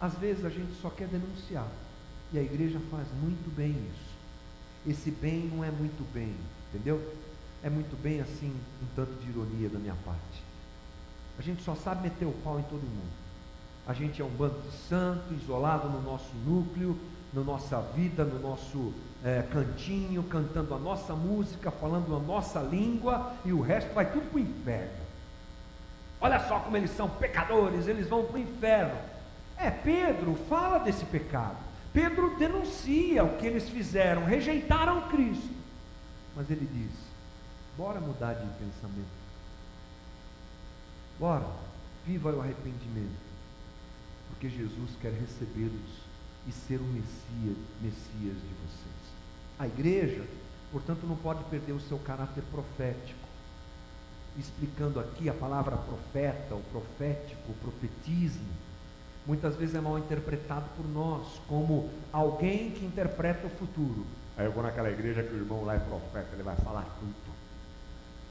Às 0.00 0.14
vezes 0.14 0.44
a 0.44 0.50
gente 0.50 0.72
só 0.80 0.90
quer 0.90 1.08
denunciar, 1.08 1.66
e 2.32 2.38
a 2.38 2.42
igreja 2.42 2.80
faz 2.90 3.06
muito 3.20 3.54
bem 3.56 3.70
isso. 3.70 4.17
Esse 4.86 5.10
bem 5.10 5.50
não 5.52 5.64
é 5.64 5.70
muito 5.70 6.06
bem, 6.12 6.34
entendeu? 6.72 7.00
É 7.62 7.68
muito 7.68 8.00
bem 8.00 8.20
assim, 8.20 8.54
um 8.82 8.86
tanto 8.94 9.12
de 9.20 9.30
ironia 9.30 9.68
da 9.68 9.78
minha 9.78 9.96
parte. 10.04 10.42
A 11.38 11.42
gente 11.42 11.62
só 11.62 11.74
sabe 11.74 12.02
meter 12.02 12.26
o 12.26 12.32
pau 12.44 12.58
em 12.58 12.62
todo 12.64 12.80
mundo. 12.80 13.12
A 13.86 13.92
gente 13.92 14.20
é 14.20 14.24
um 14.24 14.30
bando 14.30 14.60
de 14.60 14.76
santo, 14.88 15.32
isolado 15.34 15.88
no 15.88 16.02
nosso 16.02 16.34
núcleo, 16.44 16.98
na 17.32 17.42
nossa 17.42 17.80
vida, 17.94 18.24
no 18.24 18.38
nosso 18.38 18.92
é, 19.24 19.42
cantinho, 19.50 20.22
cantando 20.24 20.74
a 20.74 20.78
nossa 20.78 21.14
música, 21.14 21.70
falando 21.70 22.14
a 22.14 22.18
nossa 22.18 22.60
língua, 22.60 23.34
e 23.44 23.52
o 23.52 23.60
resto 23.60 23.92
vai 23.94 24.10
tudo 24.10 24.28
para 24.30 24.36
o 24.36 24.40
inferno. 24.40 25.08
Olha 26.20 26.46
só 26.48 26.58
como 26.60 26.76
eles 26.76 26.90
são 26.96 27.08
pecadores, 27.08 27.86
eles 27.86 28.08
vão 28.08 28.24
para 28.24 28.36
o 28.36 28.40
inferno. 28.40 28.98
É, 29.56 29.70
Pedro 29.70 30.36
fala 30.48 30.78
desse 30.78 31.04
pecado. 31.04 31.67
Pedro 31.92 32.36
denuncia 32.36 33.24
o 33.24 33.36
que 33.38 33.46
eles 33.46 33.68
fizeram, 33.68 34.24
rejeitaram 34.24 35.08
Cristo. 35.08 35.54
Mas 36.36 36.50
ele 36.50 36.68
diz: 36.72 36.92
bora 37.76 38.00
mudar 38.00 38.34
de 38.34 38.46
pensamento. 38.58 39.18
Bora, 41.18 41.46
viva 42.06 42.30
o 42.30 42.40
arrependimento. 42.40 43.28
Porque 44.28 44.48
Jesus 44.48 44.90
quer 45.00 45.12
recebê-los 45.12 46.08
e 46.46 46.52
ser 46.52 46.76
o 46.76 46.84
Messias, 46.84 47.56
Messias 47.82 48.36
de 48.36 48.54
vocês. 48.62 48.98
A 49.58 49.66
igreja, 49.66 50.24
portanto, 50.70 51.06
não 51.06 51.16
pode 51.16 51.42
perder 51.44 51.72
o 51.72 51.80
seu 51.80 51.98
caráter 51.98 52.44
profético. 52.52 53.26
Explicando 54.38 55.00
aqui 55.00 55.28
a 55.28 55.34
palavra 55.34 55.76
profeta, 55.76 56.54
o 56.54 56.62
profético, 56.70 57.50
o 57.50 57.54
profetismo, 57.54 58.46
muitas 59.28 59.54
vezes 59.56 59.74
é 59.74 59.80
mal 59.80 59.98
interpretado 59.98 60.64
por 60.74 60.88
nós 60.88 61.38
como 61.46 61.90
alguém 62.10 62.70
que 62.70 62.84
interpreta 62.84 63.46
o 63.46 63.50
futuro. 63.50 64.06
Aí 64.38 64.46
eu 64.46 64.52
vou 64.52 64.62
naquela 64.62 64.90
igreja 64.90 65.22
que 65.22 65.34
o 65.34 65.36
irmão 65.36 65.64
lá 65.64 65.74
é 65.74 65.78
profeta, 65.78 66.28
ele 66.32 66.42
vai 66.42 66.56
falar 66.56 66.86
tudo. 66.98 67.36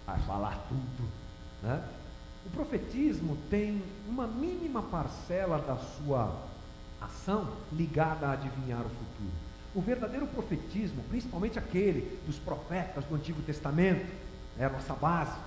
Vai 0.07 0.19
falar 0.21 0.57
tudo. 0.67 1.07
Né? 1.61 1.83
O 2.47 2.49
profetismo 2.49 3.37
tem 3.49 3.83
uma 4.07 4.25
mínima 4.25 4.81
parcela 4.81 5.59
da 5.59 5.75
sua 5.75 6.35
ação 6.99 7.47
ligada 7.71 8.27
a 8.27 8.31
adivinhar 8.31 8.79
o 8.79 8.89
futuro. 8.89 9.47
O 9.75 9.81
verdadeiro 9.81 10.25
profetismo, 10.25 11.03
principalmente 11.09 11.59
aquele 11.59 12.19
dos 12.25 12.37
profetas 12.37 13.05
do 13.05 13.15
Antigo 13.15 13.41
Testamento, 13.43 14.11
é 14.57 14.65
a 14.65 14.69
nossa 14.69 14.95
base, 14.95 15.37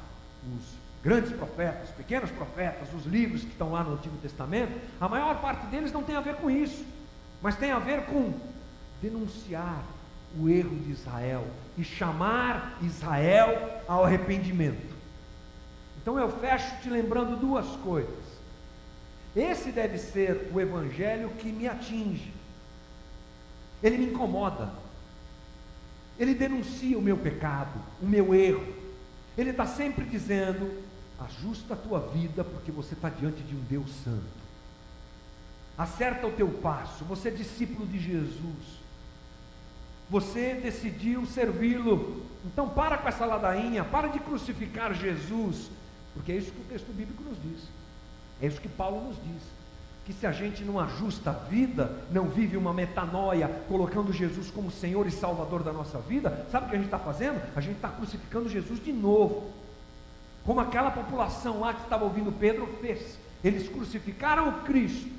os 0.46 0.89
grandes 1.02 1.32
profetas, 1.32 1.88
os 1.88 1.94
pequenos 1.94 2.30
profetas, 2.30 2.92
os 2.94 3.06
livros 3.06 3.42
que 3.42 3.50
estão 3.50 3.72
lá 3.72 3.82
no 3.82 3.94
Antigo 3.94 4.16
Testamento, 4.18 4.72
a 5.00 5.08
maior 5.08 5.40
parte 5.40 5.66
deles 5.66 5.92
não 5.92 6.02
tem 6.02 6.16
a 6.16 6.20
ver 6.20 6.36
com 6.36 6.50
isso, 6.50 6.84
mas 7.40 7.56
tem 7.56 7.70
a 7.70 7.78
ver 7.78 8.04
com 8.06 8.32
denunciar 9.00 9.82
o 10.38 10.48
erro 10.48 10.76
de 10.76 10.92
Israel 10.92 11.46
e 11.76 11.82
chamar 11.82 12.78
Israel 12.82 13.82
ao 13.88 14.04
arrependimento. 14.04 14.94
Então 16.00 16.18
eu 16.18 16.30
fecho 16.38 16.80
te 16.82 16.90
lembrando 16.90 17.36
duas 17.36 17.66
coisas. 17.76 18.30
Esse 19.34 19.70
deve 19.70 19.98
ser 19.98 20.50
o 20.52 20.60
evangelho 20.60 21.30
que 21.38 21.50
me 21.50 21.68
atinge. 21.68 22.32
Ele 23.82 23.98
me 23.98 24.06
incomoda. 24.06 24.70
Ele 26.18 26.34
denuncia 26.34 26.98
o 26.98 27.02
meu 27.02 27.16
pecado, 27.16 27.80
o 28.02 28.06
meu 28.06 28.34
erro. 28.34 28.66
Ele 29.38 29.50
está 29.50 29.66
sempre 29.66 30.04
dizendo: 30.04 30.70
ajusta 31.24 31.74
a 31.74 31.76
tua 31.76 32.00
vida, 32.00 32.42
porque 32.42 32.70
você 32.70 32.94
está 32.94 33.08
diante 33.08 33.42
de 33.42 33.54
um 33.54 33.60
Deus 33.68 33.90
Santo. 34.04 34.40
Acerta 35.76 36.26
o 36.26 36.32
teu 36.32 36.48
passo. 36.48 37.04
Você 37.04 37.28
é 37.28 37.32
discípulo 37.32 37.86
de 37.86 37.98
Jesus. 37.98 38.80
Você 40.08 40.54
decidiu 40.54 41.24
servi-lo. 41.26 42.22
Então 42.44 42.68
para 42.68 42.98
com 42.98 43.08
essa 43.08 43.24
ladainha, 43.24 43.84
para 43.84 44.08
de 44.08 44.18
crucificar 44.18 44.94
Jesus, 44.94 45.70
porque 46.14 46.32
é 46.32 46.36
isso 46.36 46.50
que 46.50 46.60
o 46.60 46.64
texto 46.64 46.92
bíblico 46.92 47.22
nos 47.22 47.36
diz. 47.42 47.68
É 48.42 48.46
isso 48.46 48.60
que 48.60 48.68
Paulo 48.68 49.08
nos 49.08 49.16
diz. 49.16 49.42
Que 50.06 50.12
se 50.14 50.26
a 50.26 50.32
gente 50.32 50.64
não 50.64 50.80
ajusta 50.80 51.30
a 51.30 51.32
vida, 51.34 52.02
não 52.10 52.26
vive 52.26 52.56
uma 52.56 52.72
metanoia, 52.72 53.48
colocando 53.68 54.12
Jesus 54.12 54.50
como 54.50 54.70
Senhor 54.70 55.06
e 55.06 55.10
Salvador 55.10 55.62
da 55.62 55.72
nossa 55.72 55.98
vida, 55.98 56.46
sabe 56.50 56.66
o 56.66 56.68
que 56.70 56.74
a 56.74 56.78
gente 56.78 56.86
está 56.86 56.98
fazendo? 56.98 57.40
A 57.54 57.60
gente 57.60 57.76
está 57.76 57.88
crucificando 57.88 58.48
Jesus 58.48 58.82
de 58.82 58.92
novo. 58.92 59.59
Como 60.44 60.60
aquela 60.60 60.90
população 60.90 61.60
lá 61.60 61.74
que 61.74 61.82
estava 61.82 62.04
ouvindo 62.04 62.32
Pedro 62.38 62.66
fez. 62.80 63.18
Eles 63.42 63.68
crucificaram 63.68 64.48
o 64.48 64.62
Cristo. 64.62 65.10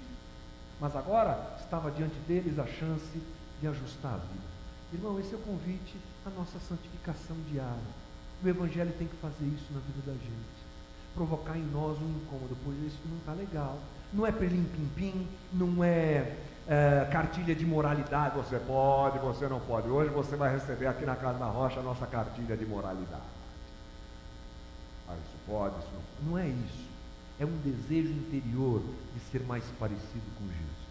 Mas 0.80 0.96
agora 0.96 1.58
estava 1.60 1.92
diante 1.92 2.16
deles 2.28 2.58
a 2.58 2.66
chance 2.66 3.22
de 3.62 3.68
ajustar 3.68 4.14
a 4.14 4.18
vida. 4.18 4.52
Irmão, 4.94 5.20
esse 5.20 5.34
é 5.34 5.38
o 5.38 5.42
convite 5.42 5.96
à 6.26 6.30
nossa 6.32 6.60
santificação 6.68 7.36
diária. 7.52 8.02
O 8.44 8.48
Evangelho 8.48 8.92
tem 8.98 9.08
que 9.08 9.16
fazer 9.18 9.46
isso 9.46 9.72
na 9.72 9.80
vida 9.80 10.02
da 10.06 10.14
gente 10.14 10.62
provocar 11.16 11.58
em 11.58 11.66
nós 11.72 11.98
um 12.00 12.10
incômodo, 12.10 12.56
pois 12.64 12.78
isso 12.80 13.00
não 13.10 13.18
está 13.18 13.34
legal. 13.34 13.78
Não 14.14 14.26
é 14.26 14.32
pelim-pim-pim, 14.32 15.28
não 15.54 15.84
é, 15.84 16.36
é, 16.68 17.08
cartilha 17.12 17.56
de 17.56 17.66
moralidade, 17.66 18.36
você 18.36 18.58
pode, 18.60 19.20
você 19.20 19.48
não 19.48 19.60
pode. 19.60 19.90
Hoje 19.90 20.10
você 20.10 20.36
vai 20.36 20.54
receber 20.54 20.88
aqui 20.88 21.06
na 21.06 21.16
Casa 21.16 21.40
da 21.40 21.46
Rocha 21.46 21.80
a 21.80 21.84
nossa 21.84 22.06
cartilha 22.06 22.58
de 22.58 22.66
moralidade. 22.66 23.41
Isso 25.16 25.38
pode, 25.46 25.76
não. 25.76 26.32
Não 26.32 26.38
é 26.38 26.48
isso. 26.48 26.90
É 27.40 27.46
um 27.46 27.58
desejo 27.58 28.10
interior 28.10 28.82
de 29.14 29.20
ser 29.32 29.44
mais 29.46 29.64
parecido 29.80 30.26
com 30.38 30.46
Jesus. 30.46 30.82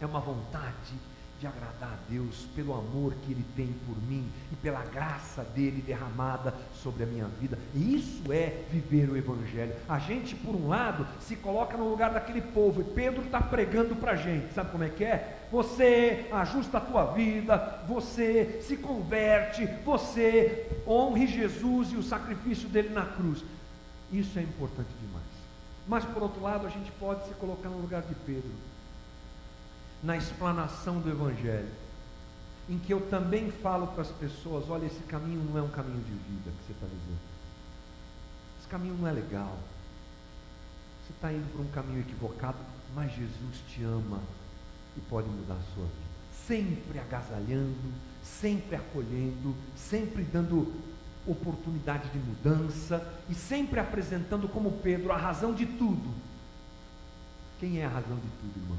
É 0.00 0.06
uma 0.06 0.20
vontade 0.20 0.94
de 1.40 1.46
agradar 1.46 1.94
a 1.94 2.10
Deus 2.12 2.46
pelo 2.54 2.74
amor 2.74 3.14
que 3.24 3.32
Ele 3.32 3.44
tem 3.56 3.74
por 3.86 3.96
mim 4.02 4.30
e 4.52 4.56
pela 4.56 4.84
graça 4.84 5.42
dele 5.42 5.80
derramada 5.80 6.54
sobre 6.82 7.04
a 7.04 7.06
minha 7.06 7.24
vida. 7.40 7.58
E 7.74 7.96
isso 7.96 8.30
é 8.30 8.62
viver 8.70 9.08
o 9.08 9.16
Evangelho. 9.16 9.74
A 9.88 9.98
gente, 9.98 10.36
por 10.36 10.54
um 10.54 10.68
lado, 10.68 11.06
se 11.22 11.34
coloca 11.36 11.78
no 11.78 11.88
lugar 11.88 12.10
daquele 12.10 12.42
povo, 12.42 12.82
e 12.82 12.84
Pedro 12.84 13.24
está 13.24 13.40
pregando 13.40 13.96
para 13.96 14.12
a 14.12 14.16
gente, 14.16 14.52
sabe 14.52 14.70
como 14.70 14.84
é 14.84 14.90
que 14.90 15.02
é? 15.02 15.38
Você 15.50 16.26
ajusta 16.30 16.76
a 16.76 16.82
tua 16.82 17.06
vida, 17.06 17.80
você 17.88 18.60
se 18.62 18.76
converte, 18.76 19.66
você 19.82 20.68
honre 20.86 21.26
Jesus 21.26 21.92
e 21.92 21.96
o 21.96 22.02
sacrifício 22.02 22.68
dele 22.68 22.90
na 22.90 23.06
cruz. 23.06 23.42
Isso 24.12 24.38
é 24.38 24.42
importante 24.42 24.90
demais. 25.00 25.24
Mas 25.88 26.04
por 26.04 26.22
outro 26.22 26.42
lado, 26.42 26.66
a 26.66 26.70
gente 26.70 26.92
pode 27.00 27.26
se 27.26 27.34
colocar 27.34 27.70
no 27.70 27.78
lugar 27.78 28.02
de 28.02 28.14
Pedro 28.26 28.69
na 30.02 30.16
explanação 30.16 31.00
do 31.00 31.10
Evangelho, 31.10 31.70
em 32.68 32.78
que 32.78 32.92
eu 32.92 33.00
também 33.08 33.50
falo 33.50 33.86
para 33.88 34.02
as 34.02 34.10
pessoas: 34.10 34.68
olha, 34.68 34.86
esse 34.86 35.02
caminho 35.04 35.42
não 35.50 35.58
é 35.58 35.62
um 35.62 35.68
caminho 35.68 36.02
de 36.02 36.12
vida 36.12 36.50
que 36.50 36.66
você 36.66 36.72
está 36.72 36.86
vivendo. 36.86 37.20
Esse 38.60 38.68
caminho 38.68 38.94
não 38.94 39.08
é 39.08 39.12
legal. 39.12 39.58
Você 41.04 41.12
está 41.12 41.32
indo 41.32 41.50
por 41.52 41.62
um 41.62 41.70
caminho 41.70 42.00
equivocado, 42.00 42.58
mas 42.94 43.12
Jesus 43.12 43.56
te 43.68 43.82
ama 43.82 44.20
e 44.96 45.00
pode 45.02 45.28
mudar 45.28 45.54
a 45.54 45.74
sua 45.74 45.84
vida. 45.84 46.10
Sempre 46.46 46.98
agasalhando, 46.98 47.92
sempre 48.24 48.76
acolhendo, 48.76 49.54
sempre 49.76 50.22
dando 50.24 50.72
oportunidade 51.26 52.08
de 52.10 52.18
mudança 52.18 53.06
e 53.28 53.34
sempre 53.34 53.78
apresentando 53.78 54.48
como 54.48 54.72
Pedro 54.78 55.12
a 55.12 55.16
razão 55.16 55.52
de 55.52 55.66
tudo. 55.66 56.14
Quem 57.58 57.80
é 57.80 57.84
a 57.84 57.88
razão 57.88 58.16
de 58.16 58.28
tudo, 58.40 58.62
irmão? 58.62 58.78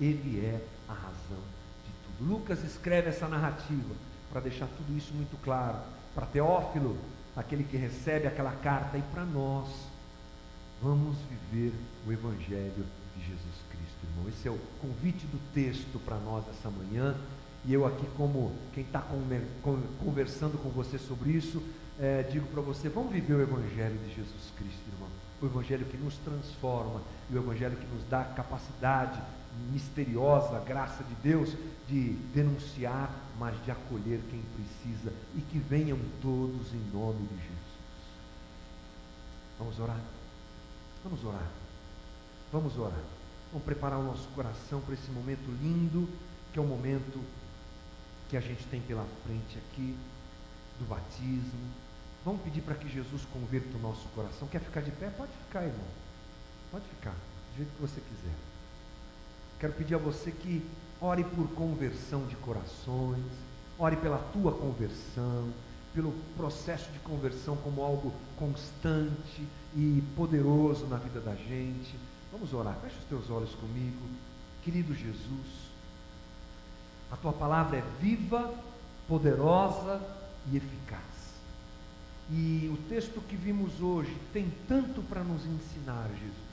Ele 0.00 0.44
é 0.44 0.60
a 0.88 0.92
razão 0.92 1.42
de 1.84 2.18
tudo. 2.18 2.30
Lucas 2.30 2.62
escreve 2.64 3.08
essa 3.08 3.26
narrativa 3.28 3.94
para 4.30 4.40
deixar 4.40 4.66
tudo 4.66 4.96
isso 4.96 5.14
muito 5.14 5.36
claro. 5.42 5.78
Para 6.14 6.26
Teófilo, 6.26 6.98
aquele 7.36 7.64
que 7.64 7.76
recebe 7.76 8.26
aquela 8.26 8.52
carta, 8.52 8.96
e 8.96 9.02
para 9.02 9.24
nós. 9.24 9.68
Vamos 10.82 11.16
viver 11.50 11.72
o 12.06 12.12
Evangelho 12.12 12.84
de 13.16 13.26
Jesus 13.26 13.56
Cristo, 13.70 13.96
irmão. 14.10 14.28
Esse 14.28 14.46
é 14.46 14.50
o 14.50 14.58
convite 14.80 15.26
do 15.26 15.38
texto 15.54 15.98
para 16.04 16.16
nós 16.18 16.44
essa 16.48 16.70
manhã. 16.70 17.14
E 17.64 17.72
eu 17.72 17.86
aqui, 17.86 18.06
como 18.16 18.52
quem 18.74 18.84
está 18.84 19.02
conversando 19.98 20.56
com 20.62 20.68
você 20.68 20.98
sobre 20.98 21.30
isso, 21.30 21.62
é, 21.98 22.22
digo 22.30 22.46
para 22.48 22.60
você, 22.60 22.88
vamos 22.88 23.12
viver 23.12 23.34
o 23.34 23.42
Evangelho 23.42 23.98
de 24.06 24.14
Jesus 24.14 24.52
Cristo, 24.56 24.82
irmão. 24.92 25.08
O 25.40 25.46
Evangelho 25.46 25.84
que 25.86 25.96
nos 25.96 26.16
transforma, 26.18 27.00
e 27.30 27.34
o 27.34 27.38
Evangelho 27.38 27.76
que 27.76 27.86
nos 27.94 28.08
dá 28.08 28.24
capacidade 28.24 29.20
misteriosa 29.72 30.60
graça 30.60 31.02
de 31.02 31.14
Deus 31.16 31.50
de 31.88 32.10
denunciar, 32.34 33.10
mas 33.38 33.54
de 33.64 33.70
acolher 33.70 34.20
quem 34.30 34.42
precisa 34.54 35.12
e 35.34 35.40
que 35.40 35.58
venham 35.58 35.98
todos 36.20 36.72
em 36.72 36.90
nome 36.92 37.26
de 37.26 37.36
Jesus. 37.36 37.56
Vamos 39.58 39.80
orar? 39.80 40.00
Vamos 41.04 41.24
orar. 41.24 41.50
Vamos 42.52 42.78
orar. 42.78 43.04
Vamos 43.52 43.64
preparar 43.64 43.98
o 43.98 44.04
nosso 44.04 44.28
coração 44.34 44.80
para 44.80 44.94
esse 44.94 45.10
momento 45.10 45.46
lindo, 45.62 46.08
que 46.52 46.58
é 46.58 46.62
o 46.62 46.66
momento 46.66 47.22
que 48.28 48.36
a 48.36 48.40
gente 48.40 48.64
tem 48.66 48.80
pela 48.80 49.06
frente 49.24 49.58
aqui, 49.58 49.96
do 50.78 50.86
batismo. 50.86 51.85
Vamos 52.26 52.42
pedir 52.42 52.60
para 52.60 52.74
que 52.74 52.88
Jesus 52.88 53.22
converta 53.32 53.76
o 53.76 53.80
nosso 53.80 54.08
coração. 54.08 54.48
Quer 54.48 54.60
ficar 54.60 54.80
de 54.80 54.90
pé? 54.90 55.08
Pode 55.10 55.30
ficar, 55.46 55.62
irmão. 55.62 55.86
Pode 56.72 56.84
ficar, 56.86 57.12
do 57.12 57.56
jeito 57.56 57.70
que 57.76 57.80
você 57.80 58.00
quiser. 58.00 58.34
Quero 59.60 59.72
pedir 59.74 59.94
a 59.94 59.98
você 59.98 60.32
que 60.32 60.68
ore 61.00 61.22
por 61.22 61.48
conversão 61.50 62.26
de 62.26 62.34
corações, 62.34 63.22
ore 63.78 63.94
pela 63.94 64.18
tua 64.32 64.50
conversão, 64.50 65.52
pelo 65.94 66.12
processo 66.36 66.90
de 66.90 66.98
conversão 66.98 67.56
como 67.58 67.80
algo 67.80 68.12
constante 68.36 69.46
e 69.76 70.02
poderoso 70.16 70.84
na 70.86 70.96
vida 70.96 71.20
da 71.20 71.36
gente. 71.36 71.94
Vamos 72.32 72.52
orar. 72.52 72.76
Feche 72.82 72.96
os 72.98 73.04
teus 73.04 73.30
olhos 73.30 73.54
comigo. 73.54 74.02
Querido 74.64 74.92
Jesus, 74.96 75.70
a 77.12 77.16
tua 77.16 77.32
palavra 77.32 77.76
é 77.76 77.84
viva, 78.00 78.52
poderosa 79.06 80.02
e 80.50 80.56
eficaz. 80.56 81.15
E 82.30 82.68
o 82.72 82.88
texto 82.88 83.20
que 83.20 83.36
vimos 83.36 83.80
hoje 83.80 84.16
tem 84.32 84.52
tanto 84.68 85.00
para 85.02 85.22
nos 85.22 85.44
ensinar, 85.46 86.08
Jesus. 86.08 86.46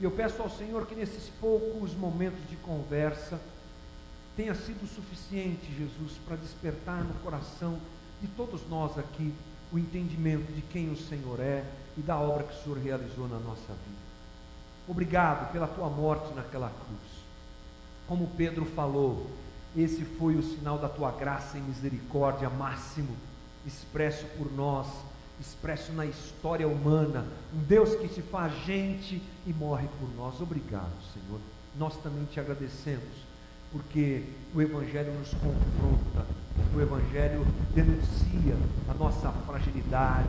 E 0.00 0.04
eu 0.04 0.10
peço 0.10 0.42
ao 0.42 0.50
Senhor 0.50 0.86
que 0.86 0.94
nesses 0.94 1.28
poucos 1.40 1.94
momentos 1.94 2.40
de 2.50 2.56
conversa 2.56 3.40
tenha 4.36 4.54
sido 4.54 4.86
suficiente, 4.92 5.72
Jesus, 5.78 6.18
para 6.26 6.36
despertar 6.36 7.04
no 7.04 7.14
coração 7.20 7.78
de 8.20 8.26
todos 8.28 8.68
nós 8.68 8.98
aqui 8.98 9.32
o 9.72 9.78
entendimento 9.78 10.52
de 10.52 10.62
quem 10.62 10.90
o 10.90 10.96
Senhor 10.96 11.38
é 11.38 11.64
e 11.96 12.00
da 12.00 12.18
obra 12.18 12.44
que 12.44 12.54
o 12.54 12.62
Senhor 12.62 12.78
realizou 12.78 13.28
na 13.28 13.38
nossa 13.38 13.72
vida. 13.72 14.04
Obrigado 14.88 15.52
pela 15.52 15.68
tua 15.68 15.88
morte 15.88 16.34
naquela 16.34 16.68
cruz. 16.68 17.24
Como 18.08 18.26
Pedro 18.36 18.66
falou, 18.66 19.30
esse 19.76 20.04
foi 20.04 20.36
o 20.36 20.42
sinal 20.42 20.78
da 20.78 20.88
tua 20.88 21.10
graça 21.12 21.56
e 21.56 21.60
misericórdia 21.60 22.50
máximo, 22.50 23.16
expresso 23.66 24.24
por 24.36 24.52
nós 24.52 24.86
expresso 25.40 25.92
na 25.92 26.06
história 26.06 26.66
humana, 26.66 27.26
um 27.52 27.58
Deus 27.64 27.94
que 27.96 28.08
se 28.08 28.22
faz 28.22 28.52
gente 28.64 29.20
e 29.46 29.52
morre 29.52 29.86
por 29.98 30.08
nós. 30.16 30.40
Obrigado, 30.40 30.92
Senhor. 31.12 31.40
Nós 31.78 31.96
também 31.96 32.24
te 32.26 32.38
agradecemos, 32.38 33.08
porque 33.72 34.22
o 34.54 34.62
Evangelho 34.62 35.12
nos 35.12 35.30
confronta, 35.30 36.26
o 36.74 36.80
Evangelho 36.80 37.44
denuncia 37.74 38.56
a 38.88 38.94
nossa 38.94 39.30
fragilidade, 39.46 40.28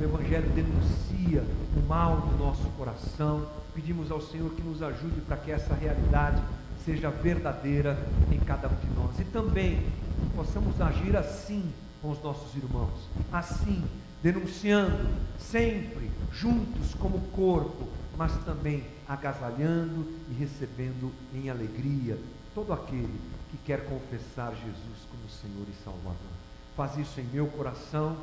o 0.00 0.04
Evangelho 0.04 0.48
denuncia 0.50 1.42
o 1.76 1.88
mal 1.88 2.20
do 2.20 2.38
nosso 2.38 2.64
coração. 2.78 3.46
Pedimos 3.74 4.10
ao 4.10 4.20
Senhor 4.20 4.50
que 4.52 4.62
nos 4.62 4.82
ajude 4.82 5.20
para 5.22 5.36
que 5.36 5.50
essa 5.50 5.74
realidade 5.74 6.40
seja 6.84 7.10
verdadeira 7.10 7.98
em 8.30 8.38
cada 8.38 8.68
um 8.68 8.74
de 8.76 8.86
nós 8.94 9.18
e 9.18 9.24
também 9.24 9.84
possamos 10.36 10.80
agir 10.80 11.16
assim 11.16 11.72
com 12.02 12.10
os 12.10 12.22
nossos 12.22 12.54
irmãos, 12.54 13.08
assim 13.32 13.84
denunciando, 14.22 15.08
sempre 15.38 16.10
juntos 16.32 16.94
como 16.94 17.20
corpo, 17.28 17.86
mas 18.16 18.32
também 18.44 18.84
agasalhando 19.06 20.04
e 20.30 20.34
recebendo 20.34 21.12
em 21.32 21.48
alegria 21.48 22.18
todo 22.54 22.72
aquele 22.72 23.20
que 23.50 23.56
quer 23.58 23.84
confessar 23.86 24.50
Jesus 24.50 24.98
como 25.10 25.28
Senhor 25.28 25.66
e 25.68 25.84
Salvador. 25.84 26.16
Faz 26.76 26.96
isso 26.96 27.20
em 27.20 27.24
meu 27.24 27.46
coração, 27.46 28.16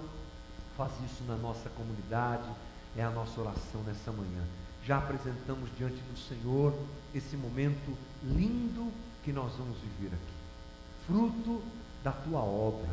faz 0.76 0.92
isso 1.06 1.24
na 1.28 1.36
nossa 1.36 1.70
comunidade, 1.70 2.50
é 2.98 3.04
a 3.04 3.10
nossa 3.10 3.40
oração 3.40 3.82
nessa 3.86 4.12
manhã. 4.12 4.44
Já 4.86 4.98
apresentamos 4.98 5.70
diante 5.78 5.96
do 5.96 6.20
Senhor 6.28 6.74
esse 7.16 7.38
momento 7.38 7.98
lindo 8.24 8.92
que 9.24 9.32
nós 9.32 9.54
vamos 9.58 9.78
viver 9.78 10.14
aqui, 10.14 11.08
fruto 11.08 11.62
da 12.04 12.12
tua 12.12 12.42
obra 12.42 12.90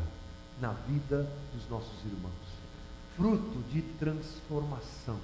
na 0.61 0.71
vida 0.87 1.27
dos 1.53 1.69
nossos 1.69 2.05
irmãos 2.05 2.51
fruto 3.15 3.59
de 3.69 3.81
transformação, 3.99 5.19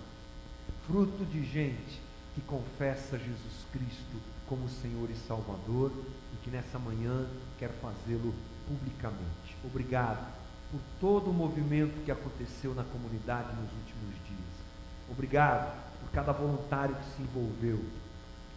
fruto 0.85 1.25
de 1.25 1.43
gente 1.45 2.01
que 2.35 2.41
confessa 2.41 3.17
Jesus 3.17 3.65
Cristo 3.71 4.21
como 4.47 4.69
Senhor 4.69 5.09
e 5.09 5.15
Salvador 5.27 5.91
e 6.33 6.37
que 6.43 6.51
nessa 6.51 6.77
manhã 6.77 7.25
quer 7.57 7.71
fazê-lo 7.81 8.33
publicamente. 8.67 9.57
Obrigado 9.63 10.31
por 10.69 10.79
todo 10.99 11.29
o 11.29 11.33
movimento 11.33 12.03
que 12.03 12.11
aconteceu 12.11 12.75
na 12.75 12.83
comunidade 12.83 13.55
nos 13.55 13.71
últimos 13.71 14.13
dias. 14.27 15.09
Obrigado 15.09 15.73
por 16.01 16.11
cada 16.11 16.33
voluntário 16.33 16.95
que 16.95 17.15
se 17.15 17.21
envolveu. 17.21 17.83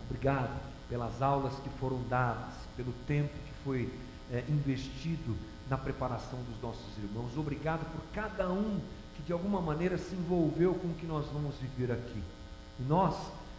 Obrigado 0.09 0.61
pelas 0.89 1.23
aulas 1.23 1.55
que 1.61 1.71
foram 1.79 2.03
dadas, 2.09 2.53
pelo 2.77 2.93
tempo 3.07 3.31
que 3.33 3.65
foi 3.65 3.91
é, 4.31 4.45
investido 4.49 5.37
na 5.71 5.79
preparação 5.79 6.41
dos 6.43 6.61
nossos 6.61 6.99
irmãos. 6.99 7.31
Obrigado 7.37 7.89
por 7.93 8.03
cada 8.13 8.51
um 8.51 8.81
que 9.17 9.23
de 9.23 9.33
alguma 9.33 9.61
maneira 9.61 9.97
se 9.97 10.17
envolveu 10.17 10.75
com 10.75 10.89
o 10.89 10.95
que 10.95 11.07
nós 11.07 11.25
vamos 11.33 11.55
viver 11.57 11.93
aqui. 11.93 12.21
E 12.81 12.83
nós, 12.83 13.15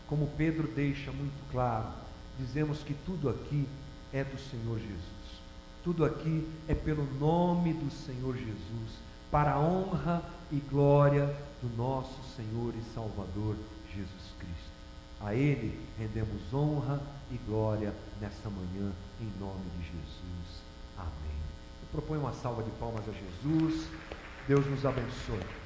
como 0.08 0.28
Pedro 0.38 0.68
deixa 0.68 1.10
muito 1.12 1.52
claro, 1.52 1.88
dizemos 2.38 2.80
que 2.80 2.94
tudo 3.06 3.30
aqui 3.30 3.66
é 4.12 4.26
do 4.26 4.38
Senhor 4.38 4.78
Jesus. 4.78 5.22
Tudo 5.86 6.04
aqui 6.04 6.48
é 6.68 6.76
pelo 6.76 7.06
nome 7.18 7.74
do 7.74 7.90
Senhor 8.06 8.36
Jesus, 8.36 8.92
para 9.32 9.54
a 9.54 9.60
honra 9.60 10.22
e 10.52 10.58
glória 10.70 11.26
do 11.62 11.78
nosso 11.78 12.20
Senhor 12.36 12.74
e 12.76 12.94
Salvador 12.94 13.56
Jesus 13.96 14.34
Cristo. 14.38 14.72
A 15.22 15.34
Ele 15.34 15.80
rendemos 15.98 16.54
honra 16.54 17.02
e 17.32 17.38
glória 17.48 17.94
nessa 18.20 18.50
manhã, 18.50 18.92
em 19.22 19.40
nome 19.40 19.64
de 19.78 19.86
Jesus. 19.86 20.31
Propõe 21.92 22.18
uma 22.18 22.34
salva 22.34 22.64
de 22.64 22.72
palmas 22.72 23.04
a 23.08 23.12
Jesus. 23.12 23.88
Deus 24.48 24.66
nos 24.66 24.86
abençoe. 24.86 25.62